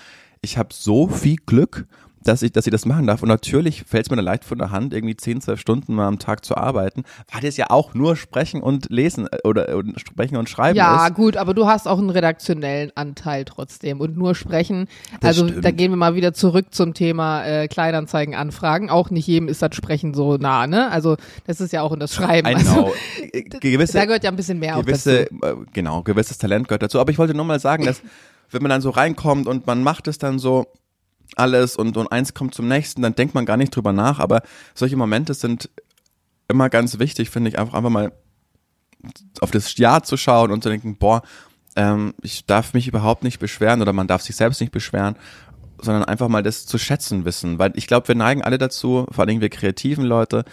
ich 0.41 0.59
habe 0.59 0.71
so 0.73 1.09
viel 1.09 1.37
Glück 1.37 1.87
dass 2.25 2.43
ich, 2.43 2.53
dass 2.53 2.67
ich 2.67 2.71
das 2.71 2.87
machen 2.87 3.07
darf. 3.07 3.23
Und 3.23 3.29
natürlich 3.29 3.85
fällt 3.85 4.07
es 4.07 4.11
mir 4.11 4.17
dann 4.17 4.25
leicht 4.25 4.45
von 4.45 4.59
der 4.59 4.71
Hand, 4.71 4.95
irgendwie 4.95 5.17
10, 5.17 5.41
12 5.41 5.61
Stunden 5.61 5.95
mal 5.95 6.07
am 6.07 6.19
Tag 6.19 6.45
zu 6.45 6.57
arbeiten, 6.57 7.05
weil 7.33 7.43
das 7.43 7.57
ja 7.57 7.67
auch 7.71 7.95
nur 7.95 8.17
Sprechen 8.17 8.63
und 8.63 8.91
Lesen 8.91 9.27
äh, 9.27 9.39
oder, 9.45 9.77
oder 9.77 9.93
Sprechen 9.99 10.37
und 10.37 10.49
Schreiben 10.49 10.77
ja, 10.77 10.97
ist. 10.97 11.03
Ja, 11.03 11.09
gut, 11.11 11.37
aber 11.37 11.55
du 11.55 11.67
hast 11.67 11.87
auch 11.87 11.99
einen 11.99 12.11
redaktionellen 12.11 12.93
Anteil 12.95 13.45
trotzdem 13.45 14.01
und 14.01 14.17
nur 14.17 14.35
Sprechen. 14.35 14.89
Das 15.21 15.29
also 15.29 15.49
stimmt. 15.49 15.65
da 15.65 15.71
gehen 15.71 15.91
wir 15.91 15.97
mal 15.97 16.15
wieder 16.15 16.33
zurück 16.33 16.67
zum 16.71 16.95
Thema 16.95 17.45
äh, 17.45 17.69
Kleinanzeigen 17.69 18.35
anfragen. 18.35 18.91
Auch 18.91 19.11
nicht 19.11 19.27
jedem 19.27 19.49
ist 19.49 19.63
das 19.63 19.75
Sprechen 19.75 20.15
so 20.15 20.37
nah, 20.37 20.67
ne? 20.67 20.91
Also 20.91 21.17
das 21.47 21.61
ist 21.61 21.73
ja 21.73 21.83
auch 21.83 21.93
in 21.93 22.01
das 22.01 22.15
Schreiben. 22.15 22.47
Also, 22.47 22.93
gewisse, 23.61 23.95
da 23.95 24.05
gehört 24.05 24.25
ja 24.25 24.31
ein 24.31 24.37
bisschen 24.37 24.59
mehr 24.59 24.77
gewisse, 24.77 25.29
dazu. 25.31 25.63
Äh, 25.63 25.65
genau, 25.73 26.03
gewisses 26.03 26.39
Talent 26.39 26.69
gehört 26.69 26.83
dazu. 26.83 27.01
Aber 27.01 27.11
ich 27.11 27.19
wollte 27.19 27.35
nur 27.35 27.45
mal 27.45 27.61
sagen, 27.61 27.85
dass 27.85 28.03
wenn 28.51 28.63
man 28.63 28.71
dann 28.71 28.83
so 28.83 28.91
reinkommt 28.91 29.47
und 29.47 29.67
man 29.67 29.83
macht 29.83 30.09
es 30.09 30.19
dann 30.19 30.39
so, 30.39 30.67
alles 31.37 31.77
und, 31.77 31.97
und 31.97 32.11
eins 32.11 32.35
kommt 32.35 32.55
zum 32.55 32.69
nächsten, 32.69 33.03
dann 33.03 33.15
denkt 33.15 33.35
man 33.35 33.47
gar 33.47 33.57
nicht 33.57 33.75
drüber 33.75 33.93
nach, 33.93 34.19
aber 34.19 34.43
solche 34.75 34.97
Momente 34.97 35.35
sind 35.35 35.71
immer 36.49 36.69
ganz 36.69 36.99
wichtig, 36.99 37.31
finde 37.31 37.51
ich, 37.51 37.59
einfach, 37.59 37.75
einfach 37.75 37.91
mal 37.91 38.13
auf 39.41 39.51
das 39.51 39.77
Jahr 39.77 40.03
zu 40.03 40.17
schauen 40.17 40.53
und 40.53 40.63
zu 40.63 40.69
denken, 40.69 40.97
boah, 40.97 41.23
ähm, 41.77 42.15
ich 42.23 42.47
darf 42.47 42.75
mich 42.75 42.89
überhaupt 42.89 43.25
nicht 43.25 43.39
beschweren 43.39 43.83
oder 43.83 43.93
man 43.93 44.07
darf 44.07 44.23
sich 44.23 44.37
selbst 44.37 44.61
nicht 44.61 44.73
beschweren, 44.73 45.17
sondern 45.81 46.05
einfach 46.05 46.29
mal 46.29 46.43
das 46.43 46.67
zu 46.67 46.79
schätzen 46.79 47.25
wissen, 47.25 47.59
weil 47.59 47.73
ich 47.75 47.87
glaube, 47.87 48.09
wir 48.09 48.15
neigen 48.15 48.43
alle 48.43 48.59
dazu, 48.59 49.07
vor 49.11 49.25
allem 49.25 49.41
wir 49.41 49.49
kreativen 49.49 50.05
Leute, 50.05 50.45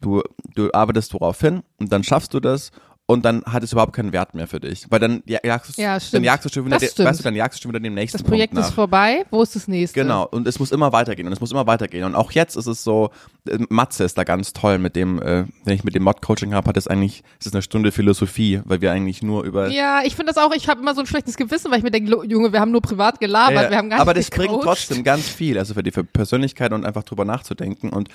du, 0.00 0.22
du 0.54 0.70
arbeitest 0.72 1.14
worauf 1.14 1.40
hin 1.40 1.62
und 1.78 1.92
dann 1.92 2.04
schaffst 2.04 2.34
du 2.34 2.40
das 2.40 2.70
und 3.06 3.22
dann 3.24 3.42
hat 3.44 3.62
es 3.62 3.72
überhaupt 3.72 3.92
keinen 3.92 4.12
Wert 4.14 4.34
mehr 4.34 4.46
für 4.46 4.60
dich. 4.60 4.86
Weil 4.88 4.98
dann 4.98 5.22
jagst, 5.26 5.76
ja, 5.76 5.98
dann 6.12 6.24
jagst 6.24 6.46
du 6.46 6.48
schon 6.48 6.64
wieder, 6.64 6.80
weißt 6.80 6.98
du, 6.98 7.22
dann 7.22 7.34
jagst 7.34 7.58
du 7.58 7.62
schon 7.62 7.70
wieder 7.70 7.80
dem 7.80 7.92
nächsten 7.92 8.16
Das 8.16 8.26
Projekt 8.26 8.56
ist 8.56 8.70
vorbei, 8.70 9.26
wo 9.30 9.42
ist 9.42 9.54
das 9.54 9.68
nächste? 9.68 10.00
Genau, 10.00 10.26
und 10.26 10.48
es 10.48 10.58
muss 10.58 10.72
immer 10.72 10.90
weitergehen 10.90 11.26
und 11.26 11.32
es 11.34 11.40
muss 11.40 11.52
immer 11.52 11.66
weitergehen. 11.66 12.04
Und 12.04 12.14
auch 12.14 12.32
jetzt 12.32 12.56
ist 12.56 12.66
es 12.66 12.82
so, 12.82 13.10
äh, 13.46 13.58
Matze 13.68 14.04
ist 14.04 14.16
da 14.16 14.24
ganz 14.24 14.54
toll 14.54 14.78
mit 14.78 14.96
dem, 14.96 15.20
äh, 15.20 15.44
wenn 15.64 15.74
ich 15.74 15.84
mit 15.84 15.94
dem 15.94 16.02
Mod-Coaching 16.02 16.54
habe, 16.54 16.66
hat 16.66 16.78
es 16.78 16.88
eigentlich, 16.88 17.22
es 17.38 17.46
ist 17.46 17.54
eine 17.54 17.60
Stunde 17.60 17.92
Philosophie, 17.92 18.62
weil 18.64 18.80
wir 18.80 18.90
eigentlich 18.90 19.22
nur 19.22 19.44
über... 19.44 19.68
Ja, 19.68 20.00
ich 20.02 20.16
finde 20.16 20.32
das 20.32 20.42
auch, 20.42 20.54
ich 20.54 20.66
habe 20.68 20.80
immer 20.80 20.94
so 20.94 21.02
ein 21.02 21.06
schlechtes 21.06 21.36
Gewissen, 21.36 21.70
weil 21.70 21.78
ich 21.78 21.84
mir 21.84 21.90
denke, 21.90 22.26
Junge, 22.26 22.54
wir 22.54 22.60
haben 22.60 22.70
nur 22.70 22.80
privat 22.80 23.20
gelabert, 23.20 23.64
ja, 23.64 23.70
wir 23.70 23.76
haben 23.76 23.90
gar 23.90 23.98
nicht 23.98 24.02
Aber 24.02 24.14
das 24.14 24.30
gecoacht. 24.30 24.48
bringt 24.48 24.62
trotzdem 24.62 25.04
ganz 25.04 25.28
viel, 25.28 25.58
also 25.58 25.74
für 25.74 25.82
die 25.82 25.90
für 25.90 26.04
Persönlichkeit 26.04 26.72
und 26.72 26.86
einfach 26.86 27.02
drüber 27.02 27.26
nachzudenken 27.26 27.90
und 27.90 28.08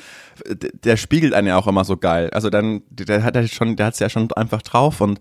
der 0.84 0.97
spiegelt 0.97 1.36
einen 1.36 1.47
ja 1.47 1.58
auch 1.58 1.67
immer 1.67 1.86
so 1.86 1.95
geil. 1.95 2.32
Also 2.32 2.49
dann, 2.49 2.82
der 2.89 3.23
hat 3.23 3.36
ja 3.36 3.47
schon, 3.47 3.75
der 3.75 3.86
hat 3.86 3.93
es 3.93 3.99
ja 3.99 4.10
schon 4.10 4.32
einfach 4.34 4.63
drauf 4.63 4.79
und 5.02 5.20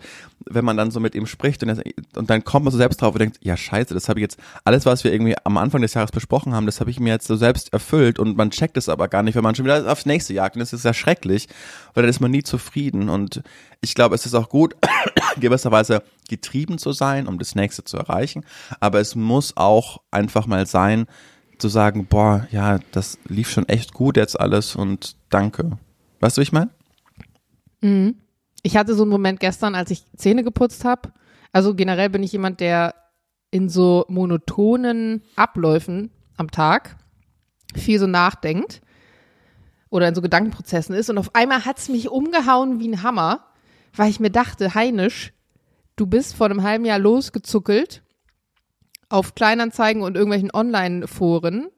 wenn 0.50 0.64
man 0.64 0.76
dann 0.76 0.90
so 0.90 1.00
mit 1.00 1.14
ihm 1.14 1.26
spricht 1.26 1.62
und, 1.62 1.82
und 2.16 2.30
dann 2.30 2.44
kommt 2.44 2.64
man 2.64 2.72
so 2.72 2.78
selbst 2.78 3.02
drauf 3.02 3.14
und 3.14 3.18
denkt, 3.18 3.38
ja 3.42 3.56
scheiße, 3.56 3.92
das 3.92 4.08
habe 4.08 4.20
ich 4.20 4.22
jetzt, 4.22 4.38
alles 4.64 4.86
was 4.86 5.04
wir 5.04 5.12
irgendwie 5.12 5.36
am 5.44 5.56
Anfang 5.56 5.82
des 5.82 5.94
Jahres 5.94 6.10
besprochen 6.10 6.54
haben, 6.54 6.66
das 6.66 6.80
habe 6.80 6.90
ich 6.90 7.00
mir 7.00 7.10
jetzt 7.10 7.26
so 7.26 7.36
selbst 7.36 7.72
erfüllt 7.72 8.18
und 8.18 8.36
man 8.36 8.50
checkt 8.50 8.76
es 8.76 8.88
aber 8.88 9.08
gar 9.08 9.22
nicht, 9.22 9.34
wenn 9.34 9.42
man 9.42 9.54
schon 9.54 9.64
wieder 9.64 9.90
aufs 9.90 10.06
nächste 10.06 10.32
jagt 10.32 10.56
und 10.56 10.60
das 10.60 10.72
ist 10.72 10.84
ja 10.84 10.94
schrecklich, 10.94 11.48
weil 11.94 12.02
dann 12.02 12.10
ist 12.10 12.20
man 12.20 12.30
nie 12.30 12.42
zufrieden 12.42 13.08
und 13.08 13.42
ich 13.80 13.94
glaube, 13.94 14.14
es 14.14 14.26
ist 14.26 14.34
auch 14.34 14.48
gut, 14.48 14.74
gewisserweise 15.40 16.02
getrieben 16.28 16.78
zu 16.78 16.92
sein, 16.92 17.26
um 17.26 17.38
das 17.38 17.54
nächste 17.54 17.84
zu 17.84 17.96
erreichen, 17.96 18.44
aber 18.80 19.00
es 19.00 19.14
muss 19.14 19.56
auch 19.56 19.98
einfach 20.10 20.46
mal 20.46 20.66
sein, 20.66 21.06
zu 21.58 21.68
sagen, 21.68 22.06
boah, 22.06 22.46
ja, 22.50 22.78
das 22.92 23.18
lief 23.26 23.50
schon 23.50 23.68
echt 23.68 23.92
gut 23.92 24.16
jetzt 24.16 24.38
alles 24.38 24.76
und 24.76 25.16
danke. 25.28 25.78
Weißt 26.20 26.36
du, 26.36 26.40
wie 26.40 26.44
ich 26.44 26.52
meine? 26.52 26.70
Mhm. 27.80 28.16
Ich 28.62 28.76
hatte 28.76 28.94
so 28.94 29.02
einen 29.02 29.10
Moment 29.10 29.40
gestern, 29.40 29.74
als 29.74 29.90
ich 29.90 30.04
Zähne 30.16 30.44
geputzt 30.44 30.84
habe. 30.84 31.12
Also 31.52 31.74
generell 31.74 32.10
bin 32.10 32.22
ich 32.22 32.32
jemand, 32.32 32.60
der 32.60 32.94
in 33.50 33.68
so 33.68 34.04
monotonen 34.08 35.22
Abläufen 35.36 36.10
am 36.36 36.50
Tag 36.50 36.96
viel 37.74 37.98
so 37.98 38.06
nachdenkt 38.06 38.82
oder 39.90 40.08
in 40.08 40.14
so 40.14 40.20
Gedankenprozessen 40.20 40.94
ist. 40.94 41.08
Und 41.08 41.18
auf 41.18 41.34
einmal 41.34 41.64
hat 41.64 41.78
es 41.78 41.88
mich 41.88 42.08
umgehauen 42.08 42.80
wie 42.80 42.88
ein 42.88 43.02
Hammer, 43.02 43.46
weil 43.94 44.10
ich 44.10 44.20
mir 44.20 44.30
dachte, 44.30 44.74
Heinisch, 44.74 45.32
du 45.96 46.06
bist 46.06 46.34
vor 46.34 46.46
einem 46.46 46.62
halben 46.62 46.84
Jahr 46.84 46.98
losgezuckelt 46.98 48.02
auf 49.08 49.34
Kleinanzeigen 49.34 50.02
und 50.02 50.16
irgendwelchen 50.16 50.50
Online-Foren 50.52 51.68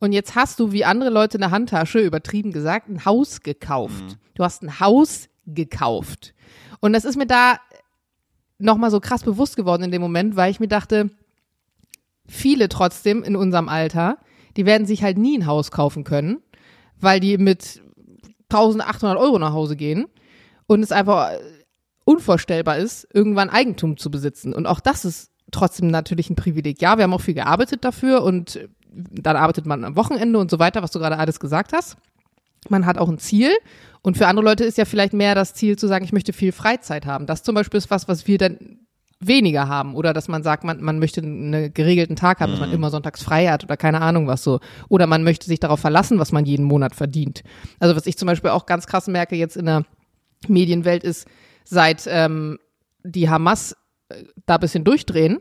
und 0.00 0.12
jetzt 0.12 0.34
hast 0.34 0.60
du 0.60 0.72
wie 0.72 0.84
andere 0.84 1.10
Leute 1.10 1.36
in 1.36 1.40
der 1.40 1.50
Handtasche, 1.50 1.98
übertrieben 1.98 2.52
gesagt, 2.52 2.88
ein 2.88 3.04
Haus 3.04 3.42
gekauft. 3.42 4.04
Mhm. 4.04 4.14
Du 4.34 4.44
hast 4.44 4.62
ein 4.62 4.80
Haus 4.80 5.28
gekauft. 5.54 6.34
Und 6.80 6.92
das 6.92 7.04
ist 7.04 7.16
mir 7.16 7.26
da 7.26 7.58
nochmal 8.58 8.90
so 8.90 9.00
krass 9.00 9.22
bewusst 9.22 9.56
geworden 9.56 9.84
in 9.84 9.90
dem 9.90 10.02
Moment, 10.02 10.36
weil 10.36 10.50
ich 10.50 10.60
mir 10.60 10.68
dachte, 10.68 11.10
viele 12.26 12.68
trotzdem 12.68 13.22
in 13.22 13.36
unserem 13.36 13.68
Alter, 13.68 14.18
die 14.56 14.66
werden 14.66 14.86
sich 14.86 15.02
halt 15.02 15.18
nie 15.18 15.38
ein 15.38 15.46
Haus 15.46 15.70
kaufen 15.70 16.04
können, 16.04 16.42
weil 17.00 17.20
die 17.20 17.38
mit 17.38 17.82
1800 18.50 19.18
Euro 19.18 19.38
nach 19.38 19.52
Hause 19.52 19.76
gehen 19.76 20.06
und 20.66 20.82
es 20.82 20.92
einfach 20.92 21.32
unvorstellbar 22.04 22.78
ist, 22.78 23.06
irgendwann 23.12 23.50
Eigentum 23.50 23.96
zu 23.96 24.10
besitzen. 24.10 24.54
Und 24.54 24.66
auch 24.66 24.80
das 24.80 25.04
ist 25.04 25.30
trotzdem 25.50 25.88
natürlich 25.88 26.30
ein 26.30 26.36
Privileg. 26.36 26.80
Ja, 26.80 26.96
wir 26.96 27.04
haben 27.04 27.12
auch 27.12 27.20
viel 27.20 27.34
gearbeitet 27.34 27.84
dafür 27.84 28.22
und 28.22 28.68
dann 28.90 29.36
arbeitet 29.36 29.66
man 29.66 29.84
am 29.84 29.96
Wochenende 29.96 30.38
und 30.38 30.50
so 30.50 30.58
weiter, 30.58 30.82
was 30.82 30.90
du 30.90 30.98
gerade 30.98 31.18
alles 31.18 31.40
gesagt 31.40 31.72
hast. 31.72 31.96
Man 32.68 32.86
hat 32.86 32.98
auch 32.98 33.08
ein 33.08 33.18
Ziel 33.18 33.50
und 34.02 34.16
für 34.16 34.26
andere 34.26 34.44
Leute 34.44 34.64
ist 34.64 34.78
ja 34.78 34.84
vielleicht 34.84 35.12
mehr 35.12 35.34
das 35.34 35.54
Ziel 35.54 35.76
zu 35.76 35.86
sagen, 35.86 36.04
ich 36.04 36.12
möchte 36.12 36.32
viel 36.32 36.52
Freizeit 36.52 37.06
haben. 37.06 37.26
Das 37.26 37.42
zum 37.42 37.54
Beispiel 37.54 37.78
ist 37.78 37.90
was, 37.90 38.08
was 38.08 38.26
wir 38.26 38.38
dann 38.38 38.78
weniger 39.20 39.68
haben 39.68 39.94
oder 39.94 40.12
dass 40.12 40.28
man 40.28 40.42
sagt, 40.42 40.62
man, 40.64 40.80
man 40.80 40.98
möchte 40.98 41.20
einen 41.20 41.74
geregelten 41.74 42.14
Tag 42.14 42.40
haben, 42.40 42.52
dass 42.52 42.60
man 42.60 42.68
mhm. 42.68 42.76
immer 42.76 42.90
sonntags 42.90 43.22
frei 43.22 43.48
hat 43.48 43.64
oder 43.64 43.76
keine 43.76 44.00
Ahnung 44.00 44.28
was 44.28 44.44
so. 44.44 44.60
Oder 44.88 45.06
man 45.06 45.24
möchte 45.24 45.46
sich 45.46 45.58
darauf 45.58 45.80
verlassen, 45.80 46.18
was 46.18 46.30
man 46.32 46.44
jeden 46.44 46.64
Monat 46.64 46.94
verdient. 46.94 47.42
Also 47.80 47.96
was 47.96 48.06
ich 48.06 48.16
zum 48.16 48.26
Beispiel 48.26 48.50
auch 48.50 48.66
ganz 48.66 48.86
krass 48.86 49.08
merke 49.08 49.34
jetzt 49.34 49.56
in 49.56 49.66
der 49.66 49.84
Medienwelt 50.46 51.02
ist, 51.02 51.26
seit 51.64 52.04
ähm, 52.06 52.58
die 53.02 53.28
Hamas 53.28 53.76
äh, 54.08 54.22
da 54.46 54.58
bisschen 54.58 54.84
durchdrehen, 54.84 55.38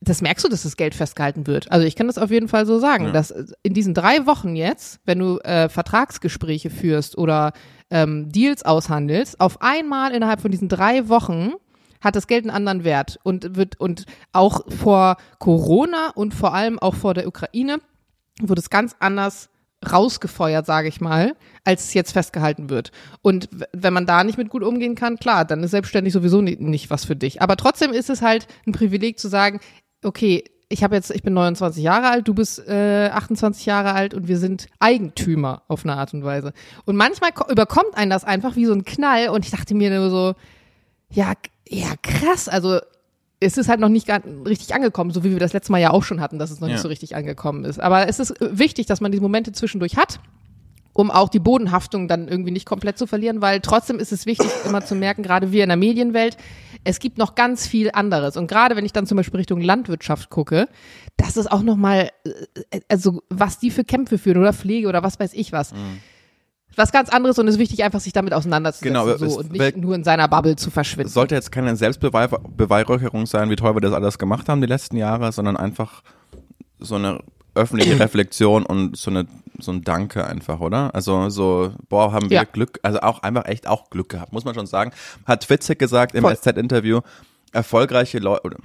das 0.00 0.22
merkst 0.22 0.44
du, 0.44 0.48
dass 0.48 0.62
das 0.62 0.76
Geld 0.76 0.94
festgehalten 0.94 1.46
wird. 1.46 1.70
Also 1.72 1.86
ich 1.86 1.96
kann 1.96 2.06
das 2.06 2.18
auf 2.18 2.30
jeden 2.30 2.48
Fall 2.48 2.66
so 2.66 2.78
sagen, 2.78 3.06
ja. 3.06 3.12
dass 3.12 3.34
in 3.62 3.74
diesen 3.74 3.94
drei 3.94 4.26
Wochen 4.26 4.54
jetzt, 4.54 5.00
wenn 5.04 5.18
du 5.18 5.38
äh, 5.38 5.68
Vertragsgespräche 5.68 6.70
führst 6.70 7.18
oder 7.18 7.52
ähm, 7.90 8.30
Deals 8.30 8.64
aushandelst, 8.64 9.40
auf 9.40 9.60
einmal 9.60 10.12
innerhalb 10.12 10.40
von 10.40 10.50
diesen 10.50 10.68
drei 10.68 11.08
Wochen 11.08 11.52
hat 12.00 12.14
das 12.14 12.28
Geld 12.28 12.44
einen 12.44 12.54
anderen 12.54 12.84
Wert 12.84 13.18
und 13.24 13.56
wird 13.56 13.80
und 13.80 14.04
auch 14.32 14.70
vor 14.70 15.16
Corona 15.40 16.10
und 16.14 16.32
vor 16.32 16.54
allem 16.54 16.78
auch 16.78 16.94
vor 16.94 17.14
der 17.14 17.26
Ukraine 17.26 17.78
wurde 18.40 18.60
es 18.60 18.70
ganz 18.70 18.94
anders 19.00 19.50
rausgefeuert, 19.90 20.66
sage 20.66 20.88
ich 20.88 21.00
mal, 21.00 21.36
als 21.64 21.84
es 21.84 21.94
jetzt 21.94 22.12
festgehalten 22.12 22.68
wird. 22.68 22.90
Und 23.22 23.48
wenn 23.72 23.92
man 23.92 24.06
da 24.06 24.24
nicht 24.24 24.38
mit 24.38 24.48
gut 24.48 24.62
umgehen 24.62 24.94
kann, 24.94 25.18
klar, 25.18 25.44
dann 25.44 25.62
ist 25.62 25.70
selbstständig 25.70 26.12
sowieso 26.12 26.40
nicht, 26.40 26.60
nicht 26.60 26.90
was 26.90 27.04
für 27.04 27.16
dich. 27.16 27.42
Aber 27.42 27.56
trotzdem 27.56 27.92
ist 27.92 28.10
es 28.10 28.22
halt 28.22 28.48
ein 28.66 28.72
Privileg 28.72 29.18
zu 29.18 29.28
sagen, 29.28 29.60
okay, 30.04 30.44
ich 30.70 30.84
habe 30.84 30.94
jetzt, 30.94 31.10
ich 31.10 31.22
bin 31.22 31.32
29 31.32 31.82
Jahre 31.82 32.08
alt, 32.10 32.28
du 32.28 32.34
bist 32.34 32.66
äh, 32.68 33.08
28 33.08 33.64
Jahre 33.64 33.92
alt 33.94 34.12
und 34.12 34.28
wir 34.28 34.38
sind 34.38 34.66
Eigentümer 34.80 35.62
auf 35.68 35.84
eine 35.84 35.96
Art 35.96 36.12
und 36.12 36.24
Weise. 36.24 36.52
Und 36.84 36.96
manchmal 36.96 37.30
überkommt 37.50 37.94
einen 37.96 38.10
das 38.10 38.24
einfach 38.24 38.54
wie 38.56 38.66
so 38.66 38.74
ein 38.74 38.84
Knall 38.84 39.28
und 39.30 39.44
ich 39.46 39.50
dachte 39.50 39.74
mir 39.74 39.90
nur 39.90 40.10
so, 40.10 40.34
ja, 41.10 41.32
ja 41.66 41.94
krass, 42.02 42.48
also 42.48 42.80
es 43.40 43.56
ist 43.56 43.68
halt 43.68 43.80
noch 43.80 43.88
nicht 43.88 44.06
ganz 44.06 44.26
richtig 44.46 44.74
angekommen, 44.74 45.10
so 45.10 45.24
wie 45.24 45.30
wir 45.30 45.38
das 45.38 45.52
letzte 45.52 45.72
Mal 45.72 45.78
ja 45.80 45.90
auch 45.90 46.02
schon 46.02 46.20
hatten, 46.20 46.38
dass 46.38 46.50
es 46.50 46.60
noch 46.60 46.68
Ja. 46.68 46.74
nicht 46.74 46.82
so 46.82 46.88
richtig 46.88 47.14
angekommen 47.16 47.64
ist. 47.64 47.80
Aber 47.80 48.08
es 48.08 48.18
ist 48.18 48.34
wichtig, 48.40 48.86
dass 48.86 49.00
man 49.00 49.12
diese 49.12 49.22
Momente 49.22 49.52
zwischendurch 49.52 49.96
hat, 49.96 50.20
um 50.92 51.10
auch 51.10 51.28
die 51.28 51.38
Bodenhaftung 51.38 52.08
dann 52.08 52.26
irgendwie 52.28 52.50
nicht 52.50 52.66
komplett 52.66 52.98
zu 52.98 53.06
verlieren, 53.06 53.40
weil 53.40 53.60
trotzdem 53.60 54.00
ist 54.00 54.12
es 54.12 54.26
wichtig, 54.26 54.50
immer 54.66 54.84
zu 54.84 54.96
merken, 54.96 55.22
gerade 55.22 55.52
wir 55.52 55.62
in 55.62 55.68
der 55.68 55.76
Medienwelt, 55.78 56.36
es 56.84 56.98
gibt 56.98 57.18
noch 57.18 57.34
ganz 57.34 57.66
viel 57.66 57.90
anderes. 57.92 58.36
Und 58.36 58.46
gerade 58.46 58.76
wenn 58.76 58.84
ich 58.84 58.92
dann 58.92 59.06
zum 59.06 59.16
Beispiel 59.16 59.38
Richtung 59.38 59.60
Landwirtschaft 59.60 60.30
gucke, 60.30 60.68
das 61.16 61.36
ist 61.36 61.50
auch 61.50 61.62
nochmal, 61.62 62.10
also 62.88 63.22
was 63.28 63.58
die 63.58 63.70
für 63.70 63.84
Kämpfe 63.84 64.18
führen 64.18 64.38
oder 64.38 64.52
Pflege 64.52 64.88
oder 64.88 65.02
was 65.02 65.18
weiß 65.18 65.34
ich 65.34 65.52
was. 65.52 65.72
Was 66.76 66.92
ganz 66.92 67.08
anderes 67.08 67.38
und 67.38 67.48
es 67.48 67.54
ist 67.54 67.60
wichtig, 67.60 67.82
einfach 67.82 67.98
sich 67.98 68.12
damit 68.12 68.32
auseinanderzusetzen 68.32 68.94
Genau, 68.94 69.16
so, 69.16 69.40
und 69.40 69.52
nicht 69.52 69.76
nur 69.76 69.94
in 69.96 70.04
seiner 70.04 70.28
Bubble 70.28 70.54
zu 70.54 70.70
verschwinden. 70.70 71.08
Es 71.08 71.14
sollte 71.14 71.34
jetzt 71.34 71.50
keine 71.50 71.74
Selbstbeweihräucherung 71.74 73.26
sein, 73.26 73.50
wie 73.50 73.56
toll 73.56 73.74
wir 73.74 73.80
das 73.80 73.92
alles 73.92 74.18
gemacht 74.18 74.48
haben 74.48 74.60
die 74.60 74.68
letzten 74.68 74.96
Jahre, 74.96 75.32
sondern 75.32 75.56
einfach 75.56 76.02
so 76.78 76.94
eine 76.94 77.20
öffentliche 77.54 77.98
Reflexion 78.00 78.64
und 78.66 78.96
so 78.96 79.10
eine 79.10 79.26
so 79.60 79.72
ein 79.72 79.82
Danke 79.82 80.24
einfach, 80.24 80.60
oder? 80.60 80.94
Also 80.94 81.30
so, 81.30 81.72
boah, 81.88 82.12
haben 82.12 82.30
wir 82.30 82.36
Ja. 82.36 82.44
Glück, 82.44 82.78
also 82.82 83.00
auch 83.00 83.24
einfach 83.24 83.46
echt 83.46 83.66
auch 83.66 83.90
Glück 83.90 84.08
gehabt, 84.10 84.32
muss 84.32 84.44
man 84.44 84.54
schon 84.54 84.66
sagen. 84.66 84.92
Hat 85.26 85.50
Witzig 85.50 85.80
gesagt 85.80 86.14
im. 86.14 86.24
SZ-Interview, 86.24 87.00
erfolgreiche 87.52 88.18
Leute, 88.18 88.56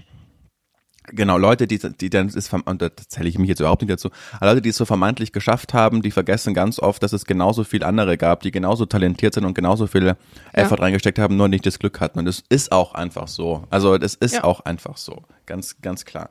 Genau, 1.08 1.38
Leute, 1.38 1.68
die, 1.68 1.80
die 1.80 2.10
dann 2.10 2.30
ist, 2.30 2.54
und 2.54 2.82
da 2.82 2.96
zähle 2.96 3.28
ich 3.28 3.38
mich 3.38 3.50
jetzt 3.50 3.60
überhaupt 3.60 3.82
nicht 3.82 3.92
dazu, 3.92 4.10
aber 4.40 4.52
Leute, 4.52 4.62
die 4.62 4.70
es 4.70 4.78
so 4.78 4.86
vermeintlich 4.86 5.34
geschafft 5.34 5.74
haben, 5.74 6.02
die 6.02 6.12
vergessen 6.12 6.54
ganz 6.54 6.80
oft, 6.80 7.04
dass 7.04 7.12
es 7.12 7.26
genauso 7.26 7.66
viel 7.66 7.84
andere 7.84 8.18
gab, 8.18 8.40
die 8.42 8.52
genauso 8.52 8.86
talentiert 8.86 9.34
sind 9.34 9.44
und 9.44 9.54
genauso 9.54 9.86
viel 9.88 10.16
Effort 10.54 10.80
reingesteckt 10.80 11.20
haben, 11.20 11.36
nur 11.36 11.50
nicht 11.50 11.66
das 11.66 11.78
Glück 11.78 12.00
hatten. 12.00 12.20
Und 12.20 12.26
das 12.26 12.42
ist 12.48 12.72
auch 12.72 12.94
einfach 12.94 13.28
so. 13.28 13.66
Also 13.70 13.98
das 13.98 14.14
ist 14.16 14.36
Ja. 14.36 14.44
auch 14.46 14.62
einfach 14.62 14.96
so. 14.96 15.24
Ganz, 15.46 15.82
ganz 15.82 16.06
klar. 16.06 16.30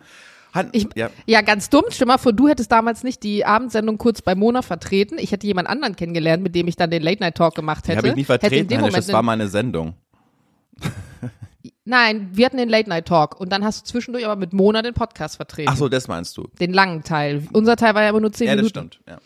Hat, 0.52 0.68
Ich, 0.72 0.86
ja, 0.94 1.10
ja. 1.26 1.40
ganz 1.40 1.70
dumm. 1.70 1.84
Stell 1.88 2.06
mal 2.06 2.18
vor, 2.18 2.32
du 2.32 2.46
hättest 2.48 2.70
damals 2.70 3.02
nicht 3.04 3.22
die 3.22 3.44
Abendsendung 3.44 3.98
kurz 3.98 4.20
bei 4.22 4.34
Mona 4.34 4.62
vertreten. 4.62 5.16
Ich 5.18 5.32
hätte 5.32 5.46
jemand 5.46 5.68
anderen 5.68 5.96
kennengelernt, 5.96 6.42
mit 6.42 6.54
dem 6.54 6.68
ich 6.68 6.76
dann 6.76 6.90
den 6.90 7.02
Late 7.02 7.20
Night 7.22 7.36
Talk 7.36 7.54
gemacht 7.54 7.86
die 7.86 7.92
hätte. 7.92 7.98
habe 7.98 8.08
ich 8.08 8.16
in 8.18 8.24
vertreten, 8.24 8.78
Hannes, 8.78 8.94
das 8.94 9.12
war 9.12 9.22
meine 9.22 9.48
Sendung. 9.48 9.94
Nein, 11.84 12.28
wir 12.32 12.46
hatten 12.46 12.56
den 12.58 12.68
Late 12.68 12.88
Night 12.88 13.06
Talk 13.06 13.40
und 13.40 13.50
dann 13.50 13.64
hast 13.64 13.80
du 13.82 13.90
zwischendurch 13.90 14.24
aber 14.24 14.36
mit 14.36 14.52
Mona 14.52 14.82
den 14.82 14.94
Podcast 14.94 15.36
vertreten. 15.36 15.70
Ach 15.72 15.76
so, 15.76 15.88
das 15.88 16.06
meinst 16.06 16.36
du. 16.36 16.48
Den 16.60 16.72
langen 16.72 17.02
Teil. 17.02 17.46
Unser 17.52 17.76
Teil 17.76 17.94
war 17.94 18.02
ja 18.02 18.10
immer 18.10 18.20
nur 18.20 18.32
zehn 18.32 18.46
Ja, 18.46 18.54
das 18.56 18.72
Minuten. 18.72 18.92
stimmt. 18.92 19.00
Ja. 19.08 19.18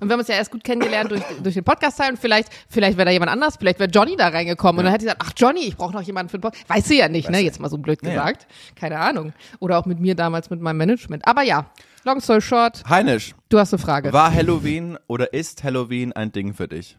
Und 0.00 0.08
wir 0.08 0.14
haben 0.14 0.20
uns 0.20 0.28
ja 0.28 0.34
erst 0.36 0.50
gut 0.50 0.64
kennengelernt 0.64 1.10
durch, 1.10 1.22
durch 1.42 1.54
den 1.54 1.64
Podcast-Teil 1.64 2.10
und 2.10 2.18
vielleicht, 2.18 2.48
vielleicht 2.68 2.96
wäre 2.96 3.04
da 3.06 3.12
jemand 3.12 3.30
anders, 3.30 3.56
vielleicht 3.58 3.78
wäre 3.78 3.90
Johnny 3.90 4.16
da 4.16 4.28
reingekommen 4.28 4.78
und 4.80 4.84
dann 4.84 4.92
hätte 4.92 5.04
ich 5.04 5.12
gesagt, 5.12 5.22
ach 5.24 5.32
Johnny, 5.36 5.60
ich 5.68 5.76
brauche 5.76 5.92
noch 5.92 6.02
jemanden 6.02 6.30
für 6.30 6.38
den 6.38 6.42
Podcast. 6.42 6.68
Weißt 6.68 6.90
du 6.90 6.94
ja 6.94 7.08
nicht, 7.08 7.28
ne? 7.30 7.38
du. 7.38 7.44
Jetzt 7.44 7.60
mal 7.60 7.68
so 7.68 7.78
blöd 7.78 8.00
Ja, 8.02 8.08
ja. 8.08 8.14
gesagt. 8.14 8.46
Keine 8.76 8.98
Ahnung. 8.98 9.32
Oder 9.58 9.78
auch 9.78 9.86
mit 9.86 10.00
mir 10.00 10.14
damals 10.14 10.50
mit 10.50 10.60
meinem 10.60 10.78
Management. 10.78 11.26
Aber 11.28 11.42
ja, 11.42 11.66
long 12.04 12.20
story 12.20 12.40
short, 12.40 12.82
Heinisch, 12.88 13.34
du 13.50 13.58
hast 13.58 13.72
eine 13.74 13.78
Frage. 13.82 14.12
war 14.12 14.32
Halloween 14.32 14.98
oder 15.06 15.32
ist 15.34 15.62
Halloween 15.64 16.12
ein 16.12 16.32
Ding 16.32 16.54
für 16.54 16.66
dich? 16.68 16.96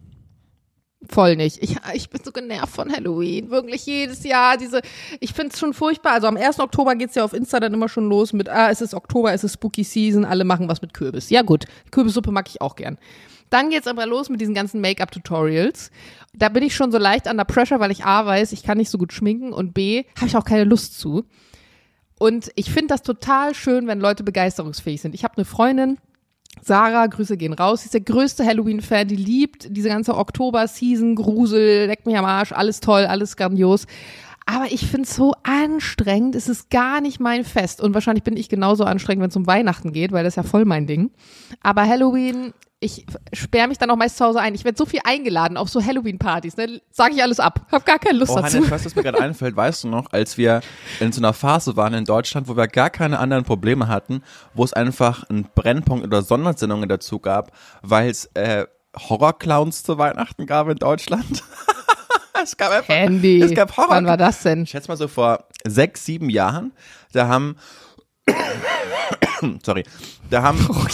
Voll 1.10 1.36
nicht. 1.36 1.64
Ich, 1.64 1.78
ich 1.94 2.10
bin 2.10 2.22
so 2.24 2.32
genervt 2.32 2.76
von 2.76 2.92
Halloween. 2.92 3.50
Wirklich 3.50 3.86
jedes 3.88 4.24
Jahr 4.24 4.58
diese, 4.58 4.82
ich 5.20 5.34
find's 5.34 5.60
schon 5.60 5.74
furchtbar. 5.74 6.14
Also 6.14 6.28
am 6.28 6.38
1. 6.38 6.60
Oktober 6.60 6.96
geht's 6.96 7.16
ja 7.16 7.24
auf 7.24 7.34
Insta 7.34 7.60
dann 7.60 7.74
immer 7.74 7.90
schon 7.90 8.08
los 8.08 8.34
mit, 8.34 8.50
ah, 8.50 8.70
es 8.70 8.82
ist 8.82 8.94
Oktober, 8.94 9.34
es 9.34 9.44
ist 9.44 9.54
Spooky 9.54 9.84
Season, 9.84 10.26
alle 10.26 10.44
machen 10.44 10.70
was 10.70 10.82
mit 10.82 10.94
Kürbis. 10.94 11.32
Ja 11.32 11.42
gut, 11.42 11.66
Kürbissuppe 11.90 12.32
mag 12.32 12.48
ich 12.48 12.62
auch 12.62 12.76
gern. 12.76 13.00
Dann 13.50 13.70
geht's 13.70 13.88
aber 13.88 14.06
los 14.06 14.30
mit 14.30 14.40
diesen 14.40 14.54
ganzen 14.54 14.80
Make-up-Tutorials. 14.80 15.92
Da 16.34 16.50
bin 16.50 16.64
ich 16.64 16.76
schon 16.76 16.92
so 16.92 16.98
leicht 16.98 17.28
under 17.28 17.46
pressure, 17.46 17.80
weil 17.80 17.92
ich 17.92 18.06
A 18.06 18.26
weiß, 18.26 18.52
ich 18.54 18.64
kann 18.64 18.78
nicht 18.78 18.90
so 18.90 18.98
gut 18.98 19.12
schminken 19.12 19.54
und 19.54 19.74
B, 19.74 20.06
habe 20.16 20.28
ich 20.28 20.38
auch 20.38 20.46
keine 20.46 20.64
Lust 20.64 21.00
zu. 21.00 21.26
Und 22.18 22.52
ich 22.56 22.72
finde 22.72 22.88
das 22.88 23.02
total 23.02 23.56
schön, 23.56 23.88
wenn 23.88 24.00
Leute 24.00 24.24
begeisterungsfähig 24.24 25.02
sind. 25.02 25.16
Ich 25.16 25.24
habe 25.24 25.36
eine 25.38 25.46
Freundin, 25.46 25.98
Sarah, 26.62 27.08
Grüße 27.08 27.38
gehen 27.38 27.54
raus. 27.54 27.82
Sie 27.82 27.86
ist 27.86 27.94
der 27.94 28.02
größte 28.02 28.46
Halloween-Fan, 28.46 29.08
die 29.08 29.16
liebt 29.16 29.68
diese 29.70 29.90
ganze 29.90 30.16
Oktober-Season, 30.16 31.16
Grusel, 31.16 31.88
leck 31.88 32.06
mich 32.06 32.18
am 32.18 32.26
Arsch, 32.26 32.52
alles 32.52 32.80
toll, 32.80 33.06
alles 33.06 33.36
grandios. 33.36 33.88
Aber 34.46 34.66
ich 34.72 34.88
finde 34.88 35.04
es 35.04 35.16
so 35.16 35.34
anstrengend, 35.44 36.36
es 36.36 36.50
ist 36.50 36.70
gar 36.70 37.00
nicht 37.00 37.20
mein 37.20 37.46
Fest. 37.46 37.80
Und 37.80 37.94
wahrscheinlich 37.94 38.24
bin 38.24 38.36
ich 38.36 38.50
genauso 38.50 38.84
anstrengend, 38.84 39.22
wenn 39.22 39.30
es 39.30 39.36
um 39.36 39.48
Weihnachten 39.48 39.94
geht, 39.94 40.12
weil 40.12 40.24
das 40.24 40.34
ist 40.34 40.38
ja 40.38 40.44
voll 40.44 40.66
mein 40.66 40.88
Ding. 40.88 41.12
Aber 41.62 41.88
Halloween, 41.88 42.54
ich 42.84 43.06
sperre 43.32 43.68
mich 43.68 43.78
dann 43.78 43.92
auch 43.92 43.96
meist 43.96 44.18
zu 44.18 44.26
Hause 44.26 44.40
ein. 44.40 44.56
Ich 44.56 44.66
werde 44.66 44.76
so 44.76 44.88
viel 44.88 45.02
eingeladen 45.04 45.56
auf 45.56 45.70
so 45.70 45.86
Halloween-Partys, 45.86 46.58
ne? 46.58 46.82
Sage 46.92 47.14
ich 47.14 47.22
alles 47.22 47.40
ab. 47.40 47.62
Hab 47.72 47.86
gar 47.86 48.00
keine 48.00 48.18
Lust 48.18 48.32
Oh, 48.32 48.38
dazu. 48.42 48.58
Hannes, 48.58 48.72
weißt 48.72 48.86
du, 48.86 48.90
was 48.90 48.96
mir 48.96 49.04
gerade 49.04 49.22
einfällt, 49.22 49.56
weißt 49.56 49.84
du 49.84 49.88
noch, 49.88 50.12
als 50.12 50.36
wir 50.40 50.62
in 51.00 51.12
so 51.12 51.22
einer 51.22 51.34
Phase 51.34 51.78
waren 51.78 51.94
in 51.94 52.06
Deutschland, 52.06 52.48
wo 52.48 52.58
wir 52.58 52.68
gar 52.68 52.90
keine 52.90 53.20
anderen 53.20 53.44
Probleme 53.44 53.88
hatten, 53.88 54.24
wo 54.56 54.64
es 54.64 54.74
einfach 54.74 55.30
einen 55.30 55.48
Brennpunkt 55.54 56.04
oder 56.06 56.24
Sondersendungen 56.24 56.90
dazu 56.90 57.20
gab, 57.20 57.52
weil 57.84 58.10
es 58.10 58.26
äh, 58.34 58.66
Horrorclowns 58.98 59.84
zu 59.84 60.00
Weihnachten 60.00 60.48
gab 60.48 60.68
in 60.68 60.78
Deutschland. 60.78 61.44
es 62.44 62.58
gab 62.58 62.72
einfach, 62.72 62.96
Handy. 62.96 63.42
es 63.42 63.54
gab 63.54 63.78
Horror. 63.78 63.92
Wann 63.92 64.08
war 64.08 64.18
das 64.18 64.42
denn? 64.42 64.64
Ich 64.64 64.72
schätze 64.72 64.88
mal 64.88 64.98
so 64.98 65.08
vor 65.08 65.46
sechs, 65.68 66.04
sieben 66.04 66.32
Jahren, 66.32 66.74
da 67.14 67.28
haben, 67.28 67.58
sorry, 69.64 69.84
da 70.32 70.42
haben 70.42 70.68
Oh. 70.72 70.86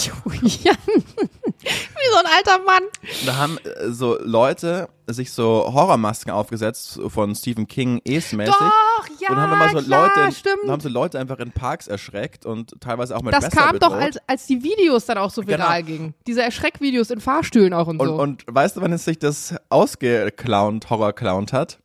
Wie 1.60 2.12
so 2.12 2.18
ein 2.18 2.26
alter 2.36 2.64
Mann. 2.64 2.82
Da 3.26 3.36
haben 3.36 3.58
äh, 3.58 3.90
so 3.90 4.16
Leute 4.20 4.88
sich 5.08 5.32
so 5.32 5.70
Horrormasken 5.72 6.32
aufgesetzt 6.32 7.00
von 7.08 7.34
Stephen 7.34 7.66
King 7.66 8.00
Es-mäßig. 8.04 8.54
Doch, 8.54 9.08
ja, 9.20 9.30
und 9.30 9.36
haben 9.38 9.52
immer 9.52 9.80
so 9.80 9.84
klar, 9.86 10.06
Leute, 10.08 10.20
in, 10.26 10.32
stimmt. 10.32 10.62
und 10.64 10.70
haben 10.70 10.80
so 10.80 10.88
Leute 10.88 11.18
einfach 11.18 11.38
in 11.38 11.50
Parks 11.50 11.88
erschreckt 11.88 12.46
und 12.46 12.80
teilweise 12.80 13.16
auch 13.16 13.22
mit 13.22 13.34
Das 13.34 13.44
Messer 13.44 13.56
kam 13.56 13.78
doch, 13.80 13.88
bedroht. 13.90 14.02
als, 14.04 14.18
als 14.28 14.46
die 14.46 14.62
Videos 14.62 15.06
dann 15.06 15.18
auch 15.18 15.30
so 15.30 15.46
viral 15.46 15.82
Genau. 15.82 15.96
gingen. 15.98 16.14
Diese 16.26 16.42
Erschreckvideos 16.42 17.10
in 17.10 17.20
Fahrstühlen 17.20 17.72
auch 17.74 17.88
und, 17.88 17.98
und, 18.00 18.06
so. 18.08 18.14
und 18.14 18.44
weißt 18.46 18.76
du, 18.76 18.80
wann 18.82 18.92
es 18.92 19.04
sich 19.04 19.18
das 19.18 19.54
ausgeclownt, 19.68 20.88
Horrorclownt 20.90 21.52
hat? 21.52 21.78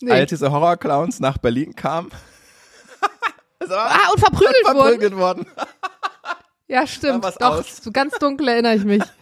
nee. 0.00 0.10
Als 0.12 0.30
diese 0.30 0.52
Horrorclowns 0.52 1.18
nach 1.20 1.38
Berlin 1.38 1.74
kamen. 1.74 2.10
ah, 3.70 3.98
und 4.12 4.18
verprügelt 4.20 4.56
wurden. 4.64 4.76
verprügelt 4.78 5.16
worden. 5.16 5.46
Ja, 6.68 6.86
stimmt. 6.86 7.24
Doch, 7.24 7.58
aus. 7.58 7.78
so 7.82 7.90
ganz 7.90 8.18
dunkel 8.18 8.48
erinnere 8.48 8.74
ich 8.76 8.84
mich. 8.84 9.02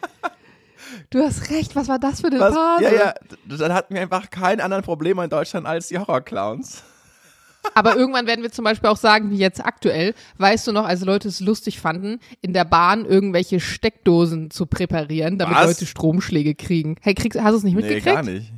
Du 1.10 1.22
hast 1.22 1.50
recht, 1.50 1.76
was 1.76 1.86
war 1.88 2.00
das 2.00 2.20
für 2.20 2.28
eine 2.28 2.40
Was, 2.40 2.54
Phase? 2.54 2.82
ja, 2.84 2.92
ja, 2.92 3.14
dann 3.46 3.72
hatten 3.72 3.94
wir 3.94 4.00
einfach 4.00 4.28
keinen 4.28 4.60
anderen 4.60 4.82
Probleme 4.82 5.22
in 5.22 5.30
Deutschland 5.30 5.64
als 5.66 5.86
die 5.88 5.98
Horrorclowns. 5.98 6.82
Aber 7.74 7.96
irgendwann 7.96 8.26
werden 8.26 8.42
wir 8.42 8.50
zum 8.50 8.64
Beispiel 8.64 8.88
auch 8.88 8.96
sagen, 8.96 9.30
wie 9.30 9.36
jetzt 9.36 9.64
aktuell, 9.64 10.14
weißt 10.38 10.66
du 10.66 10.72
noch, 10.72 10.84
als 10.84 11.02
Leute 11.04 11.28
es 11.28 11.38
lustig 11.40 11.78
fanden, 11.78 12.18
in 12.40 12.52
der 12.52 12.64
Bahn 12.64 13.04
irgendwelche 13.04 13.60
Steckdosen 13.60 14.50
zu 14.50 14.66
präparieren, 14.66 15.38
damit 15.38 15.56
Was? 15.56 15.66
Leute 15.66 15.86
Stromschläge 15.86 16.54
kriegen. 16.56 16.96
Hey, 17.02 17.14
kriegst, 17.14 17.38
hast 17.40 17.52
du 17.52 17.56
es 17.58 17.62
nicht 17.62 17.74
Nee, 17.76 17.82
mitgekriegt? 17.82 18.06
gar 18.06 18.22
nicht. 18.24 18.52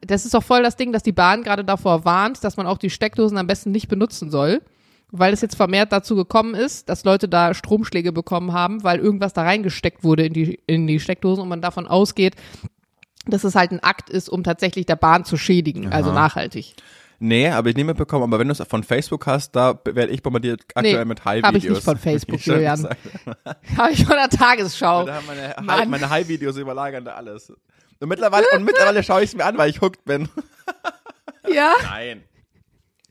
Das 0.00 0.24
ist 0.24 0.34
doch 0.34 0.44
voll 0.44 0.62
das 0.62 0.76
Ding, 0.76 0.92
dass 0.92 1.02
die 1.02 1.12
Bahn 1.12 1.42
gerade 1.42 1.64
davor 1.64 2.04
warnt, 2.04 2.44
dass 2.44 2.56
man 2.56 2.66
auch 2.66 2.78
die 2.78 2.90
Steckdosen 2.90 3.38
am 3.38 3.46
besten 3.46 3.70
nicht 3.72 3.88
benutzen 3.88 4.30
soll. 4.30 4.60
Weil 5.16 5.32
es 5.32 5.42
jetzt 5.42 5.54
vermehrt 5.54 5.92
dazu 5.92 6.16
gekommen 6.16 6.54
ist, 6.56 6.88
dass 6.88 7.04
Leute 7.04 7.28
da 7.28 7.54
Stromschläge 7.54 8.10
bekommen 8.10 8.52
haben, 8.52 8.82
weil 8.82 8.98
irgendwas 8.98 9.32
da 9.32 9.42
reingesteckt 9.42 10.02
wurde 10.02 10.26
in 10.26 10.32
die, 10.32 10.58
in 10.66 10.88
die 10.88 10.98
Steckdosen 10.98 11.40
und 11.40 11.48
man 11.48 11.60
davon 11.60 11.86
ausgeht, 11.86 12.34
dass 13.24 13.44
es 13.44 13.54
halt 13.54 13.70
ein 13.70 13.78
Akt 13.80 14.10
ist, 14.10 14.28
um 14.28 14.42
tatsächlich 14.42 14.86
der 14.86 14.96
Bahn 14.96 15.24
zu 15.24 15.36
schädigen, 15.36 15.92
also 15.92 16.12
nachhaltig. 16.12 16.74
Nee, 17.20 17.48
aber 17.48 17.70
ich 17.70 17.76
nehme 17.76 17.92
mitbekommen, 17.92 18.24
aber 18.24 18.40
wenn 18.40 18.48
du 18.48 18.52
es 18.52 18.62
von 18.68 18.82
Facebook 18.82 19.26
hast, 19.28 19.54
da 19.54 19.78
werde 19.84 20.12
ich 20.12 20.20
bombardiert 20.20 20.62
aktuell 20.74 20.98
Nee, 20.98 21.04
mit 21.04 21.24
High-Videos. 21.24 21.46
hab 21.46 21.54
ich 21.54 21.68
nicht 21.70 21.82
von 21.84 21.96
Facebook, 21.96 22.40
Julian. 22.44 22.88
Habe 23.78 23.92
ich 23.92 24.04
von 24.04 24.16
der 24.16 24.28
Tagesschau. 24.28 25.04
Da 25.04 25.14
haben 25.14 25.26
meine, 25.26 25.54
Mann. 25.62 25.90
Meine 25.90 26.10
High-Videos 26.10 26.56
überlagern 26.56 27.04
da 27.04 27.12
alles. 27.14 27.50
Und 28.00 28.08
mittlerweile, 28.08 28.46
und 28.54 28.64
mittlerweile 28.64 29.02
schaue 29.04 29.22
ich 29.22 29.30
es 29.30 29.36
mir 29.36 29.44
an, 29.44 29.56
weil 29.56 29.70
ich 29.70 29.80
hooked 29.80 30.04
bin. 30.04 30.28
Ja, 31.46 31.74
Nein. 31.84 32.24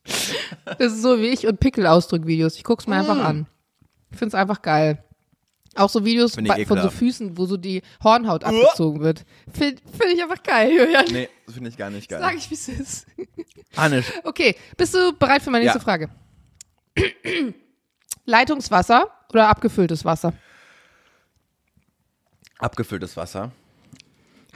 Das 0.05 0.93
ist 0.93 1.01
so 1.01 1.19
wie 1.19 1.27
ich 1.27 1.47
und 1.47 1.59
Pickelausdrück-Videos. 1.59 2.55
Ich 2.57 2.63
guck's 2.63 2.87
mir 2.87 2.95
einfach 2.97 3.15
Mm. 3.17 3.25
an. 3.25 3.47
Ich 4.11 4.17
find's 4.17 4.35
einfach 4.35 4.61
geil. 4.61 5.03
Auch 5.75 5.89
so 5.89 6.05
Videos 6.05 6.35
von 6.35 6.81
so. 6.81 6.89
Füßen, 6.91 7.35
wo 7.37 7.45
so 7.47 7.57
die 7.57 7.81
Hornhaut 8.03 8.43
abgezogen 8.43 9.01
wird. 9.01 9.25
Finde 9.51 9.81
find 9.91 10.13
ich 10.13 10.21
einfach 10.21 10.43
geil, 10.43 10.71
Julian. 10.71 11.05
Nee, 11.11 11.29
das 11.47 11.55
finde 11.55 11.69
ich 11.71 11.77
gar 11.77 11.89
nicht 11.89 12.07
geil. 12.09 12.19
Sag 12.21 12.35
ich, 12.35 12.49
wie 12.51 12.53
es 12.53 12.67
ist. 12.69 13.07
Hannes, 13.75 14.05
Okay, 14.23 14.55
bist 14.77 14.93
du 14.93 15.13
bereit 15.17 15.41
für 15.41 15.49
meine 15.49 15.63
nächste 15.65 15.79
Ja. 15.79 15.83
Frage? 15.83 16.09
Leitungswasser 18.25 19.09
oder 19.29 19.49
abgefülltes 19.49 20.05
Wasser? 20.05 20.33
abgefülltes 22.59 23.17
Wasser. 23.17 23.51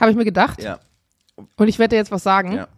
Habe 0.00 0.10
ich 0.12 0.16
mir 0.16 0.24
gedacht. 0.24 0.62
Ja, 0.62 0.78
Und 1.56 1.68
ich 1.68 1.78
werde 1.78 1.90
dir 1.90 1.96
jetzt 1.96 2.10
was 2.10 2.22
sagen. 2.22 2.52
ja. 2.52 2.68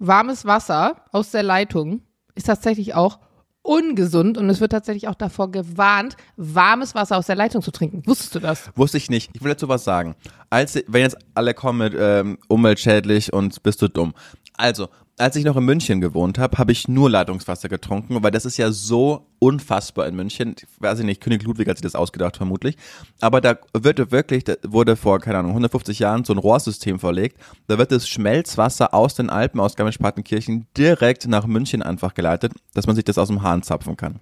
Warmes 0.00 0.46
Wasser 0.46 0.96
aus 1.12 1.30
der 1.30 1.42
Leitung 1.42 2.00
ist 2.34 2.46
tatsächlich 2.46 2.94
auch 2.94 3.18
ungesund 3.62 4.38
und 4.38 4.48
es 4.48 4.60
wird 4.60 4.72
tatsächlich 4.72 5.08
auch 5.08 5.14
davor 5.14 5.50
gewarnt, 5.50 6.16
warmes 6.36 6.94
Wasser 6.94 7.18
aus 7.18 7.26
der 7.26 7.36
Leitung 7.36 7.60
zu 7.60 7.70
trinken. 7.70 8.02
Wusstest 8.06 8.34
du 8.34 8.40
das? 8.40 8.70
Wusste 8.74 8.96
ich 8.96 9.10
nicht. 9.10 9.30
Ich 9.34 9.42
will 9.42 9.50
dazu 9.50 9.68
was 9.68 9.84
sagen. 9.84 10.16
Als, 10.48 10.82
wenn 10.86 11.02
jetzt 11.02 11.18
alle 11.34 11.52
kommen 11.52 11.78
mit 11.78 11.94
ähm, 11.96 12.38
umweltschädlich 12.48 13.32
und 13.34 13.62
bist 13.62 13.82
du 13.82 13.88
dumm. 13.88 14.14
Also, 14.56 14.88
als 15.20 15.36
ich 15.36 15.44
noch 15.44 15.56
in 15.56 15.64
München 15.64 16.00
gewohnt 16.00 16.38
habe, 16.38 16.56
habe 16.56 16.72
ich 16.72 16.88
nur 16.88 17.10
Leitungswasser 17.10 17.68
getrunken, 17.68 18.22
weil 18.22 18.30
das 18.30 18.46
ist 18.46 18.56
ja 18.56 18.72
so 18.72 19.26
unfassbar 19.38 20.06
in 20.06 20.16
München. 20.16 20.54
Ich 20.56 20.66
weiß 20.80 20.98
ich 21.00 21.04
nicht, 21.04 21.20
König 21.20 21.42
Ludwig 21.42 21.68
hat 21.68 21.76
sich 21.76 21.82
das 21.82 21.94
ausgedacht 21.94 22.38
vermutlich. 22.38 22.76
Aber 23.20 23.42
da 23.42 23.56
wird 23.74 24.10
wirklich, 24.12 24.44
da 24.44 24.54
wurde 24.66 24.96
vor, 24.96 25.20
keine 25.20 25.38
Ahnung, 25.38 25.50
150 25.50 25.98
Jahren 25.98 26.24
so 26.24 26.32
ein 26.32 26.38
Rohrsystem 26.38 26.98
verlegt. 26.98 27.38
Da 27.66 27.76
wird 27.76 27.92
das 27.92 28.08
Schmelzwasser 28.08 28.94
aus 28.94 29.14
den 29.14 29.28
Alpen, 29.28 29.60
aus 29.60 29.76
Garmisch-Partenkirchen 29.76 30.66
direkt 30.76 31.28
nach 31.28 31.46
München 31.46 31.82
einfach 31.82 32.14
geleitet, 32.14 32.54
dass 32.72 32.86
man 32.86 32.96
sich 32.96 33.04
das 33.04 33.18
aus 33.18 33.28
dem 33.28 33.42
Hahn 33.42 33.62
zapfen 33.62 33.98
kann. 33.98 34.20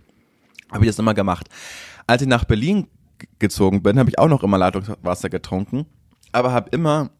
Habe 0.73 0.85
ich 0.85 0.91
das 0.91 0.99
immer 0.99 1.15
gemacht. 1.15 1.49
Als 2.09 2.23
ich 2.23 2.29
nach 2.29 2.45
Berlin 2.45 2.89
gezogen 3.39 3.85
bin, 3.85 4.01
habe 4.01 4.11
ich 4.11 4.19
auch 4.19 4.29
noch 4.29 4.43
immer 4.43 4.59
Leitungswasser 4.59 5.29
getrunken, 5.29 5.87
aber 6.33 6.53
habe 6.53 6.71
immer 6.71 7.11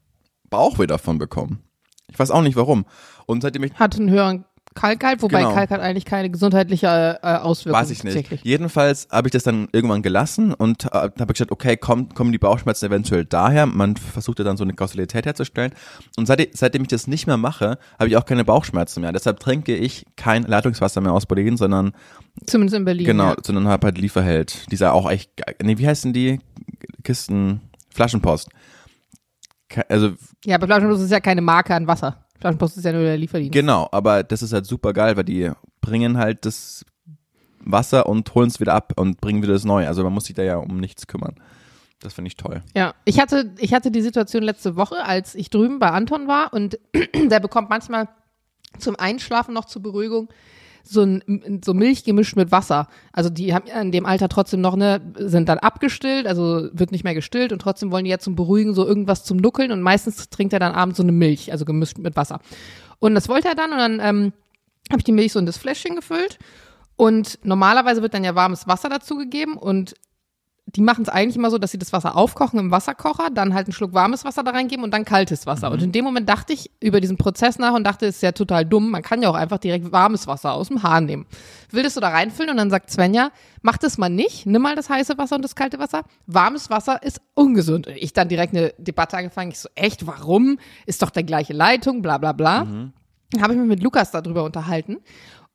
Bauchweh 0.49 0.87
davon 0.87 1.17
bekommen. 1.17 1.63
Ich 2.11 2.19
weiß 2.19 2.31
auch 2.31 2.41
nicht 2.41 2.55
warum. 2.55 2.85
Und 3.25 3.41
seitdem 3.41 3.63
ich 3.63 3.73
Hat 3.75 3.95
einen 3.95 4.09
höheren 4.09 4.45
Kalkgehalt, 4.75 5.21
wobei 5.23 5.39
Genau. 5.39 5.53
Kalk 5.53 5.71
hat 5.71 5.81
eigentlich 5.81 6.05
keine 6.05 6.29
gesundheitliche 6.29 7.19
äh, 7.23 7.35
Auswirkung. 7.37 7.81
weiß 7.81 7.89
ich 7.89 8.03
nicht. 8.03 8.45
Jedenfalls 8.45 9.07
habe 9.11 9.27
ich 9.27 9.31
das 9.31 9.41
dann 9.43 9.67
irgendwann 9.71 10.03
gelassen 10.03 10.53
und 10.53 10.85
äh, 10.85 10.89
habe 11.19 11.25
gesagt, 11.33 11.51
okay, 11.51 11.75
komm, 11.75 12.09
kommen 12.13 12.31
die 12.31 12.37
Bauchschmerzen 12.37 12.85
eventuell 12.85 13.25
daher. 13.25 13.65
Man 13.65 13.97
versucht 13.97 14.37
ja 14.37 14.45
dann 14.45 14.57
so 14.57 14.63
eine 14.63 14.73
Kausalität 14.73 15.25
herzustellen. 15.25 15.71
Und 16.17 16.27
seit, 16.27 16.55
seitdem 16.55 16.83
ich 16.83 16.87
das 16.87 17.07
nicht 17.07 17.25
mehr 17.25 17.37
mache, 17.37 17.79
habe 17.97 18.09
ich 18.09 18.15
auch 18.15 18.25
keine 18.25 18.45
Bauchschmerzen 18.45 19.01
mehr. 19.01 19.11
Deshalb 19.11 19.39
trinke 19.39 19.75
ich 19.75 20.05
kein 20.15 20.43
Leitungswasser 20.43 21.01
mehr 21.01 21.13
aus 21.13 21.25
Berlin, 21.25 21.57
sondern 21.57 21.93
Zumindest 22.45 22.77
in 22.77 22.85
Berlin. 22.85 23.05
genau, 23.07 23.29
Ja. 23.31 23.35
sondern 23.43 23.67
habe 23.67 23.87
halt 23.87 23.97
Lieferheld. 23.97 24.71
Dieser 24.71 24.93
auch 24.93 25.09
echt, 25.09 25.31
nee, 25.63 25.79
wie 25.79 25.87
heißen 25.87 26.13
die 26.13 26.39
Kisten? 27.03 27.61
Flaschenpost. 27.91 28.49
Also 29.87 30.13
ja, 30.45 30.55
aber 30.55 30.67
Flaschenpost 30.67 31.03
ist 31.03 31.11
ja 31.11 31.19
keine 31.19 31.41
Marke 31.41 31.75
an 31.75 31.87
Wasser. 31.87 32.25
Flaschenpost 32.39 32.77
ist 32.77 32.83
ja 32.85 32.91
nur 32.91 33.03
der 33.03 33.17
Lieferdienst. 33.17 33.53
Genau, 33.53 33.87
aber 33.91 34.23
das 34.23 34.41
ist 34.41 34.53
halt 34.53 34.65
super 34.65 34.93
geil, 34.93 35.17
weil 35.17 35.25
die 35.25 35.51
bringen 35.81 36.17
halt 36.17 36.45
das 36.45 36.85
Wasser 37.59 38.07
und 38.07 38.33
holen 38.33 38.47
es 38.47 38.59
wieder 38.59 38.73
ab 38.73 38.93
und 38.95 39.21
bringen 39.21 39.43
wieder 39.43 39.53
das 39.53 39.65
Neue. 39.65 39.87
Also 39.87 40.03
man 40.03 40.13
muss 40.13 40.25
sich 40.25 40.35
da 40.35 40.43
ja 40.43 40.57
um 40.57 40.77
nichts 40.77 41.07
kümmern. 41.07 41.35
Das 41.99 42.13
finde 42.13 42.29
ich 42.29 42.37
toll. 42.37 42.63
Ja, 42.75 42.93
ich 43.03 43.19
hatte, 43.19 43.53
ich 43.57 43.73
hatte 43.73 43.91
die 43.91 44.01
Situation 44.01 44.41
letzte 44.41 44.77
Woche, 44.77 45.03
als 45.03 45.35
ich 45.35 45.49
drüben 45.49 45.79
bei 45.79 45.91
Anton 45.91 46.27
war 46.27 46.53
und 46.53 46.79
der 47.29 47.41
bekommt 47.41 47.69
manchmal 47.69 48.07
zum 48.77 48.95
Einschlafen 48.95 49.53
noch 49.53 49.65
zur 49.65 49.81
Beruhigung 49.81 50.29
so 50.89 51.03
ein 51.03 51.61
so 51.63 51.73
Milch 51.73 52.03
gemischt 52.03 52.35
mit 52.35 52.51
Wasser. 52.51 52.87
Also 53.13 53.29
die 53.29 53.53
haben 53.53 53.67
in 53.67 53.91
dem 53.91 54.05
Alter 54.05 54.27
trotzdem 54.29 54.61
noch 54.61 54.75
ne 54.75 55.01
sind 55.17 55.47
dann 55.47 55.59
abgestillt, 55.59 56.25
also 56.27 56.69
wird 56.73 56.91
nicht 56.91 57.03
mehr 57.03 57.13
gestillt 57.13 57.51
und 57.51 57.61
trotzdem 57.61 57.91
wollen 57.91 58.05
die 58.05 58.11
ja 58.11 58.19
zum 58.19 58.35
Beruhigen 58.35 58.73
so 58.73 58.85
irgendwas 58.85 59.23
zum 59.23 59.37
Nuckeln 59.37 59.71
und 59.71 59.81
meistens 59.81 60.29
trinkt 60.29 60.53
er 60.53 60.59
dann 60.59 60.73
abends 60.73 60.97
so 60.97 61.03
eine 61.03 61.11
Milch, 61.11 61.51
also 61.51 61.65
gemischt 61.65 61.97
mit 61.99 62.15
Wasser. 62.15 62.39
Und 62.99 63.15
das 63.15 63.29
wollte 63.29 63.47
er 63.47 63.55
dann 63.55 63.71
und 63.71 63.77
dann 63.77 63.99
ähm, 64.01 64.33
habe 64.89 64.99
ich 64.99 65.03
die 65.03 65.11
Milch 65.11 65.33
so 65.33 65.39
in 65.39 65.45
das 65.45 65.57
Fläschchen 65.57 65.95
gefüllt 65.95 66.39
und 66.95 67.39
normalerweise 67.43 68.01
wird 68.01 68.13
dann 68.13 68.23
ja 68.23 68.35
warmes 68.35 68.67
Wasser 68.67 68.89
dazugegeben 68.89 69.55
und 69.55 69.93
die 70.75 70.81
machen 70.81 71.01
es 71.01 71.09
eigentlich 71.09 71.35
immer 71.35 71.49
so, 71.49 71.57
dass 71.57 71.71
sie 71.71 71.79
das 71.79 71.93
Wasser 71.93 72.15
aufkochen 72.15 72.59
im 72.59 72.71
Wasserkocher, 72.71 73.29
dann 73.31 73.53
halt 73.53 73.67
einen 73.67 73.73
Schluck 73.73 73.93
warmes 73.93 74.23
Wasser 74.25 74.43
da 74.43 74.51
reingeben 74.51 74.83
und 74.83 74.91
dann 74.93 75.05
kaltes 75.05 75.45
Wasser. 75.45 75.71
Und 75.71 75.81
in 75.81 75.91
dem 75.91 76.05
Moment 76.05 76.29
dachte 76.29 76.53
ich 76.53 76.69
über 76.79 77.01
diesen 77.01 77.17
Prozess 77.17 77.57
nach 77.57 77.73
und 77.73 77.83
dachte, 77.83 78.05
es 78.05 78.17
ist 78.17 78.21
ja 78.21 78.31
total 78.31 78.65
dumm. 78.65 78.91
Man 78.91 79.01
kann 79.01 79.21
ja 79.21 79.29
auch 79.29 79.35
einfach 79.35 79.57
direkt 79.57 79.91
warmes 79.91 80.27
Wasser 80.27 80.53
aus 80.53 80.67
dem 80.67 80.83
Hahn 80.83 81.05
nehmen. 81.05 81.25
Will 81.71 81.83
das 81.83 81.95
so 81.95 82.01
da 82.01 82.09
reinfüllen 82.09 82.51
und 82.51 82.57
dann 82.57 82.69
sagt 82.69 82.91
Svenja, 82.91 83.31
mach 83.61 83.77
das 83.77 83.97
mal 83.97 84.09
nicht, 84.09 84.45
nimm 84.45 84.61
mal 84.61 84.75
das 84.75 84.89
heiße 84.89 85.17
Wasser 85.17 85.35
und 85.35 85.43
das 85.43 85.55
kalte 85.55 85.79
Wasser. 85.79 86.03
Warmes 86.27 86.69
Wasser 86.69 87.01
ist 87.01 87.21
ungesund. 87.33 87.87
Und 87.87 87.97
ich 87.97 88.13
dann 88.13 88.29
direkt 88.29 88.55
eine 88.55 88.73
Debatte 88.77 89.17
angefangen. 89.17 89.51
Ich 89.51 89.59
so, 89.59 89.69
echt, 89.75 90.05
warum? 90.05 90.59
Ist 90.85 91.01
doch 91.01 91.09
der 91.09 91.23
gleiche 91.23 91.53
Leitung, 91.53 92.01
bla 92.01 92.17
bla 92.17 92.33
bla. 92.33 92.65
Dann 93.31 93.43
habe 93.43 93.53
ich 93.53 93.59
mich 93.59 93.67
mit 93.67 93.83
Lukas 93.83 94.11
darüber 94.11 94.43
unterhalten. 94.43 94.97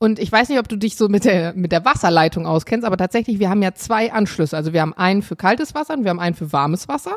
Und 0.05 0.19
ich 0.19 0.31
weiß 0.31 0.51
nicht, 0.51 0.59
ob 0.59 0.69
du 0.69 0.77
dich 0.77 0.97
so 0.97 1.09
mit 1.09 1.25
der, 1.25 1.55
mit 1.55 1.73
der 1.73 1.87
Wasserleitung 1.87 2.47
auskennst, 2.47 2.85
aber 2.85 2.99
tatsächlich, 2.99 3.39
wir 3.39 3.49
haben 3.49 3.63
ja 3.63 3.73
zwei 3.73 4.13
Anschlüsse. 4.13 4.55
Also 4.55 4.75
wir 4.75 4.83
haben 4.83 4.93
einen 4.93 5.23
für 5.23 5.35
kaltes 5.35 5.75
Wasser 5.75 5.95
und 5.95 6.05
wir 6.05 6.11
haben 6.11 6.21
einen 6.21 6.35
für 6.35 6.53
warmes 6.53 6.89
Wasser. 6.89 7.17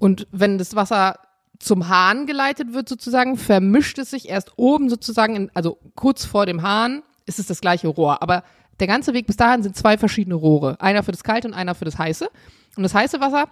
Und 0.00 0.26
wenn 0.32 0.58
das 0.58 0.76
Wasser 0.76 1.18
zum 1.58 1.88
Hahn 1.88 2.26
geleitet 2.26 2.74
wird 2.74 2.90
sozusagen, 2.90 3.38
vermischt 3.38 3.98
es 3.98 4.10
sich 4.10 4.28
erst 4.28 4.52
oben 4.56 4.90
sozusagen, 4.90 5.34
in, 5.34 5.50
also 5.54 5.78
kurz 5.94 6.26
vor 6.26 6.44
dem 6.44 6.60
Hahn 6.60 7.02
ist 7.24 7.38
es 7.38 7.46
das 7.46 7.62
gleiche 7.62 7.88
Rohr. 7.88 8.20
Aber 8.20 8.42
der 8.80 8.86
ganze 8.86 9.14
Weg 9.14 9.26
bis 9.26 9.38
dahin 9.38 9.62
sind 9.62 9.74
zwei 9.74 9.96
verschiedene 9.96 10.34
Rohre. 10.34 10.78
Einer 10.78 11.02
für 11.02 11.12
das 11.12 11.24
kalte 11.24 11.48
und 11.48 11.54
einer 11.54 11.74
für 11.74 11.86
das 11.86 11.96
heiße. 11.96 12.28
Und 12.76 12.82
das 12.82 12.92
heiße 12.92 13.18
Wasser 13.18 13.46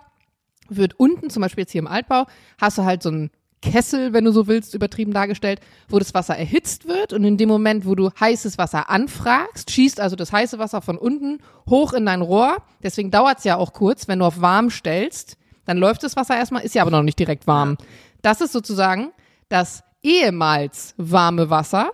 wird 0.68 1.00
unten, 1.00 1.30
zum 1.30 1.40
Beispiel 1.40 1.62
jetzt 1.62 1.72
hier 1.72 1.78
im 1.80 1.86
Altbau, 1.86 2.26
hast 2.60 2.76
du 2.76 2.84
halt 2.84 3.02
so 3.02 3.08
einen 3.08 3.30
Kessel, 3.64 4.12
wenn 4.12 4.24
du 4.24 4.32
so 4.32 4.46
willst, 4.46 4.74
übertrieben 4.74 5.12
dargestellt, 5.12 5.60
wo 5.88 5.98
das 5.98 6.12
Wasser 6.12 6.36
erhitzt 6.36 6.86
wird 6.86 7.12
und 7.12 7.24
in 7.24 7.38
dem 7.38 7.48
Moment, 7.48 7.86
wo 7.86 7.94
du 7.94 8.10
heißes 8.20 8.58
Wasser 8.58 8.90
anfragst, 8.90 9.70
schießt 9.70 10.00
also 10.00 10.16
das 10.16 10.32
heiße 10.32 10.58
Wasser 10.58 10.82
von 10.82 10.98
unten 10.98 11.38
hoch 11.68 11.94
in 11.94 12.04
dein 12.04 12.20
Rohr. 12.20 12.58
Deswegen 12.82 13.10
dauert 13.10 13.38
es 13.38 13.44
ja 13.44 13.56
auch 13.56 13.72
kurz, 13.72 14.06
wenn 14.06 14.18
du 14.18 14.26
auf 14.26 14.40
warm 14.40 14.70
stellst, 14.70 15.36
dann 15.64 15.78
läuft 15.78 16.02
das 16.02 16.14
Wasser 16.14 16.36
erstmal, 16.36 16.62
ist 16.62 16.74
ja 16.74 16.82
aber 16.82 16.90
noch 16.90 17.02
nicht 17.02 17.18
direkt 17.18 17.46
warm. 17.46 17.78
Das 18.22 18.40
ist 18.40 18.52
sozusagen 18.52 19.12
das 19.48 19.82
ehemals 20.02 20.94
warme 20.98 21.48
Wasser, 21.48 21.90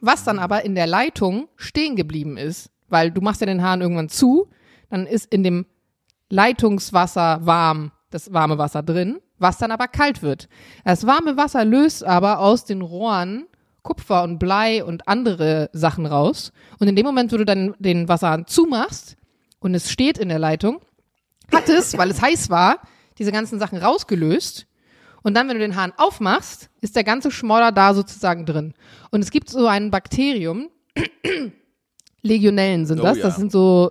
was 0.00 0.24
dann 0.24 0.40
aber 0.40 0.64
in 0.64 0.74
der 0.74 0.88
Leitung 0.88 1.48
stehen 1.56 1.94
geblieben 1.94 2.36
ist, 2.36 2.70
weil 2.88 3.12
du 3.12 3.20
machst 3.20 3.40
ja 3.40 3.46
den 3.46 3.62
Hahn 3.62 3.80
irgendwann 3.80 4.08
zu, 4.08 4.48
dann 4.90 5.06
ist 5.06 5.32
in 5.32 5.44
dem 5.44 5.64
Leitungswasser 6.28 7.46
warm, 7.46 7.92
das 8.10 8.32
warme 8.32 8.58
Wasser 8.58 8.82
drin, 8.82 9.20
was 9.42 9.58
dann 9.58 9.70
aber 9.70 9.88
kalt 9.88 10.22
wird. 10.22 10.48
Das 10.84 11.06
warme 11.06 11.36
Wasser 11.36 11.64
löst 11.64 12.04
aber 12.04 12.38
aus 12.38 12.64
den 12.64 12.80
Rohren 12.80 13.46
Kupfer 13.82 14.22
und 14.22 14.38
Blei 14.38 14.84
und 14.84 15.08
andere 15.08 15.68
Sachen 15.72 16.06
raus. 16.06 16.52
Und 16.78 16.88
in 16.88 16.96
dem 16.96 17.04
Moment, 17.04 17.32
wo 17.32 17.36
du 17.36 17.44
dann 17.44 17.74
den 17.78 18.08
Wasserhahn 18.08 18.46
zumachst 18.46 19.16
und 19.58 19.74
es 19.74 19.90
steht 19.90 20.18
in 20.18 20.28
der 20.28 20.38
Leitung, 20.38 20.80
hat 21.52 21.68
es, 21.68 21.96
weil 21.98 22.10
es 22.10 22.22
heiß 22.22 22.48
war, 22.48 22.78
diese 23.18 23.32
ganzen 23.32 23.58
Sachen 23.58 23.78
rausgelöst. 23.78 24.66
Und 25.22 25.34
dann, 25.34 25.48
wenn 25.48 25.56
du 25.56 25.62
den 25.62 25.76
Hahn 25.76 25.92
aufmachst, 25.96 26.70
ist 26.80 26.96
der 26.96 27.04
ganze 27.04 27.30
Schmodder 27.30 27.72
da 27.72 27.94
sozusagen 27.94 28.46
drin. 28.46 28.74
Und 29.10 29.22
es 29.22 29.30
gibt 29.30 29.50
so 29.50 29.66
ein 29.66 29.90
Bakterium, 29.90 30.68
Legionellen 32.22 32.86
sind 32.86 33.00
Oh 33.00 33.04
das, 33.04 33.18
ja. 33.18 33.24
das 33.24 33.36
sind 33.36 33.52
so, 33.52 33.90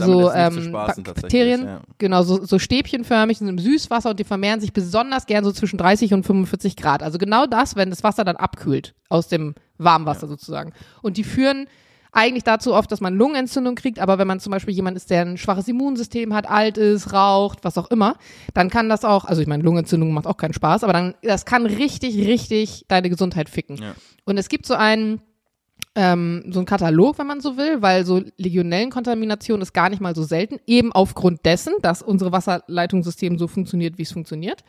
Damit 0.00 0.14
so 0.14 0.32
ähm, 0.32 0.62
spaßen 0.64 1.04
Bakterien, 1.04 1.64
ja. 1.64 1.80
genau, 1.98 2.22
so, 2.22 2.44
so 2.44 2.58
stäbchenförmig, 2.58 3.38
sind 3.38 3.48
im 3.48 3.58
Süßwasser 3.58 4.10
und 4.10 4.20
die 4.20 4.24
vermehren 4.24 4.60
sich 4.60 4.72
besonders 4.72 5.26
gern 5.26 5.44
so 5.44 5.52
zwischen 5.52 5.78
30 5.78 6.14
und 6.14 6.24
45 6.24 6.76
Grad. 6.76 7.02
Also 7.02 7.18
genau 7.18 7.46
das, 7.46 7.76
wenn 7.76 7.90
das 7.90 8.02
Wasser 8.02 8.24
dann 8.24 8.36
abkühlt 8.36 8.94
aus 9.08 9.28
dem 9.28 9.54
Warmwasser 9.78 10.26
sozusagen. 10.26 10.72
Und 11.02 11.16
die 11.16 11.24
führen 11.24 11.66
eigentlich 12.12 12.44
dazu 12.44 12.74
oft, 12.74 12.90
dass 12.90 13.00
man 13.00 13.14
Lungenentzündung 13.14 13.74
kriegt, 13.74 13.98
aber 13.98 14.18
wenn 14.18 14.26
man 14.26 14.40
zum 14.40 14.50
Beispiel 14.50 14.74
jemand 14.74 14.96
ist, 14.96 15.10
der 15.10 15.22
ein 15.22 15.38
schwaches 15.38 15.68
Immunsystem 15.68 16.34
hat, 16.34 16.48
alt 16.48 16.76
ist, 16.76 17.12
raucht, 17.12 17.60
was 17.62 17.78
auch 17.78 17.90
immer, 17.90 18.16
dann 18.54 18.68
kann 18.68 18.88
das 18.88 19.04
auch, 19.04 19.24
also 19.24 19.40
ich 19.40 19.48
meine, 19.48 19.62
Lungenentzündung 19.62 20.12
macht 20.12 20.26
auch 20.26 20.36
keinen 20.36 20.52
Spaß, 20.52 20.84
aber 20.84 20.92
dann, 20.92 21.14
das 21.22 21.44
kann 21.44 21.66
richtig, 21.66 22.16
richtig 22.26 22.84
deine 22.88 23.10
Gesundheit 23.10 23.48
ficken. 23.48 23.76
Ja. 23.76 23.94
Und 24.24 24.38
es 24.38 24.48
gibt 24.48 24.66
so 24.66 24.74
einen, 24.74 25.20
ähm, 25.94 26.44
so 26.50 26.60
einen 26.60 26.66
Katalog, 26.66 27.18
wenn 27.18 27.26
man 27.26 27.40
so 27.40 27.56
will, 27.56 27.82
weil 27.82 28.04
so 28.04 28.22
Legionellenkontamination 28.36 29.60
ist 29.60 29.72
gar 29.72 29.90
nicht 29.90 30.00
mal 30.00 30.14
so 30.14 30.22
selten, 30.22 30.58
eben 30.66 30.92
aufgrund 30.92 31.44
dessen, 31.44 31.74
dass 31.82 32.02
unsere 32.02 32.32
Wasserleitungssystem 32.32 33.38
so 33.38 33.48
funktioniert, 33.48 33.98
wie 33.98 34.02
es 34.02 34.12
funktioniert. 34.12 34.62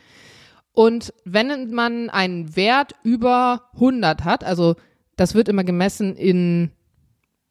Und 0.72 1.12
wenn 1.24 1.72
man 1.72 2.10
einen 2.10 2.56
Wert 2.56 2.92
über 3.04 3.62
100 3.74 4.24
hat, 4.24 4.42
also 4.42 4.74
das 5.16 5.34
wird 5.34 5.48
immer 5.48 5.64
gemessen 5.64 6.16
in 6.16 6.70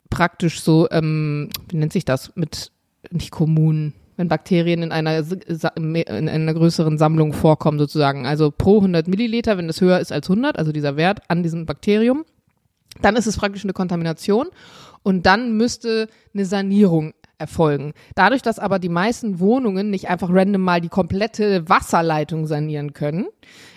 praktisch 0.10 0.62
so, 0.62 0.88
ähm, 0.92 1.50
wie 1.70 1.78
nennt 1.78 1.94
sich 1.94 2.04
das, 2.04 2.36
mit 2.36 2.72
nicht 3.10 3.32
Kommunen, 3.32 3.94
wenn 4.18 4.28
Bakterien 4.28 4.84
in 4.84 4.92
einer, 4.92 5.24
in 5.76 6.30
einer 6.30 6.54
größeren 6.54 6.98
Sammlung 6.98 7.34
vorkommen 7.34 7.80
sozusagen. 7.80 8.26
Also 8.26 8.52
pro 8.52 8.78
100 8.78 9.08
Milliliter, 9.08 9.58
wenn 9.58 9.70
es 9.70 9.82
höher 9.82 10.00
ist 10.00 10.12
als 10.12 10.30
100, 10.30 10.58
also 10.58 10.72
dieser 10.72 10.98
Wert 10.98 11.22
an 11.30 11.44
diesem 11.44 11.66
Bakterium, 11.66 12.26
dann 13.02 13.16
ist 13.16 13.28
es 13.28 13.38
praktisch 13.38 13.64
eine 13.64 13.74
Kontamination 13.74 14.48
und 15.04 15.26
dann 15.26 15.58
müsste 15.58 16.08
eine 16.34 16.46
Sanierung 16.46 17.14
erfolgen. 17.38 17.94
Dadurch, 18.16 18.42
dass 18.42 18.60
aber 18.60 18.80
die 18.80 18.90
meisten 18.90 19.40
Wohnungen 19.40 19.90
nicht 19.90 20.10
einfach 20.10 20.30
random 20.32 20.62
mal 20.62 20.80
die 20.80 20.90
komplette 20.90 21.68
Wasserleitung 21.68 22.48
sanieren 22.48 22.94
können, 22.94 23.28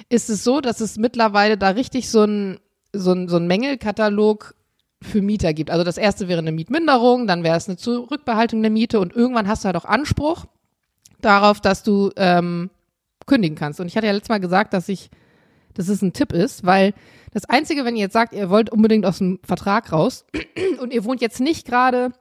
ist 0.09 0.31
es 0.31 0.45
so, 0.45 0.61
dass 0.61 0.81
es 0.81 0.99
mittlerweile 0.99 1.57
da 1.57 1.71
richtig 1.71 2.11
so 2.11 2.25
ein, 2.25 2.61
so 2.93 3.13
ein, 3.13 3.29
so 3.29 3.37
ein 3.37 3.47
Mängelkatalog 3.47 4.55
für 5.03 5.23
Mieter 5.23 5.53
gibt. 5.53 5.71
Also 5.71 5.85
das 5.85 5.99
erste 5.99 6.29
wäre 6.29 6.39
eine 6.39 6.53
Mietminderung, 6.53 7.27
dann 7.27 7.43
wäre 7.43 7.57
es 7.57 7.69
eine 7.69 7.77
Zurückbehaltung 7.77 8.63
der 8.63 8.71
Miete 8.71 9.01
und 9.01 9.15
irgendwann 9.15 9.49
hast 9.49 9.65
du 9.65 9.67
halt 9.67 9.77
auch 9.77 9.85
Anspruch 9.85 10.47
darauf, 11.21 11.61
dass 11.61 11.83
du 11.83 12.11
ähm, 12.17 12.71
kündigen 13.27 13.57
kannst. 13.57 13.81
Und 13.81 13.87
ich 13.87 13.97
hatte 13.97 14.07
ja 14.07 14.13
letztes 14.13 14.29
Mal 14.29 14.41
gesagt, 14.41 14.73
dass 14.75 14.89
ich, 14.89 15.11
dass 15.75 15.89
es 15.89 16.03
ein 16.03 16.13
Tipp 16.13 16.33
ist, 16.33 16.65
weil 16.65 16.95
das 17.35 17.45
Einzige, 17.45 17.85
wenn 17.85 17.97
ihr 17.97 18.03
jetzt 18.03 18.15
sagt, 18.15 18.33
ihr 18.33 18.49
wollt 18.49 18.71
unbedingt 18.71 19.05
aus 19.05 19.19
dem 19.19 19.41
Vertrag 19.45 19.93
raus 19.93 20.25
und 20.81 20.93
ihr 20.93 21.05
wohnt 21.05 21.21
jetzt 21.21 21.41
nicht 21.41 21.67
gerade 21.67 22.13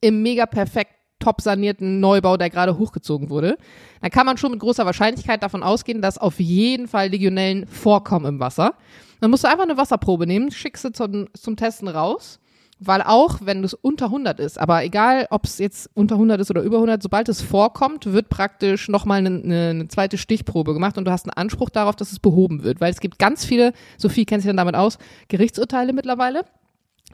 im 0.00 0.22
mega 0.22 0.46
perfekt 0.46 0.92
top 1.18 1.40
sanierten 1.40 2.00
Neubau, 2.00 2.36
der 2.36 2.50
gerade 2.50 2.76
hochgezogen 2.76 3.30
wurde, 3.30 3.56
dann 4.02 4.10
kann 4.10 4.26
man 4.26 4.36
schon 4.36 4.50
mit 4.50 4.60
großer 4.60 4.84
Wahrscheinlichkeit 4.84 5.42
davon 5.42 5.62
ausgehen, 5.62 6.02
dass 6.02 6.18
auf 6.18 6.38
jeden 6.38 6.86
Fall 6.86 7.08
Legionellen 7.08 7.66
vorkommen 7.66 8.26
im 8.26 8.40
Wasser. 8.40 8.74
Dann 9.20 9.30
musst 9.30 9.44
du 9.44 9.48
einfach 9.48 9.64
eine 9.64 9.78
Wasserprobe 9.78 10.26
nehmen, 10.26 10.50
schickst 10.50 10.82
sie 10.82 10.92
zum, 10.92 11.28
zum 11.32 11.56
Testen 11.56 11.88
raus. 11.88 12.40
Weil 12.86 13.02
auch, 13.02 13.38
wenn 13.42 13.64
es 13.64 13.74
unter 13.74 14.06
100 14.06 14.40
ist, 14.40 14.58
aber 14.60 14.84
egal, 14.84 15.26
ob 15.30 15.44
es 15.44 15.58
jetzt 15.58 15.88
unter 15.94 16.16
100 16.16 16.40
ist 16.40 16.50
oder 16.50 16.62
über 16.62 16.76
100, 16.76 17.02
sobald 17.02 17.28
es 17.28 17.40
vorkommt, 17.40 18.12
wird 18.12 18.28
praktisch 18.28 18.88
nochmal 18.88 19.18
eine, 19.18 19.42
eine, 19.42 19.68
eine 19.70 19.88
zweite 19.88 20.18
Stichprobe 20.18 20.74
gemacht 20.74 20.98
und 20.98 21.04
du 21.04 21.10
hast 21.10 21.24
einen 21.24 21.32
Anspruch 21.32 21.70
darauf, 21.70 21.96
dass 21.96 22.12
es 22.12 22.18
behoben 22.18 22.62
wird. 22.62 22.80
Weil 22.80 22.92
es 22.92 23.00
gibt 23.00 23.18
ganz 23.18 23.44
viele, 23.44 23.72
Sophie 23.96 24.26
kennt 24.26 24.42
sich 24.42 24.48
dann 24.48 24.56
damit 24.56 24.74
aus, 24.74 24.98
Gerichtsurteile 25.28 25.92
mittlerweile, 25.92 26.44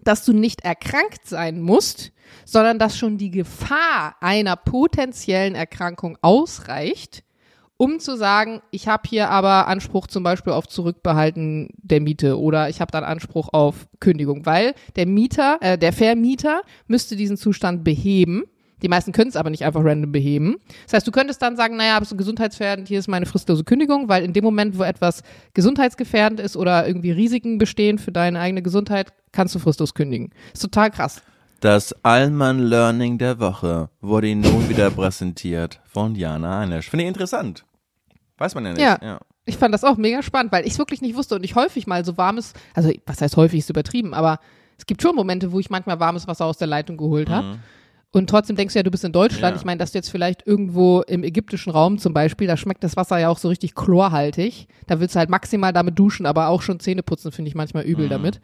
dass 0.03 0.25
du 0.25 0.33
nicht 0.33 0.63
erkrankt 0.63 1.27
sein 1.27 1.61
musst, 1.61 2.13
sondern 2.45 2.79
dass 2.79 2.97
schon 2.97 3.19
die 3.19 3.31
Gefahr 3.31 4.17
einer 4.21 4.57
potenziellen 4.57 5.55
Erkrankung 5.55 6.19
ausreicht, 6.23 7.23
um 7.81 7.99
zu 7.99 8.15
sagen, 8.15 8.61
ich 8.71 8.89
habe 8.89 9.09
hier 9.09 9.31
aber 9.31 9.67
Anspruch 9.67 10.07
zum 10.07 10.23
Beispiel 10.23 10.53
auf 10.53 10.69
Zurückbehalten 10.69 11.71
der 11.79 12.03
Miete 12.03 12.39
oder 12.39 12.69
ich 12.69 12.83
habe 12.83 12.93
dann 12.93 13.05
Anspruch 13.05 13.49
auf 13.55 13.89
Kündigung, 14.01 14.45
weil 14.45 14.75
der 14.97 15.07
Mieter, 15.07 15.57
äh, 15.63 15.79
der 15.79 15.95
Vermieter 15.95 16.61
müsste 16.89 17.17
diesen 17.17 17.39
Zustand 17.39 17.83
beheben. 17.83 18.43
Die 18.83 18.89
meisten 18.89 19.13
können 19.13 19.31
es 19.31 19.37
aber 19.37 19.49
nicht 19.49 19.65
einfach 19.65 19.83
random 19.83 20.13
beheben. 20.13 20.57
Das 20.85 20.93
heißt, 20.93 21.07
du 21.07 21.11
könntest 21.11 21.41
dann 21.41 21.57
sagen, 21.57 21.79
naja, 21.79 21.99
bist 21.99 22.13
du 22.13 22.19
gesundheitsgefährdend, 22.19 22.87
hier 22.87 22.99
ist 22.99 23.09
meine 23.09 23.25
fristlose 23.25 23.65
Kündigung, 23.65 24.11
weil 24.11 24.25
in 24.25 24.35
dem 24.35 24.45
Moment, 24.45 24.77
wo 24.79 24.83
etwas 24.83 25.23
gesundheitsgefährdend 25.55 26.39
ist 26.39 26.59
oder 26.59 26.87
irgendwie 26.87 27.13
Risiken 27.13 27.57
bestehen 27.57 27.97
für 27.97 28.13
deine 28.13 28.41
eigene 28.41 28.61
Gesundheit, 28.61 29.15
kannst 29.33 29.55
du 29.55 29.59
fristlos 29.59 29.95
kündigen. 29.95 30.33
Ist 30.53 30.61
total 30.61 30.91
krass. 30.91 31.23
Das 31.61 31.95
Allmann 32.03 32.59
Learning 32.59 33.17
der 33.17 33.41
Woche 33.41 33.89
wurde 34.03 34.29
Ihnen 34.29 34.43
nun 34.43 34.69
wieder 34.69 34.91
präsentiert 34.91 35.81
von 35.87 36.15
Jana 36.15 36.61
Einisch. 36.61 36.91
Finde 36.91 37.05
ich 37.05 37.09
interessant. 37.09 37.65
Weiß 38.41 38.55
man 38.55 38.65
ja 38.65 38.73
nicht. 38.73 38.81
Ja. 38.81 38.99
ja. 39.03 39.21
Ich 39.45 39.57
fand 39.57 39.73
das 39.75 39.85
auch 39.85 39.97
mega 39.97 40.23
spannend, 40.23 40.53
weil 40.53 40.67
ich 40.67 40.73
es 40.73 40.79
wirklich 40.79 41.03
nicht 41.03 41.17
wusste 41.17 41.35
und 41.35 41.45
ich 41.45 41.55
häufig 41.55 41.87
mal 41.87 42.05
so 42.05 42.17
warmes, 42.17 42.53
also 42.75 42.91
was 43.07 43.21
heißt 43.21 43.37
häufig, 43.37 43.61
ist 43.61 43.71
übertrieben, 43.71 44.15
aber 44.15 44.39
es 44.79 44.87
gibt 44.87 45.03
schon 45.03 45.15
Momente, 45.15 45.53
wo 45.53 45.61
ich 45.61 45.71
manchmal 45.71 46.01
warmes 46.01 46.27
Wasser 46.27 46.47
aus 46.47 46.57
der 46.59 46.67
Leitung 46.69 46.97
geholt 46.97 47.29
habe. 47.29 47.47
Mhm. 47.47 47.59
Und 48.13 48.29
trotzdem 48.29 48.57
denkst 48.57 48.73
du 48.75 48.79
ja, 48.81 48.83
du 48.83 48.91
bist 48.91 49.05
in 49.05 49.13
Deutschland. 49.13 49.55
Ja. 49.55 49.61
Ich 49.61 49.65
meine, 49.65 49.79
dass 49.79 49.93
du 49.93 49.99
jetzt 49.99 50.11
vielleicht 50.11 50.45
irgendwo 50.47 51.03
im 51.03 51.23
ägyptischen 51.23 51.71
Raum 51.71 51.99
zum 51.99 52.13
Beispiel, 52.13 52.49
da 52.49 52.57
schmeckt 52.57 52.83
das 52.83 52.97
Wasser 52.97 53.19
ja 53.19 53.29
auch 53.29 53.39
so 53.39 53.49
richtig 53.49 53.75
chlorhaltig. 53.77 54.67
Da 54.89 54.99
willst 54.99 55.15
du 55.15 55.21
halt 55.21 55.31
maximal 55.31 55.73
damit 55.73 55.97
duschen, 55.99 56.27
aber 56.27 56.49
auch 56.49 56.63
schon 56.63 56.81
Zähne 56.81 57.03
putzen, 57.05 57.31
finde 57.31 57.51
ich 57.51 57.55
manchmal 57.55 57.85
übel 57.85 58.07
Mhm. 58.07 58.11
damit. 58.11 58.41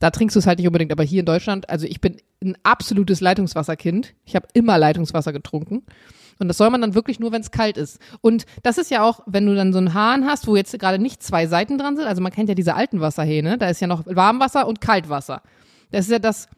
Da 0.00 0.10
trinkst 0.10 0.34
du 0.34 0.40
es 0.40 0.46
halt 0.46 0.58
nicht 0.58 0.66
unbedingt. 0.66 0.90
Aber 0.92 1.04
hier 1.04 1.20
in 1.20 1.26
Deutschland, 1.26 1.70
also 1.70 1.86
ich 1.86 2.00
bin 2.00 2.16
ein 2.42 2.56
absolutes 2.64 3.20
Leitungswasserkind. 3.20 4.14
Ich 4.24 4.34
habe 4.34 4.48
immer 4.54 4.76
Leitungswasser 4.76 5.32
getrunken. 5.32 5.84
Und 6.38 6.48
das 6.48 6.58
soll 6.58 6.70
man 6.70 6.80
dann 6.80 6.94
wirklich 6.94 7.20
nur, 7.20 7.32
wenn 7.32 7.40
es 7.40 7.50
kalt 7.50 7.76
ist. 7.76 7.98
Und 8.20 8.46
das 8.62 8.78
ist 8.78 8.90
ja 8.90 9.02
auch, 9.02 9.20
wenn 9.26 9.46
du 9.46 9.54
dann 9.54 9.72
so 9.72 9.78
einen 9.78 9.94
Hahn 9.94 10.26
hast, 10.26 10.46
wo 10.46 10.56
jetzt 10.56 10.78
gerade 10.78 10.98
nicht 10.98 11.22
zwei 11.22 11.46
Seiten 11.46 11.78
dran 11.78 11.96
sind. 11.96 12.06
Also 12.06 12.22
man 12.22 12.32
kennt 12.32 12.48
ja 12.48 12.54
diese 12.54 12.74
alten 12.74 13.00
Wasserhähne. 13.00 13.58
Da 13.58 13.68
ist 13.68 13.80
ja 13.80 13.86
noch 13.86 14.04
Warmwasser 14.06 14.66
und 14.66 14.80
Kaltwasser. 14.80 15.42
Das 15.90 16.06
ist 16.06 16.10
ja 16.10 16.18
das 16.18 16.48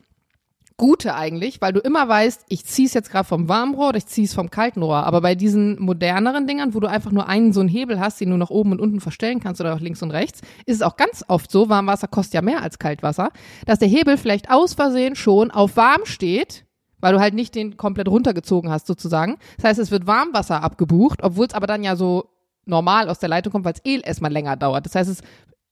Gute 0.80 1.16
eigentlich, 1.16 1.60
weil 1.60 1.72
du 1.72 1.80
immer 1.80 2.08
weißt, 2.08 2.44
ich 2.48 2.64
zieh's 2.64 2.94
jetzt 2.94 3.10
gerade 3.10 3.26
vom 3.26 3.48
warmen 3.48 3.74
Rohr 3.74 3.88
oder 3.88 3.98
ich 3.98 4.06
zieh's 4.06 4.32
vom 4.32 4.48
kalten 4.48 4.80
Rohr. 4.80 4.98
Aber 4.98 5.20
bei 5.20 5.34
diesen 5.34 5.80
moderneren 5.82 6.46
Dingern, 6.46 6.72
wo 6.72 6.78
du 6.78 6.88
einfach 6.88 7.10
nur 7.10 7.28
einen 7.28 7.52
so 7.52 7.58
einen 7.58 7.68
Hebel 7.68 7.98
hast, 7.98 8.20
den 8.20 8.30
du 8.30 8.36
nach 8.36 8.50
oben 8.50 8.70
und 8.70 8.80
unten 8.80 9.00
verstellen 9.00 9.40
kannst 9.40 9.60
oder 9.60 9.74
auch 9.74 9.80
links 9.80 10.02
und 10.02 10.12
rechts, 10.12 10.40
ist 10.66 10.76
es 10.76 10.82
auch 10.82 10.96
ganz 10.96 11.24
oft 11.26 11.50
so, 11.50 11.68
Warmwasser 11.68 12.06
kostet 12.06 12.34
ja 12.34 12.42
mehr 12.42 12.62
als 12.62 12.78
Kaltwasser, 12.78 13.30
dass 13.66 13.80
der 13.80 13.88
Hebel 13.88 14.16
vielleicht 14.16 14.50
aus 14.50 14.74
Versehen 14.74 15.16
schon 15.16 15.50
auf 15.50 15.76
warm 15.76 16.02
steht, 16.04 16.64
weil 17.00 17.12
du 17.12 17.20
halt 17.20 17.34
nicht 17.34 17.54
den 17.54 17.76
komplett 17.76 18.08
runtergezogen 18.08 18.70
hast 18.70 18.86
sozusagen. 18.86 19.38
Das 19.56 19.64
heißt, 19.64 19.78
es 19.78 19.90
wird 19.90 20.06
Warmwasser 20.06 20.62
abgebucht, 20.62 21.22
obwohl 21.22 21.46
es 21.46 21.54
aber 21.54 21.66
dann 21.66 21.82
ja 21.84 21.96
so 21.96 22.30
normal 22.66 23.08
aus 23.08 23.18
der 23.18 23.28
Leitung 23.28 23.52
kommt, 23.52 23.64
weil 23.64 23.74
es 23.74 23.84
eh 23.84 24.00
erstmal 24.00 24.32
länger 24.32 24.56
dauert. 24.56 24.84
Das 24.86 24.94
heißt, 24.94 25.08
es 25.10 25.22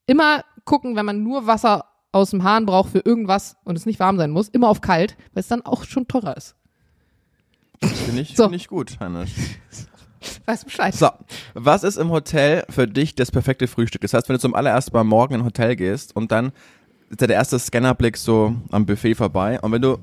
immer 0.06 0.44
gucken, 0.64 0.96
wenn 0.96 1.06
man 1.06 1.22
nur 1.22 1.46
Wasser 1.46 1.84
aus 2.12 2.30
dem 2.30 2.42
Hahn 2.44 2.64
braucht 2.66 2.90
für 2.90 3.00
irgendwas 3.00 3.56
und 3.64 3.76
es 3.76 3.86
nicht 3.86 4.00
warm 4.00 4.16
sein 4.16 4.30
muss, 4.30 4.48
immer 4.48 4.68
auf 4.68 4.80
kalt, 4.80 5.16
weil 5.34 5.40
es 5.40 5.48
dann 5.48 5.62
auch 5.62 5.84
schon 5.84 6.08
teurer 6.08 6.36
ist. 6.36 6.56
Finde 7.82 8.22
ich, 8.22 8.36
So. 8.36 8.44
finde 8.44 8.56
ich 8.56 8.68
gut, 8.68 8.98
Hannes. 9.00 9.30
Weißt 10.46 10.64
Bescheid. 10.64 10.94
So, 10.94 11.08
was 11.54 11.84
ist 11.84 11.98
im 11.98 12.10
Hotel 12.10 12.64
für 12.70 12.88
dich 12.88 13.14
das 13.14 13.30
perfekte 13.30 13.68
Frühstück? 13.68 14.00
Das 14.00 14.14
heißt, 14.14 14.28
wenn 14.28 14.34
du 14.34 14.40
zum 14.40 14.54
allerersten 14.54 14.96
Mal 14.96 15.04
morgen 15.04 15.34
in 15.34 15.40
ein 15.40 15.46
Hotel 15.46 15.76
gehst 15.76 16.16
und 16.16 16.32
dann 16.32 16.52
ist 17.10 17.20
ja 17.20 17.26
der 17.26 17.36
erste 17.36 17.58
Scannerblick 17.58 18.16
so 18.16 18.54
am 18.70 18.86
Buffet 18.86 19.14
vorbei 19.14 19.60
und 19.60 19.70
wenn 19.72 19.82
du, 19.82 19.98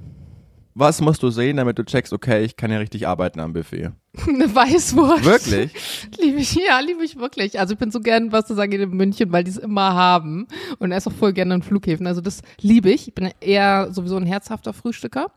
was 0.76 1.02
musst 1.02 1.22
du 1.22 1.30
sehen, 1.30 1.58
damit 1.58 1.78
du 1.78 1.84
checkst, 1.84 2.14
okay, 2.14 2.44
ich 2.44 2.56
kann 2.56 2.72
ja 2.72 2.80
richtig 2.80 3.08
arbeiten 3.08 3.40
am 3.40 3.54
Buffet? 3.54 3.92
Eine 4.28 4.54
Weißwurst. 4.54 5.26
Wirklich? 5.26 5.72
Liebe 6.20 6.40
ich, 6.40 6.56
ja, 6.56 6.80
liebe 6.80 7.04
ich 7.04 7.18
wirklich. 7.18 7.60
Also 7.60 7.74
ich 7.74 7.80
bin 7.80 7.92
so 7.92 8.00
gern, 8.00 8.32
was 8.32 8.46
zu 8.46 8.56
sagen, 8.56 8.72
in 8.72 8.90
München, 8.92 9.32
weil 9.32 9.44
die 9.44 9.52
es 9.52 9.58
immer 9.58 9.94
haben. 9.94 10.48
Und 10.80 10.92
er 10.92 10.98
ist 10.98 11.08
auch 11.08 11.14
voll 11.14 11.34
gerne 11.34 11.56
an 11.56 11.64
Flughäfen. 11.64 12.08
Also 12.08 12.22
das 12.22 12.42
liebe 12.60 12.92
ich. 12.92 13.08
Ich 13.08 13.14
bin 13.14 13.32
eher 13.40 13.92
sowieso 13.92 14.18
ein 14.18 14.26
herzhafter 14.26 14.74
Frühstücker. 14.74 15.32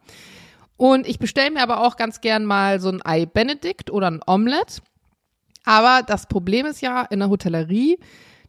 Und 0.76 1.06
ich 1.06 1.18
bestelle 1.18 1.50
mir 1.50 1.62
aber 1.62 1.80
auch 1.80 1.96
ganz 1.96 2.20
gern 2.20 2.44
mal 2.44 2.80
so 2.80 2.90
ein 2.90 3.04
Ei 3.04 3.26
Benedict 3.26 3.90
oder 3.90 4.10
ein 4.10 4.20
Omelette. 4.26 4.82
Aber 5.64 6.02
das 6.06 6.26
Problem 6.26 6.66
ist 6.66 6.80
ja 6.80 7.02
in 7.02 7.18
der 7.18 7.30
Hotellerie, 7.30 7.98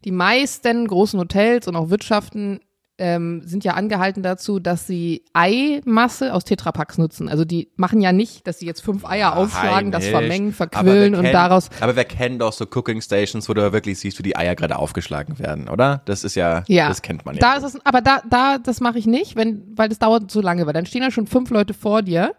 die 0.03 0.11
meisten 0.11 0.87
großen 0.87 1.19
Hotels 1.19 1.67
und 1.67 1.75
auch 1.75 1.89
Wirtschaften 1.89 2.59
ähm, 2.99 3.41
sind 3.45 3.63
ja 3.63 3.73
angehalten 3.73 4.23
dazu, 4.23 4.59
dass 4.59 4.87
sie 4.87 5.23
Eimasse 5.33 6.33
aus 6.33 6.43
Tetrapacks 6.45 6.97
nutzen. 6.97 7.29
Also 7.29 7.45
die 7.45 7.69
machen 7.75 8.01
ja 8.01 8.11
nicht, 8.11 8.47
dass 8.47 8.59
sie 8.59 8.65
jetzt 8.65 8.81
fünf 8.81 9.05
Eier 9.05 9.35
aufschlagen, 9.35 9.91
das 9.91 10.05
vermengen, 10.07 10.51
verquillen 10.53 11.13
und 11.15 11.21
kennen- 11.21 11.33
daraus 11.33 11.69
Aber 11.79 11.95
wir 11.95 12.05
kennen 12.05 12.39
doch 12.39 12.53
so 12.53 12.65
Cooking 12.65 13.01
Stations, 13.01 13.47
wo 13.49 13.53
du 13.53 13.71
wirklich 13.71 13.99
siehst, 13.99 14.17
wie 14.19 14.23
die 14.23 14.35
Eier 14.35 14.55
gerade 14.55 14.77
aufgeschlagen 14.77 15.37
werden, 15.39 15.69
oder? 15.69 16.01
Das 16.05 16.23
ist 16.23 16.35
ja, 16.35 16.63
Ja, 16.67 16.87
das 16.89 17.01
kennt 17.01 17.25
man 17.25 17.35
ja. 17.35 17.41
Da 17.41 17.53
ist 17.55 17.75
es, 17.75 17.85
aber 17.85 18.01
da, 18.01 18.21
da, 18.29 18.57
das 18.57 18.79
mache 18.81 18.97
ich 18.97 19.05
nicht, 19.05 19.35
wenn, 19.35 19.63
weil 19.75 19.89
das 19.89 19.99
dauert 19.99 20.31
so 20.31 20.41
lange, 20.41 20.65
weil 20.65 20.73
dann 20.73 20.85
stehen 20.85 21.03
ja 21.03 21.11
schon 21.11 21.27
fünf 21.27 21.49
Leute 21.51 21.73
vor 21.73 22.01
dir. 22.01 22.33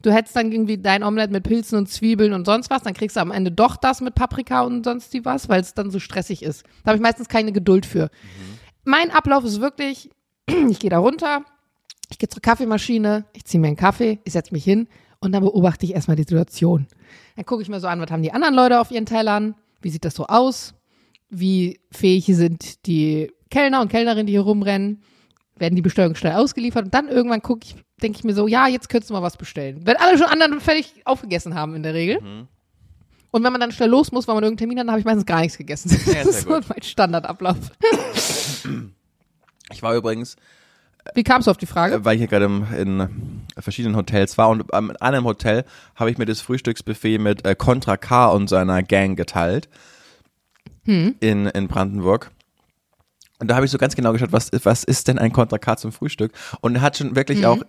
Du 0.00 0.12
hättest 0.12 0.36
dann 0.36 0.52
irgendwie 0.52 0.78
dein 0.78 1.02
Omelett 1.02 1.32
mit 1.32 1.42
Pilzen 1.42 1.76
und 1.76 1.88
Zwiebeln 1.88 2.32
und 2.32 2.44
sonst 2.46 2.70
was, 2.70 2.82
dann 2.82 2.94
kriegst 2.94 3.16
du 3.16 3.20
am 3.20 3.32
Ende 3.32 3.50
doch 3.50 3.76
das 3.76 4.00
mit 4.00 4.14
Paprika 4.14 4.60
und 4.62 4.84
sonst 4.84 5.12
die 5.12 5.24
was, 5.24 5.48
weil 5.48 5.60
es 5.60 5.74
dann 5.74 5.90
so 5.90 5.98
stressig 5.98 6.42
ist. 6.44 6.62
Da 6.84 6.90
habe 6.90 6.96
ich 6.96 7.02
meistens 7.02 7.28
keine 7.28 7.50
Geduld 7.50 7.84
für. 7.84 8.08
Mein 8.88 9.10
Ablauf 9.10 9.44
ist 9.44 9.60
wirklich, 9.60 10.08
ich 10.70 10.78
gehe 10.78 10.88
da 10.88 10.96
runter, 10.96 11.44
ich 12.10 12.16
gehe 12.16 12.30
zur 12.30 12.40
Kaffeemaschine, 12.40 13.26
ich 13.34 13.44
ziehe 13.44 13.60
mir 13.60 13.66
einen 13.66 13.76
Kaffee, 13.76 14.18
ich 14.24 14.32
setze 14.32 14.54
mich 14.54 14.64
hin 14.64 14.88
und 15.20 15.32
dann 15.32 15.42
beobachte 15.42 15.84
ich 15.84 15.92
erstmal 15.92 16.16
die 16.16 16.22
Situation. 16.22 16.86
Dann 17.36 17.44
gucke 17.44 17.60
ich 17.60 17.68
mir 17.68 17.80
so 17.80 17.86
an, 17.86 18.00
was 18.00 18.10
haben 18.10 18.22
die 18.22 18.32
anderen 18.32 18.54
Leute 18.54 18.80
auf 18.80 18.90
ihren 18.90 19.04
Tellern, 19.04 19.56
wie 19.82 19.90
sieht 19.90 20.06
das 20.06 20.14
so 20.14 20.24
aus, 20.24 20.72
wie 21.28 21.80
fähig 21.92 22.24
sind 22.28 22.86
die 22.86 23.30
Kellner 23.50 23.82
und 23.82 23.90
Kellnerinnen, 23.90 24.26
die 24.26 24.32
hier 24.32 24.40
rumrennen, 24.40 25.02
werden 25.58 25.76
die 25.76 25.82
Bestellungen 25.82 26.16
schnell 26.16 26.36
ausgeliefert 26.36 26.86
und 26.86 26.94
dann 26.94 27.08
irgendwann 27.08 27.42
gucke 27.42 27.66
ich, 27.66 27.76
denke 28.00 28.16
ich 28.16 28.24
mir 28.24 28.32
so, 28.32 28.48
ja, 28.48 28.68
jetzt 28.68 28.88
könntest 28.88 29.10
du 29.10 29.14
mal 29.14 29.22
was 29.22 29.36
bestellen. 29.36 29.82
Wenn 29.84 29.98
alle 29.98 30.16
schon 30.16 30.28
anderen 30.28 30.60
fertig 30.62 30.94
aufgegessen 31.04 31.54
haben 31.54 31.74
in 31.74 31.82
der 31.82 31.92
Regel. 31.92 32.20
Und 33.30 33.44
wenn 33.44 33.52
man 33.52 33.60
dann 33.60 33.72
schnell 33.72 33.90
los 33.90 34.12
muss, 34.12 34.26
weil 34.26 34.34
man 34.34 34.44
irgendeinen 34.44 34.70
Termin 34.70 34.78
hat, 34.78 34.84
dann 34.86 34.92
habe 34.92 35.00
ich 35.00 35.04
meistens 35.04 35.26
gar 35.26 35.40
nichts 35.40 35.58
gegessen. 35.58 35.90
Das 35.94 36.04
sehr 36.04 36.22
ist 36.22 36.40
so 36.42 36.48
mein 36.48 36.82
Standardablauf. 36.82 37.58
ich 39.72 39.82
war 39.82 39.94
übrigens 39.94 40.36
Wie 41.14 41.24
kamst 41.24 41.46
du 41.46 41.50
auf 41.50 41.56
die 41.56 41.66
Frage? 41.66 41.94
äh, 41.96 42.04
weil 42.04 42.14
ich 42.14 42.20
hier 42.20 42.28
gerade 42.28 42.46
in 42.76 43.40
verschiedenen 43.58 43.96
Hotels 43.96 44.38
war 44.38 44.48
und 44.48 44.64
ähm, 44.72 44.90
in 44.90 44.96
einem 44.96 45.24
Hotel 45.24 45.64
habe 45.94 46.10
ich 46.10 46.18
mir 46.18 46.26
das 46.26 46.40
Frühstücksbuffet 46.40 47.18
mit 47.18 47.44
äh, 47.44 47.54
Contra 47.54 47.96
K 47.96 48.28
und 48.28 48.48
seiner 48.48 48.82
Gang 48.82 49.16
geteilt 49.16 49.68
in, 51.20 51.46
in 51.46 51.68
Brandenburg. 51.68 52.30
Und 53.40 53.48
da 53.48 53.54
habe 53.54 53.66
ich 53.66 53.70
so 53.70 53.78
ganz 53.78 53.94
genau 53.94 54.12
geschaut, 54.12 54.32
was, 54.32 54.50
was 54.64 54.84
ist 54.84 55.06
denn 55.08 55.18
ein 55.18 55.32
Contra 55.32 55.58
K 55.58 55.76
zum 55.76 55.92
Frühstück? 55.92 56.32
Und 56.60 56.76
er 56.76 56.80
hat 56.80 56.96
schon 56.96 57.14
wirklich 57.14 57.46
auch, 57.46 57.62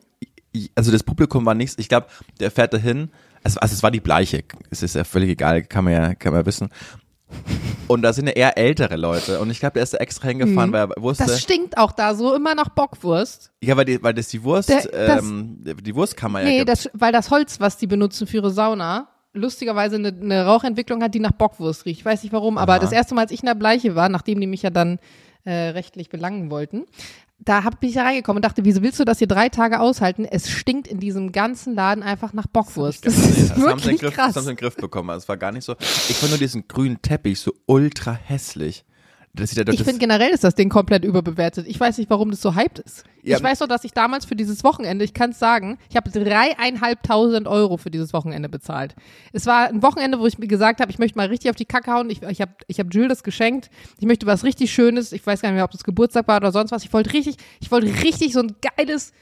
also 0.76 0.92
das 0.92 1.04
Publikum 1.04 1.46
war 1.46 1.54
nichts, 1.54 1.76
ich 1.78 1.90
glaube, 1.90 2.08
der 2.40 2.50
fährt 2.50 2.74
dahin, 2.74 3.12
also, 3.44 3.60
also 3.60 3.74
es 3.74 3.84
war 3.84 3.92
die 3.92 4.00
Bleiche, 4.00 4.44
es 4.70 4.84
ist 4.84 4.96
ja 4.96 5.04
völlig 5.04 5.30
egal, 5.30 5.64
kann 5.64 5.84
man 5.84 5.94
ja, 5.94 6.16
kann 6.16 6.32
man 6.34 6.42
ja 6.42 6.46
wissen. 6.46 6.70
Und 7.88 8.04
da 8.04 8.14
sind 8.14 8.28
ja 8.28 8.34
eher 8.34 8.58
ältere 8.58 8.98
Leute. 8.98 9.40
Und 9.40 9.50
ich 9.50 9.60
glaube, 9.60 9.74
der 9.74 9.84
ist 9.84 9.94
da 9.96 9.98
extra 9.98 10.28
hingefahren, 10.28 10.72
weil 10.72 10.82
er 10.92 11.02
wusste. 11.02 11.26
Das 11.26 11.42
stinkt 11.42 11.76
auch 11.78 11.92
da 11.92 12.14
so 12.14 12.36
immer 12.36 12.54
nach 12.54 12.70
Bockwurst. 12.70 13.52
Ja, 13.64 13.76
weil, 13.78 13.86
die, 13.86 14.02
weil 14.04 14.14
das 14.14 14.28
die 14.28 14.44
Wurst, 14.44 14.70
Der- 14.70 14.84
das- 14.84 15.24
ähm, 15.24 15.58
die 15.64 15.96
Wurstkammer 15.96 16.42
ja 16.42 16.46
Nee, 16.46 16.58
gibt. 16.58 16.70
das, 16.70 16.90
weil 16.94 17.12
das 17.12 17.32
Holz, 17.32 17.60
was 17.60 17.78
die 17.78 17.88
benutzen 17.88 18.28
für 18.28 18.38
ihre 18.38 18.52
Sauna, 18.52 19.08
lustigerweise 19.34 19.96
eine, 19.96 20.10
eine 20.10 20.46
Rauchentwicklung 20.46 21.02
hat, 21.02 21.16
die 21.16 21.20
nach 21.20 21.32
Bockwurst 21.32 21.86
riecht. 21.86 22.00
Ich 22.02 22.06
weiß 22.06 22.22
nicht 22.24 22.32
warum, 22.34 22.58
aber 22.60 22.74
Aha. 22.74 22.80
das 22.80 22.92
erste 22.92 23.16
Mal, 23.16 23.22
als 23.22 23.32
ich 23.32 23.42
in 23.42 23.48
der 23.48 23.56
Bleiche 23.56 23.96
war, 23.96 24.08
nachdem 24.10 24.40
die 24.40 24.48
mich 24.48 24.62
ja 24.62 24.70
dann 24.70 25.00
äh, 25.46 25.52
rechtlich 25.70 26.10
belangen 26.10 26.52
wollten, 26.52 26.86
da 27.40 27.64
hab, 27.64 27.80
bin 27.80 27.90
ich 27.90 27.96
da 27.96 28.04
reingekommen 28.04 28.38
und 28.40 28.46
dachte, 28.46 28.66
wieso 28.66 28.82
willst 28.82 29.00
du 29.00 29.06
das 29.06 29.20
hier 29.20 29.28
drei 29.28 29.50
Tage 29.50 29.80
aushalten? 29.80 30.26
Es 30.26 30.50
stinkt 30.50 30.88
in 30.88 31.00
diesem 31.00 31.32
ganzen 31.32 31.74
Laden 31.74 32.04
einfach 32.04 32.34
nach 32.34 32.48
Bockwurst. 32.48 33.06
Das, 33.06 33.18
ist 33.18 33.52
das 33.52 33.52
haben 33.52 33.58
sie 33.58 33.62
in 33.62 33.68
den 33.68 33.84
wirklich 33.84 34.02
Griff, 34.02 34.14
krass. 34.14 34.28
Das 34.28 34.36
haben 34.38 34.44
sie 34.44 34.50
in 34.52 34.56
den 34.58 34.62
Griff 34.62 34.76
bekommen. 34.76 35.10
Also 35.10 35.24
es 35.24 35.30
war 35.30 35.38
gar 35.38 35.52
nicht 35.52 35.64
so. 35.64 35.76
Ich 35.80 36.18
fand 36.18 36.32
nur 36.32 36.40
diesen 36.40 36.68
grünen 36.68 37.02
Teppich 37.02 37.40
so 37.40 37.54
ultra 37.66 38.14
hässlich. 38.14 38.86
Das, 39.34 39.52
das, 39.52 39.76
Ich 39.76 39.84
finde 39.84 40.00
generell 40.00 40.32
ist 40.32 40.44
das 40.44 40.56
Ding 40.56 40.70
komplett 40.70 41.06
überbewertet. 41.06 41.68
Ich 41.68 41.80
weiß 41.80 41.98
nicht, 42.00 42.10
warum 42.10 42.32
das 42.32 42.42
so 42.42 42.56
hyped 42.56 42.80
ist. 42.80 43.04
Ja, 43.22 43.38
ich 43.38 43.44
weiß 43.44 43.60
doch, 43.60 43.68
dass 43.68 43.84
ich 43.84 43.92
damals 43.94 44.26
für 44.26 44.36
dieses 44.36 44.64
Wochenende, 44.64 45.06
ich 45.06 45.14
kann 45.14 45.32
es 45.32 45.40
sagen, 45.40 45.78
ich 45.90 45.96
habe 45.96 46.10
dreieinhalbtausend 46.10 47.48
Euro 47.48 47.78
für 47.78 47.92
dieses 47.92 48.12
Wochenende 48.12 48.50
bezahlt. 48.50 48.96
Es 49.32 49.46
war 49.46 49.68
ein 49.68 49.84
Wochenende, 49.84 50.20
wo 50.20 50.26
ich 50.26 50.40
mir 50.40 50.48
gesagt 50.48 50.82
habe, 50.82 50.92
ich 50.92 50.98
möchte 50.98 51.18
mal 51.18 51.28
richtig 51.28 51.52
auf 51.52 51.56
die 51.56 51.66
Kacke 51.66 51.92
hauen. 51.92 52.10
Ich, 52.10 52.24
ich 52.24 52.42
habe 52.42 52.54
ich 52.68 52.80
hab 52.80 52.94
Jules 52.94 53.10
das 53.10 53.24
geschenkt. 53.24 53.70
Ich 54.00 54.06
möchte 54.06 54.26
was 54.26 54.44
richtig 54.44 54.74
Schönes. 54.74 55.12
Ich 55.12 55.26
weiß 55.26 55.42
gar 55.42 55.50
nicht 55.50 55.58
mehr, 55.58 55.66
ob 55.66 55.72
das 55.72 55.84
Geburtstag 55.84 56.28
war 56.28 56.38
oder 56.38 56.52
sonst 56.52 56.72
was. 56.72 56.84
Ich 56.84 56.94
wollte 56.94 57.14
richtig, 57.14 57.38
ich 57.60 57.72
wollte 57.72 57.88
richtig 58.04 58.34
so 58.34 58.40
ein 58.40 58.56
geiles 58.78 59.14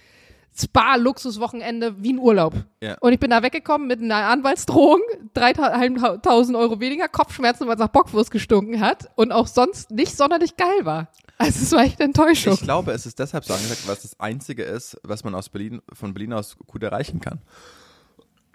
Spa-Luxus-Wochenende 0.58 1.96
wie 2.02 2.14
ein 2.14 2.20
Urlaub. 2.20 2.54
Ja. 2.82 2.98
Und 3.00 3.14
ich 3.14 3.20
bin 3.20 3.30
da 3.30 3.44
weggekommen 3.44 3.88
mit 3.88 4.02
einer 4.02 4.16
Anwaltsdrohung, 4.28 5.00
3.000 5.36 6.58
Euro 6.58 6.80
weniger, 6.80 7.08
Kopfschmerzen, 7.08 7.68
weil 7.68 7.76
es 7.76 7.80
nach 7.80 7.88
Bockwurst 7.90 8.32
gestunken 8.32 8.82
hat 8.82 9.10
und 9.16 9.32
auch 9.32 9.48
sonst 9.48 9.92
nicht 9.92 10.16
sonderlich 10.18 10.58
geil 10.58 10.84
war. 10.86 11.10
Also 11.38 11.60
es 11.62 11.72
war 11.72 11.84
echt 11.84 12.00
eine 12.00 12.08
Enttäuschung. 12.08 12.54
Ich 12.54 12.62
glaube, 12.62 12.92
es 12.94 13.06
ist 13.06 13.20
deshalb 13.20 13.46
so 13.46 13.54
angesagt, 13.54 13.88
weil 13.88 13.94
es 13.96 14.02
das 14.02 14.20
Einzige 14.20 14.64
ist, 14.64 15.00
was 15.04 15.24
man 15.24 15.36
aus 15.36 15.50
Berlin, 15.50 15.82
von 15.94 16.14
Berlin 16.14 16.34
aus 16.34 16.58
gut 16.66 16.82
erreichen 16.82 17.20
kann. 17.22 17.40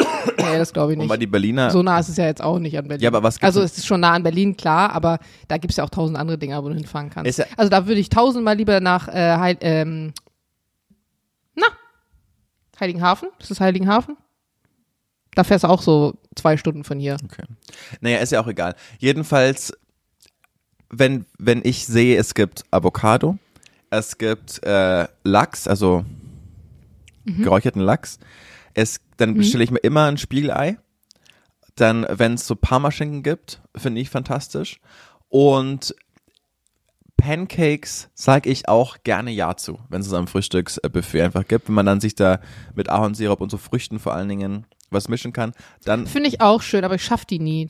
nee, 0.01 0.59
das 0.59 0.73
glaube 0.73 0.93
ich 0.93 0.97
Und 0.99 1.05
nicht. 1.05 1.11
weil 1.11 1.19
die 1.19 1.27
Berliner, 1.29 1.71
So 1.71 1.83
nah 1.83 2.01
ist 2.01 2.09
es 2.09 2.17
ja 2.17 2.25
jetzt 2.27 2.43
auch 2.43 2.59
nicht 2.59 2.77
an 2.77 2.89
Berlin. 2.89 3.03
Ja, 3.05 3.11
aber 3.11 3.23
was 3.23 3.41
Also 3.41 3.61
es 3.63 3.79
ist 3.79 3.87
schon 3.87 4.01
nah 4.01 4.11
an 4.13 4.23
Berlin, 4.25 4.57
klar, 4.57 4.91
aber 4.93 5.19
da 5.49 5.59
gibt 5.59 5.71
es 5.73 5.77
ja 5.77 5.85
auch 5.85 5.91
tausend 5.91 6.19
andere 6.19 6.39
Dinger, 6.39 6.63
wo 6.65 6.69
du 6.71 6.75
hinfahren 6.75 7.11
kannst. 7.11 7.39
Ja- 7.39 7.45
also 7.57 7.71
da 7.71 7.87
würde 7.87 8.01
ich 8.01 8.09
tausendmal 8.09 8.57
lieber 8.57 8.81
nach 8.81 9.07
äh, 9.09 9.37
Heil, 9.37 9.57
ähm, 9.61 10.13
Heiligenhafen. 12.81 13.29
Ist 13.39 13.51
das 13.51 13.61
Heiligenhafen? 13.61 14.17
Da 15.35 15.45
fährst 15.45 15.65
du 15.65 15.69
auch 15.69 15.81
so 15.83 16.19
zwei 16.37 16.57
Stunden 16.57 16.85
von 16.85 16.99
hier. 16.99 17.17
okay. 17.25 17.45
Naja, 18.01 18.19
ist 18.19 18.33
ja 18.33 18.41
auch 18.43 18.47
egal. 18.49 18.75
Jedenfalls, 18.99 19.73
wenn, 20.91 21.25
wenn 21.39 21.63
ich 21.65 21.87
sehe, 21.87 22.19
es 22.19 22.35
gibt 22.35 22.65
Avocado, 22.71 23.39
es 23.91 24.19
gibt 24.19 24.63
äh, 24.65 25.07
Lachs, 25.25 25.67
also 25.69 26.05
Mhm. 27.25 27.43
geräucherten 27.45 27.81
Lachs, 27.81 28.19
es, 28.75 29.01
dann 29.17 29.35
bestelle 29.35 29.63
ich 29.63 29.71
mir 29.71 29.79
immer 29.79 30.07
ein 30.07 30.19
Spiegelei. 30.19 30.77
Dann, 31.77 32.05
wenn 32.11 32.35
es 32.35 32.49
so 32.49 32.57
Parmaschinken 32.57 33.23
gibt, 33.23 33.61
finde 33.77 34.01
ich 34.01 34.11
fantastisch. 34.11 34.81
Und 35.29 35.95
Pancakes 37.23 38.11
sage 38.15 38.51
ich 38.51 38.69
auch 38.69 38.97
gerne 39.05 39.31
Ja 39.31 39.57
zu, 39.57 39.79
wenn 39.89 40.01
es 40.01 40.09
es 40.09 40.13
am 40.13 40.27
Frühstücksbuffet 40.27 41.23
einfach 41.23 41.47
gibt. 41.47 41.69
Wenn 41.69 41.77
man 41.77 41.87
dann 41.87 42.01
sich 42.01 42.17
da 42.17 42.41
mit 42.75 42.89
Ahornsirup 42.89 43.41
und 43.41 43.49
so 43.49 43.59
Früchten 43.59 44.01
vor 44.01 44.13
allen 44.15 44.29
Dingen 44.29 44.67
was 44.91 45.09
mischen 45.09 45.33
kann, 45.33 45.53
dann, 45.85 46.09
Finde 46.09 46.29
ich 46.29 46.41
auch 46.41 46.63
schön, 46.63 46.85
aber 46.85 46.97
ich 46.97 47.05
schaff 47.05 47.25
die 47.25 47.39
nie. 47.39 47.69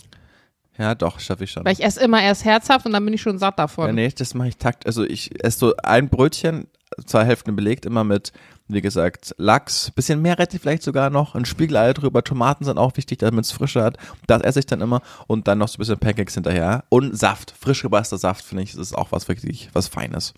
ja 0.78 0.94
doch, 0.94 1.20
schaffe 1.20 1.44
ich 1.44 1.50
schon. 1.50 1.66
Weil 1.66 1.74
ich 1.74 1.84
esse 1.84 2.00
immer 2.00 2.22
erst 2.22 2.46
herzhaft 2.46 2.86
und 2.86 2.92
dann 2.92 3.05
bin 3.05 3.12
ich 3.12 3.20
schon 3.20 3.38
satt 3.38 3.59
davon. 3.59 3.88
Ja, 3.88 3.92
nee, 3.92 4.09
das 4.16 4.32
mache 4.32 4.48
ich 4.48 4.57
takt. 4.57 4.86
Also 4.86 5.05
ich 5.05 5.44
esse 5.44 5.59
so 5.59 5.74
ein 5.82 6.09
Brötchen, 6.09 6.66
zwei 7.07 7.24
Hälften 7.24 7.55
belegt, 7.57 7.86
immer 7.86 8.05
mit, 8.05 8.32
wie 8.68 8.80
gesagt, 8.80 9.34
Lachs, 9.38 9.90
bisschen 9.90 10.22
Meerrettich 10.22 10.61
vielleicht 10.61 10.82
sogar 10.82 11.11
noch, 11.11 11.34
ein 11.34 11.45
Spiegelei 11.45 11.93
drüber, 11.93 12.22
Tomaten 12.24 12.64
sind 12.64 12.78
auch 12.78 12.97
wichtig, 12.97 13.18
damit 13.18 13.45
es 13.45 13.53
frische 13.53 13.82
hat. 13.82 13.97
Das 14.26 14.43
esse 14.43 14.61
ich 14.61 14.66
dann 14.66 14.80
immer 14.80 15.03
und 15.26 15.49
dann 15.49 15.59
noch 15.59 15.68
so 15.68 15.76
ein 15.76 15.78
bisschen 15.78 15.99
Pancakes 15.99 16.34
hinterher. 16.34 16.84
Und 16.88 17.16
Saft, 17.18 17.53
frisch 17.59 17.82
gepresster 17.82 18.18
Saft, 18.18 18.45
finde 18.45 18.62
ich, 18.64 18.74
ist 18.76 18.95
auch 18.97 19.12
was 19.12 19.28
wirklich, 19.28 19.68
was 19.72 19.88
Feines. 19.88 20.34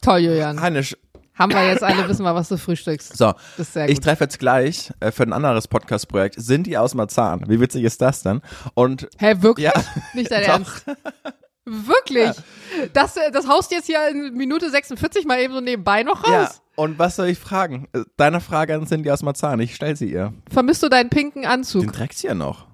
Toll, 0.00 0.20
Julian. 0.20 0.60
Heinisch, 0.60 0.96
Haben 1.34 1.52
wir 1.52 1.66
jetzt 1.66 1.82
alle, 1.82 2.08
wissen 2.08 2.22
wir, 2.22 2.34
was 2.34 2.48
du 2.48 2.56
frühstückst. 2.56 3.16
so, 3.16 3.32
Das 3.56 3.68
ist 3.68 3.72
sehr 3.74 3.88
ich 3.88 3.96
gut. 3.96 4.04
treffe 4.04 4.24
jetzt 4.24 4.38
gleich 4.38 4.92
äh, 5.00 5.10
für 5.10 5.22
ein 5.24 5.32
anderes 5.32 5.68
Podcast-Projekt 5.68 6.36
Cindy 6.40 6.76
aus 6.76 6.94
Marzahn. 6.94 7.44
Wie 7.48 7.60
witzig 7.60 7.84
ist 7.84 8.00
das 8.00 8.22
denn? 8.22 8.40
Und 8.74 9.08
Hä, 9.18 9.34
wirklich? 9.40 9.64
ja, 9.66 9.72
Nicht 10.14 10.30
dein. 10.30 10.42
Ernst? 10.44 10.84
Wirklich? 11.64 12.30
Das, 12.92 13.16
äh, 13.16 13.30
das 13.32 13.46
haust 13.48 13.70
du 13.70 13.76
jetzt 13.76 13.86
hier 13.86 13.98
in 14.10 14.34
Minute 14.34 14.70
46 14.70 15.26
mal 15.26 15.40
eben 15.40 15.52
so 15.54 15.60
nebenbei 15.60 16.02
noch 16.02 16.24
raus? 16.24 16.30
ja, 16.30 16.50
und 16.76 16.98
was 16.98 17.16
soll 17.16 17.28
ich 17.28 17.38
fragen? 17.38 17.88
Deine 18.16 18.40
Frage 18.40 18.74
an 18.74 18.86
Cindy 18.86 19.10
aus 19.10 19.22
Marzahn, 19.22 19.60
ich 19.60 19.74
stelle 19.74 19.96
sie 19.96 20.10
ihr. 20.10 20.32
Vermisst 20.50 20.82
du 20.82 20.88
deinen 20.88 21.10
pinken 21.10 21.42
Den 21.42 21.50
Anzug? 21.50 21.92
trägt 21.92 22.14
sie 22.16 22.28
ja 22.28 22.34
noch. 22.34 22.66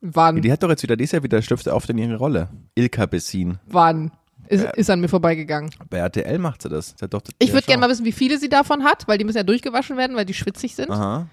Wann? 0.00 0.42
Die 0.42 0.50
hat 0.50 0.62
doch 0.62 0.68
jetzt 0.68 0.82
wieder, 0.82 0.96
die 0.96 1.04
ist 1.04 1.12
ja 1.12 1.22
wieder 1.22 1.40
Stifte 1.42 1.72
auf 1.72 1.88
in 1.88 1.98
ihre 1.98 2.16
Rolle. 2.16 2.48
Ilka 2.74 3.06
Bessin. 3.06 3.58
Wann? 3.66 4.10
Ist, 4.48 4.64
ist 4.74 4.90
an 4.90 5.00
mir 5.00 5.08
vorbeigegangen. 5.08 5.70
Bei 5.88 5.98
RTL 5.98 6.38
macht 6.38 6.62
sie 6.62 6.68
das. 6.68 6.96
Doch 6.96 7.22
Ich 7.38 7.52
würde 7.52 7.66
gerne 7.66 7.80
mal 7.80 7.88
wissen, 7.88 8.04
wie 8.04 8.12
viele 8.12 8.36
sie 8.38 8.48
davon 8.48 8.82
hat, 8.82 9.06
weil 9.06 9.16
die 9.16 9.24
müssen 9.24 9.36
ja 9.38 9.44
durchgewaschen 9.44 9.96
werden, 9.96 10.16
weil 10.16 10.24
die 10.24 10.34
schwitzig 10.34 10.74
sind. 10.74 10.90
Aha, 10.90 11.26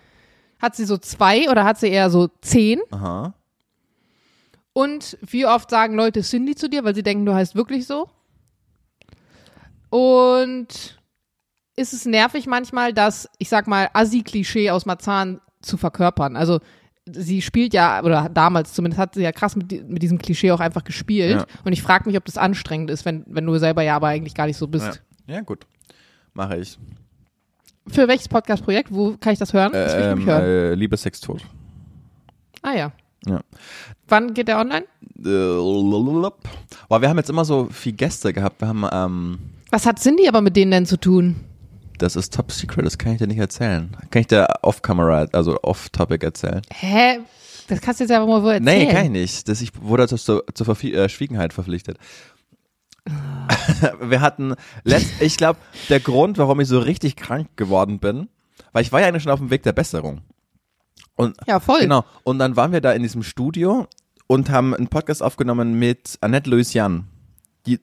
Hat 0.61 0.75
sie 0.75 0.85
so 0.85 0.97
zwei 0.97 1.49
oder 1.49 1.65
hat 1.65 1.79
sie 1.79 1.87
eher 1.89 2.09
so 2.11 2.29
zehn? 2.41 2.79
aha. 2.91 3.33
Und 4.79 5.17
wie 5.21 5.45
oft 5.45 5.69
sagen 5.69 5.95
Leute 5.95 6.21
Cindy 6.21 6.55
zu 6.55 6.69
dir, 6.69 6.83
weil 6.85 6.95
sie 6.95 7.03
denken, 7.03 7.25
du 7.25 7.33
heißt 7.33 7.53
wirklich 7.55 7.85
so? 7.85 8.09
Und 9.89 10.97
ist 11.75 11.93
es 11.93 12.05
nervig 12.05 12.45
manchmal, 12.47 12.93
das, 12.93 13.29
ich 13.39 13.49
sag 13.49 13.67
mal, 13.67 13.89
Assi-Klischee 13.93 14.69
aus 14.71 14.85
Marzahn 14.85 15.41
zu 15.61 15.77
verkörpern? 15.77 16.35
Also 16.35 16.59
sie 17.11 17.41
spielt 17.41 17.73
ja, 17.73 18.03
oder 18.03 18.29
damals 18.29 18.73
zumindest 18.73 18.99
hat 18.99 19.15
sie 19.15 19.23
ja 19.23 19.31
krass 19.31 19.55
mit, 19.55 19.89
mit 19.89 20.01
diesem 20.03 20.17
Klischee 20.19 20.51
auch 20.51 20.59
einfach 20.59 20.83
gespielt. 20.83 21.39
Ja. 21.41 21.45
Und 21.65 21.73
ich 21.73 21.81
frage 21.81 22.07
mich, 22.07 22.17
ob 22.17 22.25
das 22.25 22.37
anstrengend 22.37 22.89
ist, 22.91 23.03
wenn, 23.05 23.23
wenn 23.27 23.45
du 23.45 23.57
selber 23.57 23.81
ja 23.81 23.95
aber 23.95 24.07
eigentlich 24.07 24.35
gar 24.35 24.45
nicht 24.45 24.57
so 24.57 24.65
Ja. 24.65 24.71
bist. 24.71 25.01
ja, 25.27 25.41
gut. 25.41 25.65
Mache 26.33 26.57
ich. 26.57 26.77
Für 27.87 28.07
welches 28.07 28.27
Podcast-Projekt? 28.29 28.93
Wo 28.93 29.17
kann 29.17 29.33
ich 29.33 29.39
das 29.39 29.51
hören? 29.53 29.71
Das 29.73 29.93
ich 29.93 29.99
Ähm, 29.99 30.09
nämlich 30.09 30.27
hören. 30.27 30.43
äh, 30.43 30.73
Liebe 30.75 30.95
Sex 30.95 31.19
tot. 31.19 31.41
ah 32.61 32.73
ja. 32.73 32.91
Ja. 33.27 33.41
Wann 34.07 34.33
geht 34.33 34.47
der 34.47 34.59
online? 34.59 34.85
Äh, 35.19 35.57
Boah, 36.87 37.01
wir 37.01 37.09
haben 37.09 37.17
jetzt 37.17 37.29
immer 37.29 37.45
so 37.45 37.67
viel 37.71 37.91
Gäste 37.93 38.31
gehabt. 38.33 38.61
Wir 38.61 38.67
haben, 38.67 38.85
ähm, 38.91 39.39
Was 39.71 39.85
hat 39.85 39.99
Cindy 39.99 40.27
aber 40.27 40.41
mit 40.41 40.55
denen 40.55 40.71
denn 40.71 40.85
zu 40.85 40.97
tun? 40.97 41.35
das 41.97 42.15
ist 42.15 42.33
top 42.33 42.49
secret, 42.53 42.85
das 42.85 42.97
kann 42.97 43.11
ich 43.11 43.17
dir 43.17 43.27
nicht 43.27 43.39
erzählen. 43.39 43.89
Kann 44.09 44.21
ich 44.21 44.27
dir 44.27 44.47
off-camera, 44.61 45.27
also 45.33 45.57
off-topic 45.63 46.25
erzählen? 46.25 46.61
Hä? 46.73 47.19
Das 47.67 47.81
kannst 47.81 47.99
du 47.99 48.05
jetzt 48.05 48.11
einfach 48.11 48.25
mal 48.25 48.41
wo 48.41 48.47
erzählen. 48.47 48.63
Nee, 48.63 48.87
kann 48.87 49.03
ich 49.03 49.11
nicht. 49.11 49.49
Das, 49.49 49.59
ich 49.59 49.71
wurde 49.81 50.07
zur, 50.07 50.17
zur, 50.17 50.43
Verfie- 50.65 50.93
äh, 50.95 51.09
Schwiegenheit 51.09 51.51
verpflichtet. 51.51 51.97
Wir 54.01 54.21
hatten, 54.21 54.55
letzt, 54.83 55.21
ich 55.21 55.35
glaube, 55.37 55.59
der 55.89 55.99
Grund, 55.99 56.37
warum 56.37 56.59
ich 56.59 56.67
so 56.67 56.79
richtig 56.79 57.15
krank 57.15 57.49
geworden 57.57 57.99
bin, 57.99 58.29
weil 58.71 58.83
ich 58.83 58.91
war 58.91 59.01
ja 59.01 59.07
eigentlich 59.07 59.23
schon 59.23 59.31
auf 59.31 59.39
dem 59.39 59.49
Weg 59.49 59.63
der 59.63 59.73
Besserung. 59.73 60.21
Und, 61.19 61.35
Ja, 61.47 61.59
voll. 61.59 61.81
Genau. 61.81 62.05
Und 62.23 62.39
dann 62.39 62.55
waren 62.55 62.71
wir 62.71 62.81
da 62.81 62.91
in 62.93 63.03
diesem 63.03 63.23
Studio 63.23 63.87
und 64.27 64.49
haben 64.49 64.73
einen 64.73 64.87
Podcast 64.87 65.21
aufgenommen 65.21 65.73
mit 65.77 66.17
Annette 66.21 66.49
Louisiane, 66.49 67.03
die, 67.65 67.79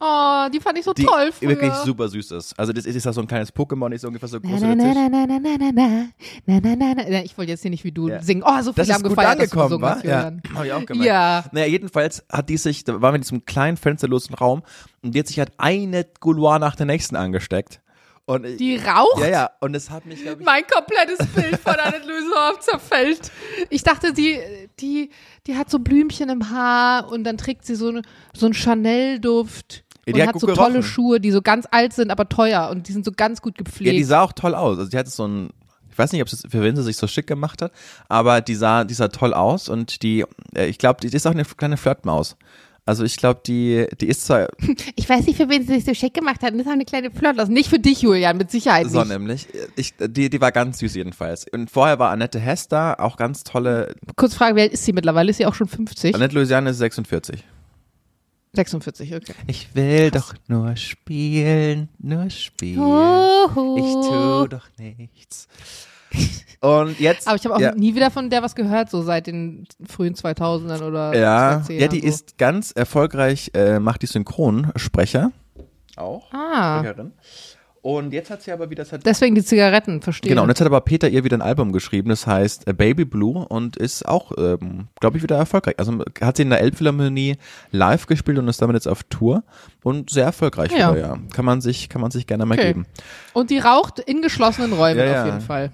Oh, 0.00 0.46
die 0.52 0.58
fand 0.60 0.78
ich 0.78 0.84
so 0.84 0.92
die 0.92 1.04
toll 1.04 1.30
früher. 1.32 1.50
wirklich 1.50 1.72
super 1.74 2.08
süß 2.08 2.30
ist. 2.32 2.58
Also 2.58 2.72
das 2.72 2.86
ist 2.86 3.04
ja 3.04 3.12
so 3.12 3.20
ein 3.20 3.26
kleines 3.28 3.54
Pokémon, 3.54 3.88
die 3.90 3.96
ist 3.96 4.04
ungefähr 4.04 4.28
so 4.28 4.40
groß 4.40 4.60
Na, 4.60 4.74
na, 4.74 4.94
na, 4.94 5.08
na, 5.08 5.26
na, 5.26 5.38
na, 5.38 5.56
na, 5.58 6.08
na, 6.46 6.60
na, 6.60 6.76
na, 6.76 6.94
na. 7.08 7.22
Ich 7.24 7.36
wollte 7.38 7.52
jetzt 7.52 7.62
hier 7.62 7.70
nicht 7.70 7.84
wie 7.84 7.92
du 7.92 8.08
Ja. 8.08 8.20
singen. 8.22 8.42
Oh, 8.44 8.62
so 8.62 8.72
viele 8.72 8.86
Das 8.86 8.94
haben 8.94 9.02
ist 9.04 9.08
gut 9.10 9.16
gefeiert, 9.16 9.40
dass 9.40 9.50
du 9.50 9.60
angekommen, 9.60 9.80
gesungen 9.80 9.82
wa? 9.82 9.94
hast, 9.94 10.04
Ja, 10.04 10.32
hab 10.54 10.64
ich 10.64 10.72
auch 10.72 10.86
gemerkt. 10.86 11.06
Ja. 11.06 11.44
Naja, 11.52 11.66
jedenfalls 11.66 12.24
hat 12.30 12.48
die 12.48 12.56
sich, 12.56 12.82
da 12.84 12.94
waren 13.00 13.12
wir 13.12 13.16
in 13.16 13.22
diesem 13.22 13.44
kleinen 13.44 13.76
fensterlosen 13.76 14.34
Raum 14.34 14.62
und 15.02 15.14
die 15.14 15.20
hat 15.20 15.26
sich 15.28 15.38
halt 15.38 15.52
eine 15.58 16.04
Gouloir 16.20 16.58
nach 16.58 16.74
der 16.76 16.86
nächsten 16.86 17.14
angesteckt. 17.16 17.80
Und 18.26 18.44
ich, 18.44 18.56
Die 18.56 18.76
raucht? 18.76 19.20
ja, 19.20 19.28
ja, 19.28 19.50
und 19.60 19.74
es 19.76 19.88
hat 19.88 20.04
mich, 20.04 20.24
ich, 20.24 20.38
Mein 20.40 20.64
komplettes 20.66 21.24
Bild 21.28 21.60
von 21.60 21.74
Annette 21.74 22.06
Lösendorf 22.08 22.58
zerfällt. 22.60 23.30
Ich 23.70 23.84
dachte, 23.84 24.12
die, 24.12 24.40
die, 24.80 25.10
die 25.46 25.56
hat 25.56 25.70
so 25.70 25.78
Blümchen 25.78 26.28
im 26.28 26.50
Haar 26.50 27.08
und 27.10 27.22
dann 27.22 27.38
trägt 27.38 27.64
sie 27.64 27.76
so, 27.76 28.00
so 28.34 28.46
einen 28.46 28.54
Chanel-Duft. 28.54 29.84
Ja, 30.06 30.12
die 30.12 30.20
und 30.20 30.20
hat 30.26 30.34
hat 30.34 30.40
so 30.40 30.46
gut 30.48 30.56
tolle 30.56 30.72
gerochen. 30.74 30.88
Schuhe, 30.88 31.20
die 31.20 31.30
so 31.30 31.40
ganz 31.40 31.66
alt 31.70 31.92
sind, 31.92 32.10
aber 32.10 32.28
teuer 32.28 32.68
und 32.70 32.88
die 32.88 32.92
sind 32.92 33.04
so 33.04 33.12
ganz 33.12 33.40
gut 33.42 33.58
ja, 33.58 33.64
gepflegt. 33.64 33.96
die 33.96 34.04
sah 34.04 34.22
auch 34.22 34.32
toll 34.32 34.54
aus. 34.56 34.78
Also 34.78 34.90
die 34.90 34.96
hatte 34.98 35.10
so 35.10 35.26
ein, 35.26 35.50
ich 35.90 35.96
weiß 35.96 36.10
nicht, 36.12 36.22
ob 36.22 36.28
es 36.28 36.42
für 36.48 36.62
wen 36.62 36.74
sie 36.74 36.82
sich 36.82 36.96
so 36.96 37.06
schick 37.06 37.28
gemacht 37.28 37.62
hat, 37.62 37.72
aber 38.08 38.40
die 38.40 38.56
sah, 38.56 38.82
die 38.84 38.94
sah 38.94 39.08
toll 39.08 39.34
aus 39.34 39.68
und 39.68 40.02
die, 40.02 40.24
äh, 40.56 40.66
ich 40.66 40.78
glaube, 40.78 41.00
die 41.00 41.14
ist 41.14 41.26
auch 41.26 41.32
eine 41.32 41.44
kleine 41.44 41.76
Flirtmaus. 41.76 42.36
Also 42.86 43.02
ich 43.02 43.16
glaube, 43.16 43.40
die, 43.44 43.86
die 44.00 44.06
ist 44.06 44.24
zwar 44.24 44.48
ich 44.94 45.08
weiß 45.08 45.26
nicht, 45.26 45.36
für 45.36 45.48
wen 45.48 45.66
sie 45.66 45.74
sich 45.74 45.84
so 45.84 45.92
schick 45.92 46.14
gemacht 46.14 46.40
hat. 46.42 46.54
Das 46.54 46.60
ist 46.60 46.68
eine 46.68 46.84
kleine 46.84 47.10
Flirt. 47.10 47.38
Also 47.38 47.50
nicht 47.52 47.68
für 47.68 47.80
dich, 47.80 48.02
Julian, 48.02 48.36
mit 48.36 48.52
Sicherheit 48.52 48.88
so 48.88 49.00
nicht. 49.00 49.08
nämlich, 49.08 49.48
ich, 49.74 49.94
die, 49.98 50.30
die 50.30 50.40
war 50.40 50.52
ganz 50.52 50.78
süß 50.78 50.94
jedenfalls. 50.94 51.46
Und 51.52 51.68
vorher 51.68 51.98
war 51.98 52.10
Annette 52.10 52.38
Hess 52.38 52.68
da, 52.68 52.94
auch 52.94 53.16
ganz 53.16 53.42
tolle, 53.42 53.94
Kurz 54.14 54.34
Frage, 54.34 54.62
alt 54.62 54.72
ist 54.72 54.84
sie 54.84 54.92
mittlerweile? 54.92 55.30
Ist 55.30 55.38
sie 55.38 55.46
auch 55.46 55.54
schon 55.54 55.66
50? 55.66 56.14
Annette 56.14 56.36
Louisiane 56.36 56.70
ist 56.70 56.78
46. 56.78 57.42
46, 58.52 59.14
okay. 59.16 59.34
Ich 59.48 59.74
will 59.74 60.10
doch 60.12 60.32
nur 60.46 60.76
spielen, 60.76 61.88
nur 61.98 62.30
spielen. 62.30 62.78
Oh. 62.78 63.76
Ich 63.76 64.08
tu 64.08 64.46
doch 64.48 64.68
nichts. 64.78 65.48
Und 66.60 66.98
jetzt. 67.00 67.26
Aber 67.28 67.36
ich 67.36 67.44
habe 67.44 67.54
auch 67.56 67.60
ja, 67.60 67.74
nie 67.74 67.94
wieder 67.94 68.10
von 68.10 68.30
der 68.30 68.42
was 68.42 68.54
gehört, 68.54 68.90
so 68.90 69.02
seit 69.02 69.26
den 69.26 69.66
frühen 69.86 70.14
2000ern 70.14 70.82
oder 70.82 71.14
ja, 71.16 71.58
2010ern 71.66 71.72
ja, 71.80 71.88
die 71.88 72.00
so. 72.00 72.06
ist 72.06 72.38
ganz 72.38 72.72
erfolgreich, 72.72 73.50
äh, 73.54 73.78
macht 73.78 74.02
die 74.02 74.06
Synchronsprecher. 74.06 75.32
Auch. 75.96 76.32
Ah, 76.32 76.78
Sprecherin. 76.80 77.12
Und 77.82 78.12
jetzt 78.12 78.30
hat 78.30 78.42
sie 78.42 78.50
aber 78.50 78.68
wieder, 78.68 78.82
das 78.82 78.90
hat 78.90 79.06
Deswegen 79.06 79.36
die 79.36 79.44
Zigaretten, 79.44 80.02
verstehe. 80.02 80.30
Genau, 80.30 80.42
und 80.42 80.48
jetzt 80.48 80.60
hat 80.60 80.66
aber 80.66 80.80
Peter 80.80 81.08
ihr 81.08 81.22
wieder 81.22 81.36
ein 81.36 81.42
Album 81.42 81.70
geschrieben, 81.70 82.08
das 82.08 82.26
heißt 82.26 82.66
äh, 82.66 82.72
Baby 82.72 83.04
Blue 83.04 83.46
und 83.46 83.76
ist 83.76 84.08
auch, 84.08 84.32
ähm, 84.36 84.88
glaube 84.98 85.18
ich, 85.18 85.22
wieder 85.22 85.36
erfolgreich. 85.36 85.76
Also 85.78 86.02
hat 86.20 86.36
sie 86.36 86.42
in 86.42 86.50
der 86.50 86.60
Elbphilharmonie 86.62 87.36
live 87.70 88.06
gespielt 88.06 88.38
und 88.38 88.48
ist 88.48 88.60
damit 88.60 88.74
jetzt 88.74 88.88
auf 88.88 89.04
Tour 89.04 89.44
und 89.84 90.10
sehr 90.10 90.24
erfolgreich 90.24 90.72
Ja. 90.72 90.96
wieder, 90.96 91.00
ja. 91.00 91.18
Kann 91.32 91.44
man 91.44 91.60
sich, 91.60 91.88
kann 91.88 92.00
man 92.00 92.10
sich 92.10 92.26
gerne 92.26 92.44
mal 92.44 92.58
Okay. 92.58 92.66
geben. 92.68 92.86
Und 93.34 93.50
die 93.50 93.58
raucht 93.58 94.00
in 94.00 94.20
geschlossenen 94.20 94.72
Räumen 94.72 94.98
Ja, 94.98 95.04
ja. 95.04 95.20
auf 95.20 95.26
jeden 95.26 95.40
Fall. 95.42 95.70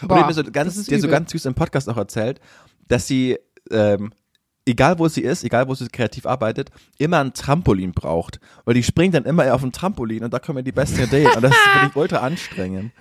Und 0.00 0.02
die 0.02 0.06
Boah, 0.08 0.20
hat 0.20 0.26
mir 0.28 0.34
so 0.34 0.44
ganz, 0.44 0.76
hat 0.76 1.00
so 1.00 1.08
ganz 1.08 1.30
süß 1.32 1.46
im 1.46 1.54
Podcast 1.54 1.88
auch 1.88 1.96
erzählt, 1.96 2.40
dass 2.88 3.06
sie, 3.06 3.38
ähm, 3.70 4.12
egal 4.66 4.98
wo 4.98 5.08
sie 5.08 5.22
ist, 5.22 5.44
egal 5.44 5.68
wo 5.68 5.74
sie 5.74 5.88
kreativ 5.88 6.26
arbeitet, 6.26 6.70
immer 6.98 7.20
ein 7.20 7.34
Trampolin 7.34 7.92
braucht. 7.92 8.40
Und 8.64 8.74
die 8.74 8.82
springt 8.82 9.14
dann 9.14 9.24
immer 9.24 9.52
auf 9.54 9.62
ein 9.62 9.72
Trampolin 9.72 10.24
und 10.24 10.32
da 10.32 10.38
kommen 10.38 10.64
die 10.64 10.72
besten 10.72 11.02
Ideen. 11.02 11.30
Und 11.34 11.42
das 11.42 11.54
finde 11.54 11.88
ich 11.88 11.96
ultra 11.96 12.18
anstrengend. 12.18 12.92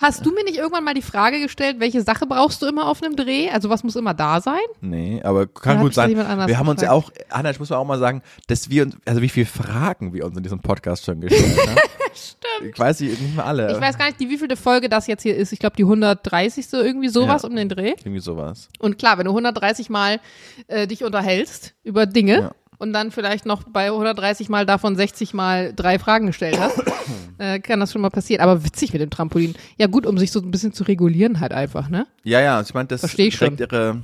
Hast 0.00 0.26
du 0.26 0.32
mir 0.32 0.42
nicht 0.44 0.56
irgendwann 0.56 0.82
mal 0.82 0.94
die 0.94 1.02
Frage 1.02 1.40
gestellt, 1.40 1.76
welche 1.78 2.02
Sache 2.02 2.26
brauchst 2.26 2.60
du 2.62 2.66
immer 2.66 2.88
auf 2.88 3.02
einem 3.02 3.14
Dreh? 3.14 3.48
Also 3.50 3.70
was 3.70 3.84
muss 3.84 3.94
immer 3.94 4.12
da 4.12 4.40
sein? 4.40 4.58
Nee, 4.80 5.20
aber 5.22 5.46
kann 5.46 5.76
Oder 5.76 5.84
gut 5.84 5.94
sein. 5.94 6.16
Wir 6.16 6.58
haben 6.58 6.68
uns 6.68 6.82
ja 6.82 6.90
auch? 6.90 7.12
Anna, 7.30 7.50
ich 7.50 7.60
muss 7.60 7.70
auch 7.70 7.84
mal 7.84 7.98
sagen, 7.98 8.22
dass 8.48 8.68
wir 8.70 8.82
uns, 8.84 8.96
also 9.06 9.22
wie 9.22 9.28
viele 9.28 9.46
Fragen 9.46 10.12
wir 10.12 10.24
uns 10.26 10.36
in 10.36 10.42
diesem 10.42 10.58
Podcast 10.60 11.04
schon 11.04 11.20
gestellt 11.20 11.56
haben. 11.58 11.76
Stimmt. 12.14 12.72
Ich 12.72 12.78
weiß 12.78 13.00
nicht, 13.00 13.20
nicht 13.20 13.34
mehr 13.36 13.44
alle. 13.46 13.72
Ich 13.72 13.80
weiß 13.80 13.98
gar 13.98 14.06
nicht, 14.06 14.20
die 14.20 14.28
wievielte 14.30 14.56
Folge 14.56 14.88
das 14.88 15.06
jetzt 15.06 15.22
hier 15.22 15.36
ist. 15.36 15.52
Ich 15.52 15.58
glaube, 15.58 15.76
die 15.76 15.82
130. 15.84 16.72
irgendwie 16.72 17.08
sowas 17.08 17.42
Ja. 17.42 17.48
um 17.48 17.56
den 17.56 17.68
Dreh. 17.68 17.90
Irgendwie 17.98 18.20
sowas. 18.20 18.68
Und 18.78 18.98
klar, 18.98 19.18
wenn 19.18 19.24
du 19.26 19.30
130 19.32 19.90
Mal 19.90 20.20
äh, 20.68 20.86
dich 20.86 21.02
unterhältst 21.04 21.74
über 21.82 22.06
Dinge 22.06 22.34
Ja. 22.40 22.50
Und 22.78 22.92
dann 22.92 23.10
vielleicht 23.10 23.46
noch 23.46 23.64
bei 23.64 23.86
130 23.86 24.48
Mal 24.48 24.66
davon 24.66 24.96
60 24.96 25.34
Mal 25.34 25.72
drei 25.74 25.98
Fragen 25.98 26.26
gestellt 26.26 26.58
hast, 26.58 26.82
äh, 27.38 27.58
kann 27.60 27.80
das 27.80 27.92
schon 27.92 28.02
mal 28.02 28.10
passieren. 28.10 28.42
Aber 28.42 28.64
witzig 28.64 28.92
mit 28.92 29.02
dem 29.02 29.10
Trampolin. 29.10 29.54
Ja 29.76 29.86
gut, 29.86 30.06
um 30.06 30.18
sich 30.18 30.32
so 30.32 30.40
ein 30.40 30.50
bisschen 30.50 30.72
zu 30.72 30.84
regulieren 30.84 31.40
halt 31.40 31.52
einfach, 31.52 31.88
ne? 31.88 32.06
Ja, 32.22 32.40
ja, 32.40 32.60
ich 32.60 32.74
meine, 32.74 32.88
das 32.88 33.00
Versteh 33.00 33.26
ich 33.26 33.40
regt 33.40 33.60
ihre, 33.60 34.02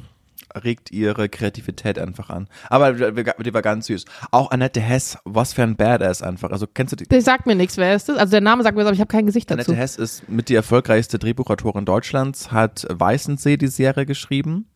regt 0.65 0.91
ihre 0.91 1.29
Kreativität 1.29 1.99
einfach 1.99 2.31
an. 2.31 2.49
Aber 2.69 2.93
die 2.93 3.55
war 3.55 3.63
ganz 3.63 3.87
süß. 3.87 4.05
Auch 4.31 4.51
Annette 4.51 4.81
Hess, 4.81 5.19
was 5.25 5.53
für 5.53 5.63
ein 5.63 5.77
Badass 5.77 6.23
einfach. 6.23 6.51
Also 6.51 6.67
kennst 6.67 6.93
du 6.93 6.97
die? 6.97 7.05
Das 7.05 7.25
sagt 7.25 7.47
mir 7.47 7.55
nichts, 7.55 7.77
wer 7.77 7.95
ist 7.95 8.09
das? 8.09 8.19
Also 8.19 8.33
der 8.33 8.41
Name 8.41 8.63
sagt 8.63 8.77
mir 8.77 8.83
was, 8.83 8.89
aber 8.89 8.95
ich 8.95 9.01
habe 9.01 9.11
kein 9.11 9.27
Gesicht 9.27 9.51
dazu. 9.51 9.71
Annette 9.71 9.77
Hess 9.77 9.97
ist 9.97 10.29
mit 10.29 10.49
die 10.49 10.55
erfolgreichste 10.55 11.19
Drehbuchautorin 11.19 11.85
Deutschlands, 11.85 12.53
hat 12.53 12.87
Weißensee 12.91 13.57
die 13.57 13.69
Serie 13.69 14.07
geschrieben, 14.07 14.67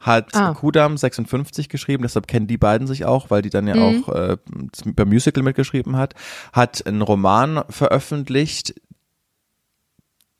hat 0.00 0.34
Ah. 0.34 0.54
Kudam 0.54 0.96
56 0.96 1.68
geschrieben, 1.68 2.02
deshalb 2.02 2.26
kennen 2.26 2.46
die 2.46 2.56
beiden 2.58 2.86
sich 2.86 3.04
auch, 3.04 3.30
weil 3.30 3.42
die 3.42 3.50
dann 3.50 3.68
ja 3.68 3.76
Mhm. 3.76 4.04
auch 4.04 4.14
äh, 4.14 4.36
beim 4.86 5.08
Musical 5.08 5.42
mitgeschrieben 5.44 5.96
hat, 5.96 6.14
hat 6.52 6.86
einen 6.86 7.02
Roman 7.02 7.62
veröffentlicht, 7.68 8.74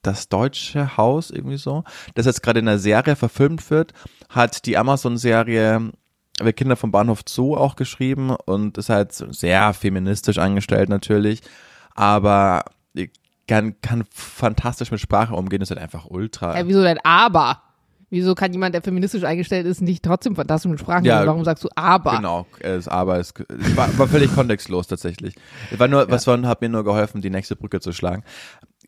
das 0.02 0.30
deutsche 0.30 0.96
Haus 0.96 1.30
irgendwie 1.30 1.58
so, 1.58 1.84
das 2.14 2.24
jetzt 2.24 2.42
gerade 2.42 2.60
in 2.60 2.68
einer 2.68 2.78
Serie 2.78 3.16
verfilmt 3.16 3.68
wird, 3.70 3.92
hat 4.30 4.64
die 4.66 4.78
Amazon-Serie 4.78 5.92
Wir 6.42 6.52
Kinder 6.54 6.76
vom 6.76 6.90
Bahnhof 6.90 7.20
Zoo 7.28 7.54
auch 7.54 7.76
geschrieben 7.76 8.30
und 8.30 8.78
ist 8.78 8.88
halt 8.88 9.12
sehr 9.12 9.74
feministisch 9.74 10.38
eingestellt 10.38 10.88
natürlich, 10.88 11.42
aber 11.94 12.64
kann, 13.46 13.78
kann 13.82 14.04
fantastisch 14.10 14.90
mit 14.90 15.00
Sprache 15.00 15.34
umgehen, 15.34 15.60
ist 15.60 15.68
halt 15.70 15.80
einfach 15.80 16.06
ultra. 16.08 16.56
Ja, 16.58 16.66
wieso 16.66 16.82
denn 16.82 16.98
aber? 17.04 17.60
Wieso 18.10 18.34
kann 18.34 18.52
jemand, 18.52 18.74
der 18.74 18.82
feministisch 18.82 19.22
eingestellt 19.22 19.66
ist, 19.66 19.80
nicht 19.80 20.04
trotzdem 20.04 20.34
fantastisch 20.34 20.68
mit 20.68 20.80
Sprachen 20.80 21.04
Ja? 21.04 21.24
Warum 21.26 21.44
sagst 21.44 21.62
du 21.62 21.68
aber? 21.76 22.16
Genau, 22.16 22.46
äh, 22.58 22.74
das 22.74 22.88
Aber 22.88 23.18
ist, 23.20 23.38
es 23.38 23.76
war, 23.76 23.96
war 23.98 24.08
völlig 24.08 24.34
kontextlos 24.34 24.88
tatsächlich. 24.88 25.36
War 25.78 25.86
nur, 25.86 26.10
was 26.10 26.24
von, 26.24 26.46
hat 26.48 26.60
mir 26.60 26.68
nur 26.68 26.82
geholfen, 26.82 27.20
die 27.20 27.30
nächste 27.30 27.54
Brücke 27.54 27.78
zu 27.80 27.92
schlagen. 27.92 28.24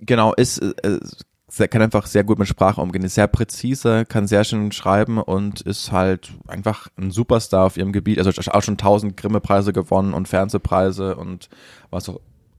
Genau, 0.01 0.35
ist, 0.35 0.59
äh, 0.59 0.99
sehr- 1.47 1.68
kann 1.68 1.83
einfach 1.83 2.07
sehr 2.07 2.25
gut 2.25 2.41
mit 2.41 2.49
Sprache 2.49 2.81
umgehen, 2.81 3.05
ist 3.05 3.14
sehr 3.14 3.29
präzise, 3.29 4.05
kann 4.07 4.27
sehr 4.27 4.43
schön 4.43 4.73
schreiben 4.73 5.18
und 5.18 5.61
ist 5.61 5.93
halt 5.93 6.33
einfach 6.49 6.89
ein 6.99 7.12
Superstar 7.12 7.64
auf 7.66 7.77
ihrem 7.77 7.93
Gebiet. 7.93 8.18
Also 8.18 8.33
auch 8.51 8.62
schon 8.62 8.77
tausend 8.77 9.16
Grimme-Preise 9.16 9.73
gewonnen 9.73 10.14
und 10.14 10.27
Fernsehpreise 10.27 11.14
und 11.14 11.49
was 11.91 12.09
auch, 12.09 12.18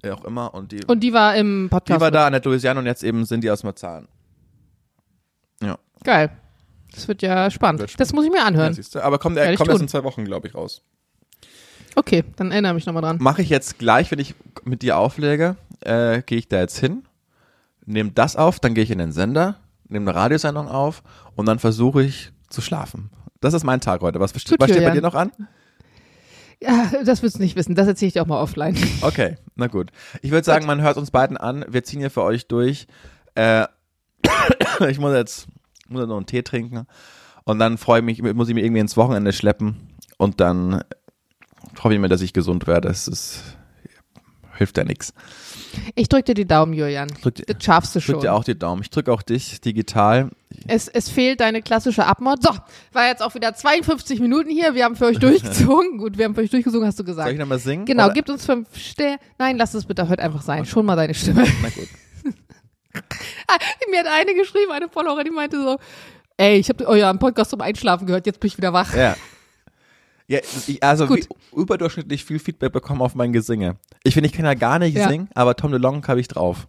auch 0.10 0.24
immer. 0.24 0.54
Und 0.54 0.72
die, 0.72 0.86
Und 0.86 1.02
die 1.02 1.12
war 1.12 1.36
im 1.36 1.68
Podcast. 1.70 1.98
die 1.98 2.02
war 2.02 2.12
da 2.12 2.26
an 2.28 2.32
der 2.32 2.42
Louisiana 2.42 2.80
und 2.80 2.86
jetzt 2.86 3.04
eben 3.04 3.26
sind 3.26 3.44
die 3.44 3.52
aus 3.52 3.64
Marzahn. 3.64 4.08
Ja, 5.62 5.78
Geil. 6.06 6.30
Das 6.94 7.08
wird 7.08 7.22
ja 7.22 7.50
spannend. 7.52 7.82
Wird. 7.82 8.00
Das 8.00 8.14
muss 8.14 8.26
ich 8.26 8.32
mir 8.32 8.38
ja 8.38 8.46
anhören. 8.46 8.76
du. 8.76 9.04
Aber 9.04 9.20
kommt, 9.20 9.38
er 9.38 9.56
kommt 9.56 9.70
erst 9.70 9.82
in 9.82 9.88
zwei 9.88 10.04
Wochen, 10.04 10.26
glaube 10.26 10.48
ich, 10.48 10.56
raus. 10.56 10.84
Okay, 11.96 12.24
dann 12.36 12.52
erinnere 12.52 12.74
mich 12.74 12.86
nochmal 12.86 13.04
dran. 13.04 13.18
mache 13.20 13.42
ich 13.42 13.50
jetzt 13.50 13.78
gleich, 13.78 14.10
wenn 14.12 14.20
ich 14.20 14.34
mit 14.64 14.82
dir 14.82 14.98
auflege, 14.98 15.58
äh, 15.82 16.24
gehe 16.24 16.40
ich 16.40 16.48
da 16.48 16.60
jetzt 16.60 16.80
hin, 16.80 17.04
nehme 17.86 18.12
das 18.12 18.36
auf, 18.36 18.60
dann 18.60 18.74
gehe 18.74 18.84
ich 18.84 18.90
in 18.90 18.98
den 18.98 19.12
Sender, 19.12 19.58
nehme 19.90 20.10
eine 20.10 20.20
Radiosendung 20.20 20.68
auf 20.68 21.04
und 21.36 21.46
dann 21.46 21.60
versuche 21.60 22.04
ich 22.04 22.32
zu 22.50 22.62
schlafen. 22.62 23.12
Das 23.42 23.54
ist 23.54 23.64
mein 23.64 23.82
Tag 23.82 24.02
heute. 24.02 24.20
Was, 24.20 24.34
was 24.34 24.42
steht 24.42 24.58
bei 24.58 24.68
dir 24.68 25.02
noch 25.02 25.16
an? 25.16 25.32
Ja, 26.62 26.90
das 27.04 27.22
willst 27.22 27.38
du 27.38 27.42
nicht 27.42 27.58
wissen. 27.58 27.76
Das 27.76 27.88
erzähle 27.88 28.08
ich 28.08 28.14
dir 28.14 28.22
auch 28.22 28.28
mal 28.28 28.42
offline. 28.42 28.78
Okay, 29.02 29.36
na 29.56 29.68
gut. 29.68 29.92
Ich 30.22 30.32
würde 30.32 30.46
sagen, 30.46 30.66
man 30.66 30.82
hört 30.82 30.96
uns 30.96 31.12
beiden 31.12 31.36
an. 31.36 31.66
Wir 31.68 31.84
ziehen 31.84 32.00
hier 32.00 32.10
für 32.10 32.24
euch 32.24 32.48
durch. 32.48 32.88
Äh, 33.36 33.66
ich 34.88 34.98
muss 34.98 35.14
jetzt, 35.14 35.48
muss 35.94 36.02
jetzt 36.02 36.10
noch 36.10 36.18
einen 36.18 36.26
Tee 36.26 36.42
trinken 36.44 36.86
und 37.46 37.60
dann 37.60 37.78
freue 37.78 38.00
ich 38.00 38.06
mich, 38.06 38.34
muss 38.34 38.50
ich 38.50 38.56
mich 38.56 38.64
irgendwie 38.64 38.82
ins 38.82 38.98
Wochenende 38.98 39.34
schleppen 39.34 39.78
und 40.18 40.40
dann 40.42 40.84
hoffe 41.82 41.94
ich 41.94 42.00
mir, 42.00 42.10
dass 42.10 42.22
ich 42.22 42.34
gesund 42.34 42.68
werde. 42.68 42.88
Das 42.90 43.08
ist, 43.08 43.42
hilft 44.58 44.78
ja 44.78 44.84
nichts. 44.84 45.14
Ich 45.96 46.08
drücke 46.08 46.24
dir 46.26 46.34
die 46.36 46.46
Daumen, 46.46 46.74
Julian. 46.74 47.08
Drück 47.22 47.36
Das 47.48 47.64
schaffst 47.64 47.96
du 47.96 48.00
Ich 48.00 48.06
drück 48.06 48.16
schon. 48.16 48.22
dir 48.22 48.34
auch 48.34 48.44
die 48.44 48.58
Daumen. 48.58 48.84
Ich 48.84 48.90
drücke 48.92 49.12
auch 49.12 49.24
dich 49.24 49.60
digital. 49.60 50.30
Es, 50.68 50.88
es 50.88 51.10
fehlt 51.10 51.40
deine 51.40 51.64
klassische 51.64 52.06
Abmord. 52.06 52.44
So, 52.44 52.52
war 52.92 53.08
jetzt 53.08 53.24
auch 53.24 53.34
wieder 53.34 53.56
52 53.56 54.20
Minuten 54.20 54.52
hier. 54.52 54.76
Wir 54.76 54.86
haben 54.86 54.96
für 54.96 55.06
euch 55.06 55.18
durchgezogen. 55.20 55.98
Gut, 55.98 56.18
wir 56.18 56.26
haben 56.26 56.36
für 56.36 56.42
euch 56.42 56.52
durchgezogen, 56.52 56.86
hast 56.88 57.00
du 57.00 57.04
gesagt. 57.04 57.26
Soll 57.28 57.34
ich 57.34 57.40
nochmal 57.40 57.58
singen? 57.60 57.86
Genau, 57.86 58.06
Oder? 58.06 58.14
gibt 58.14 58.30
uns 58.30 58.46
fünf 58.46 58.68
Sterne. 58.78 59.18
Nein, 59.40 59.58
lass 59.58 59.74
es 59.74 59.86
bitte 59.86 60.08
heute 60.08 60.22
einfach 60.22 60.44
sein. 60.44 60.66
Schon 60.66 60.86
mal 60.86 60.96
deine 60.96 61.16
Stimme. 61.16 61.44
Na 61.64 61.70
gut. 61.70 61.88
Mir 63.90 64.00
hat 64.00 64.08
eine 64.08 64.34
geschrieben, 64.36 64.72
eine 64.72 64.90
Followerin, 64.90 65.26
die 65.26 65.32
meinte 65.32 65.62
so, 65.62 65.78
ey, 66.38 66.58
ich 66.58 66.70
habe 66.70 66.88
euren 66.88 67.20
Podcast 67.20 67.52
zum 67.52 67.62
Einschlafen 67.62 68.06
gehört, 68.08 68.26
jetzt 68.26 68.40
bin 68.40 68.48
ich 68.48 68.58
wieder 68.58 68.74
wach. 68.74 68.94
Ja. 68.96 69.16
Ja, 70.28 70.40
ich, 70.68 70.82
also 70.82 71.10
wie, 71.10 71.26
überdurchschnittlich 71.54 72.24
viel 72.24 72.40
Feedback 72.40 72.72
bekommen 72.72 73.02
auf 73.02 73.14
mein 73.14 73.34
Gesinge. 73.34 73.76
Ich 74.04 74.14
finde, 74.14 74.28
ich 74.30 74.34
kann 74.34 74.46
ja 74.46 74.54
gar 74.54 74.80
nicht 74.80 74.96
Ja. 74.98 75.10
singen, 75.10 75.30
aber 75.36 75.56
Tom 75.56 75.72
DeLonge 75.72 76.08
habe 76.08 76.22
ich 76.22 76.30
drauf. 76.30 76.66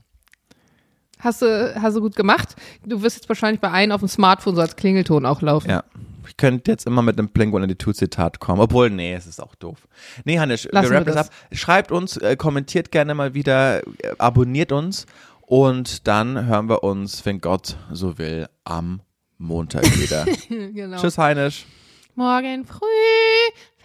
Hast 1.20 1.40
du, 1.40 1.74
hast 1.80 1.96
du 1.96 2.00
gut 2.00 2.16
gemacht. 2.16 2.56
Du 2.84 3.00
wirst 3.00 3.16
jetzt 3.16 3.28
wahrscheinlich 3.28 3.60
bei 3.60 3.70
einem 3.70 3.92
auf 3.92 4.00
dem 4.00 4.08
Smartphone 4.08 4.56
so 4.56 4.60
als 4.60 4.76
Klingelton 4.76 5.24
auch 5.24 5.40
laufen. 5.40 5.70
Ja. 5.70 5.84
Ich 6.26 6.36
könnte 6.36 6.70
jetzt 6.70 6.86
immer 6.86 7.00
mit 7.02 7.18
einem 7.18 7.28
Blink-182-Zitat 7.28 8.40
kommen. 8.40 8.60
Obwohl, 8.60 8.90
nee, 8.90 9.14
es 9.14 9.26
ist 9.26 9.40
auch 9.40 9.54
doof. 9.54 9.86
Nee, 10.24 10.38
Hannes, 10.38 10.64
wir 10.64 10.72
Lassen 10.72 10.90
wir 10.90 10.96
rappen 10.98 11.14
das. 11.14 11.28
ab. 11.28 11.34
Schreibt 11.52 11.92
uns, 11.92 12.16
äh, 12.16 12.36
kommentiert 12.36 12.90
gerne 12.90 13.14
mal 13.14 13.34
wieder, 13.34 13.86
äh, 13.86 14.14
abonniert 14.18 14.72
uns 14.72 15.06
und 15.46 16.06
dann 16.06 16.46
hören 16.46 16.68
wir 16.68 16.82
uns, 16.82 17.24
wenn 17.26 17.40
Gott 17.40 17.76
so 17.92 18.18
will, 18.18 18.48
am 18.64 19.00
Montag 19.38 19.84
wieder. 19.98 20.24
genau. 20.48 21.00
Tschüss, 21.00 21.18
Heinisch. 21.18 21.66
Morgen 22.14 22.64
früh, 22.64 22.86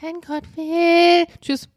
wenn 0.01 0.21
Gott 0.21 0.43
will. 0.55 1.25
Tschüss. 1.41 1.67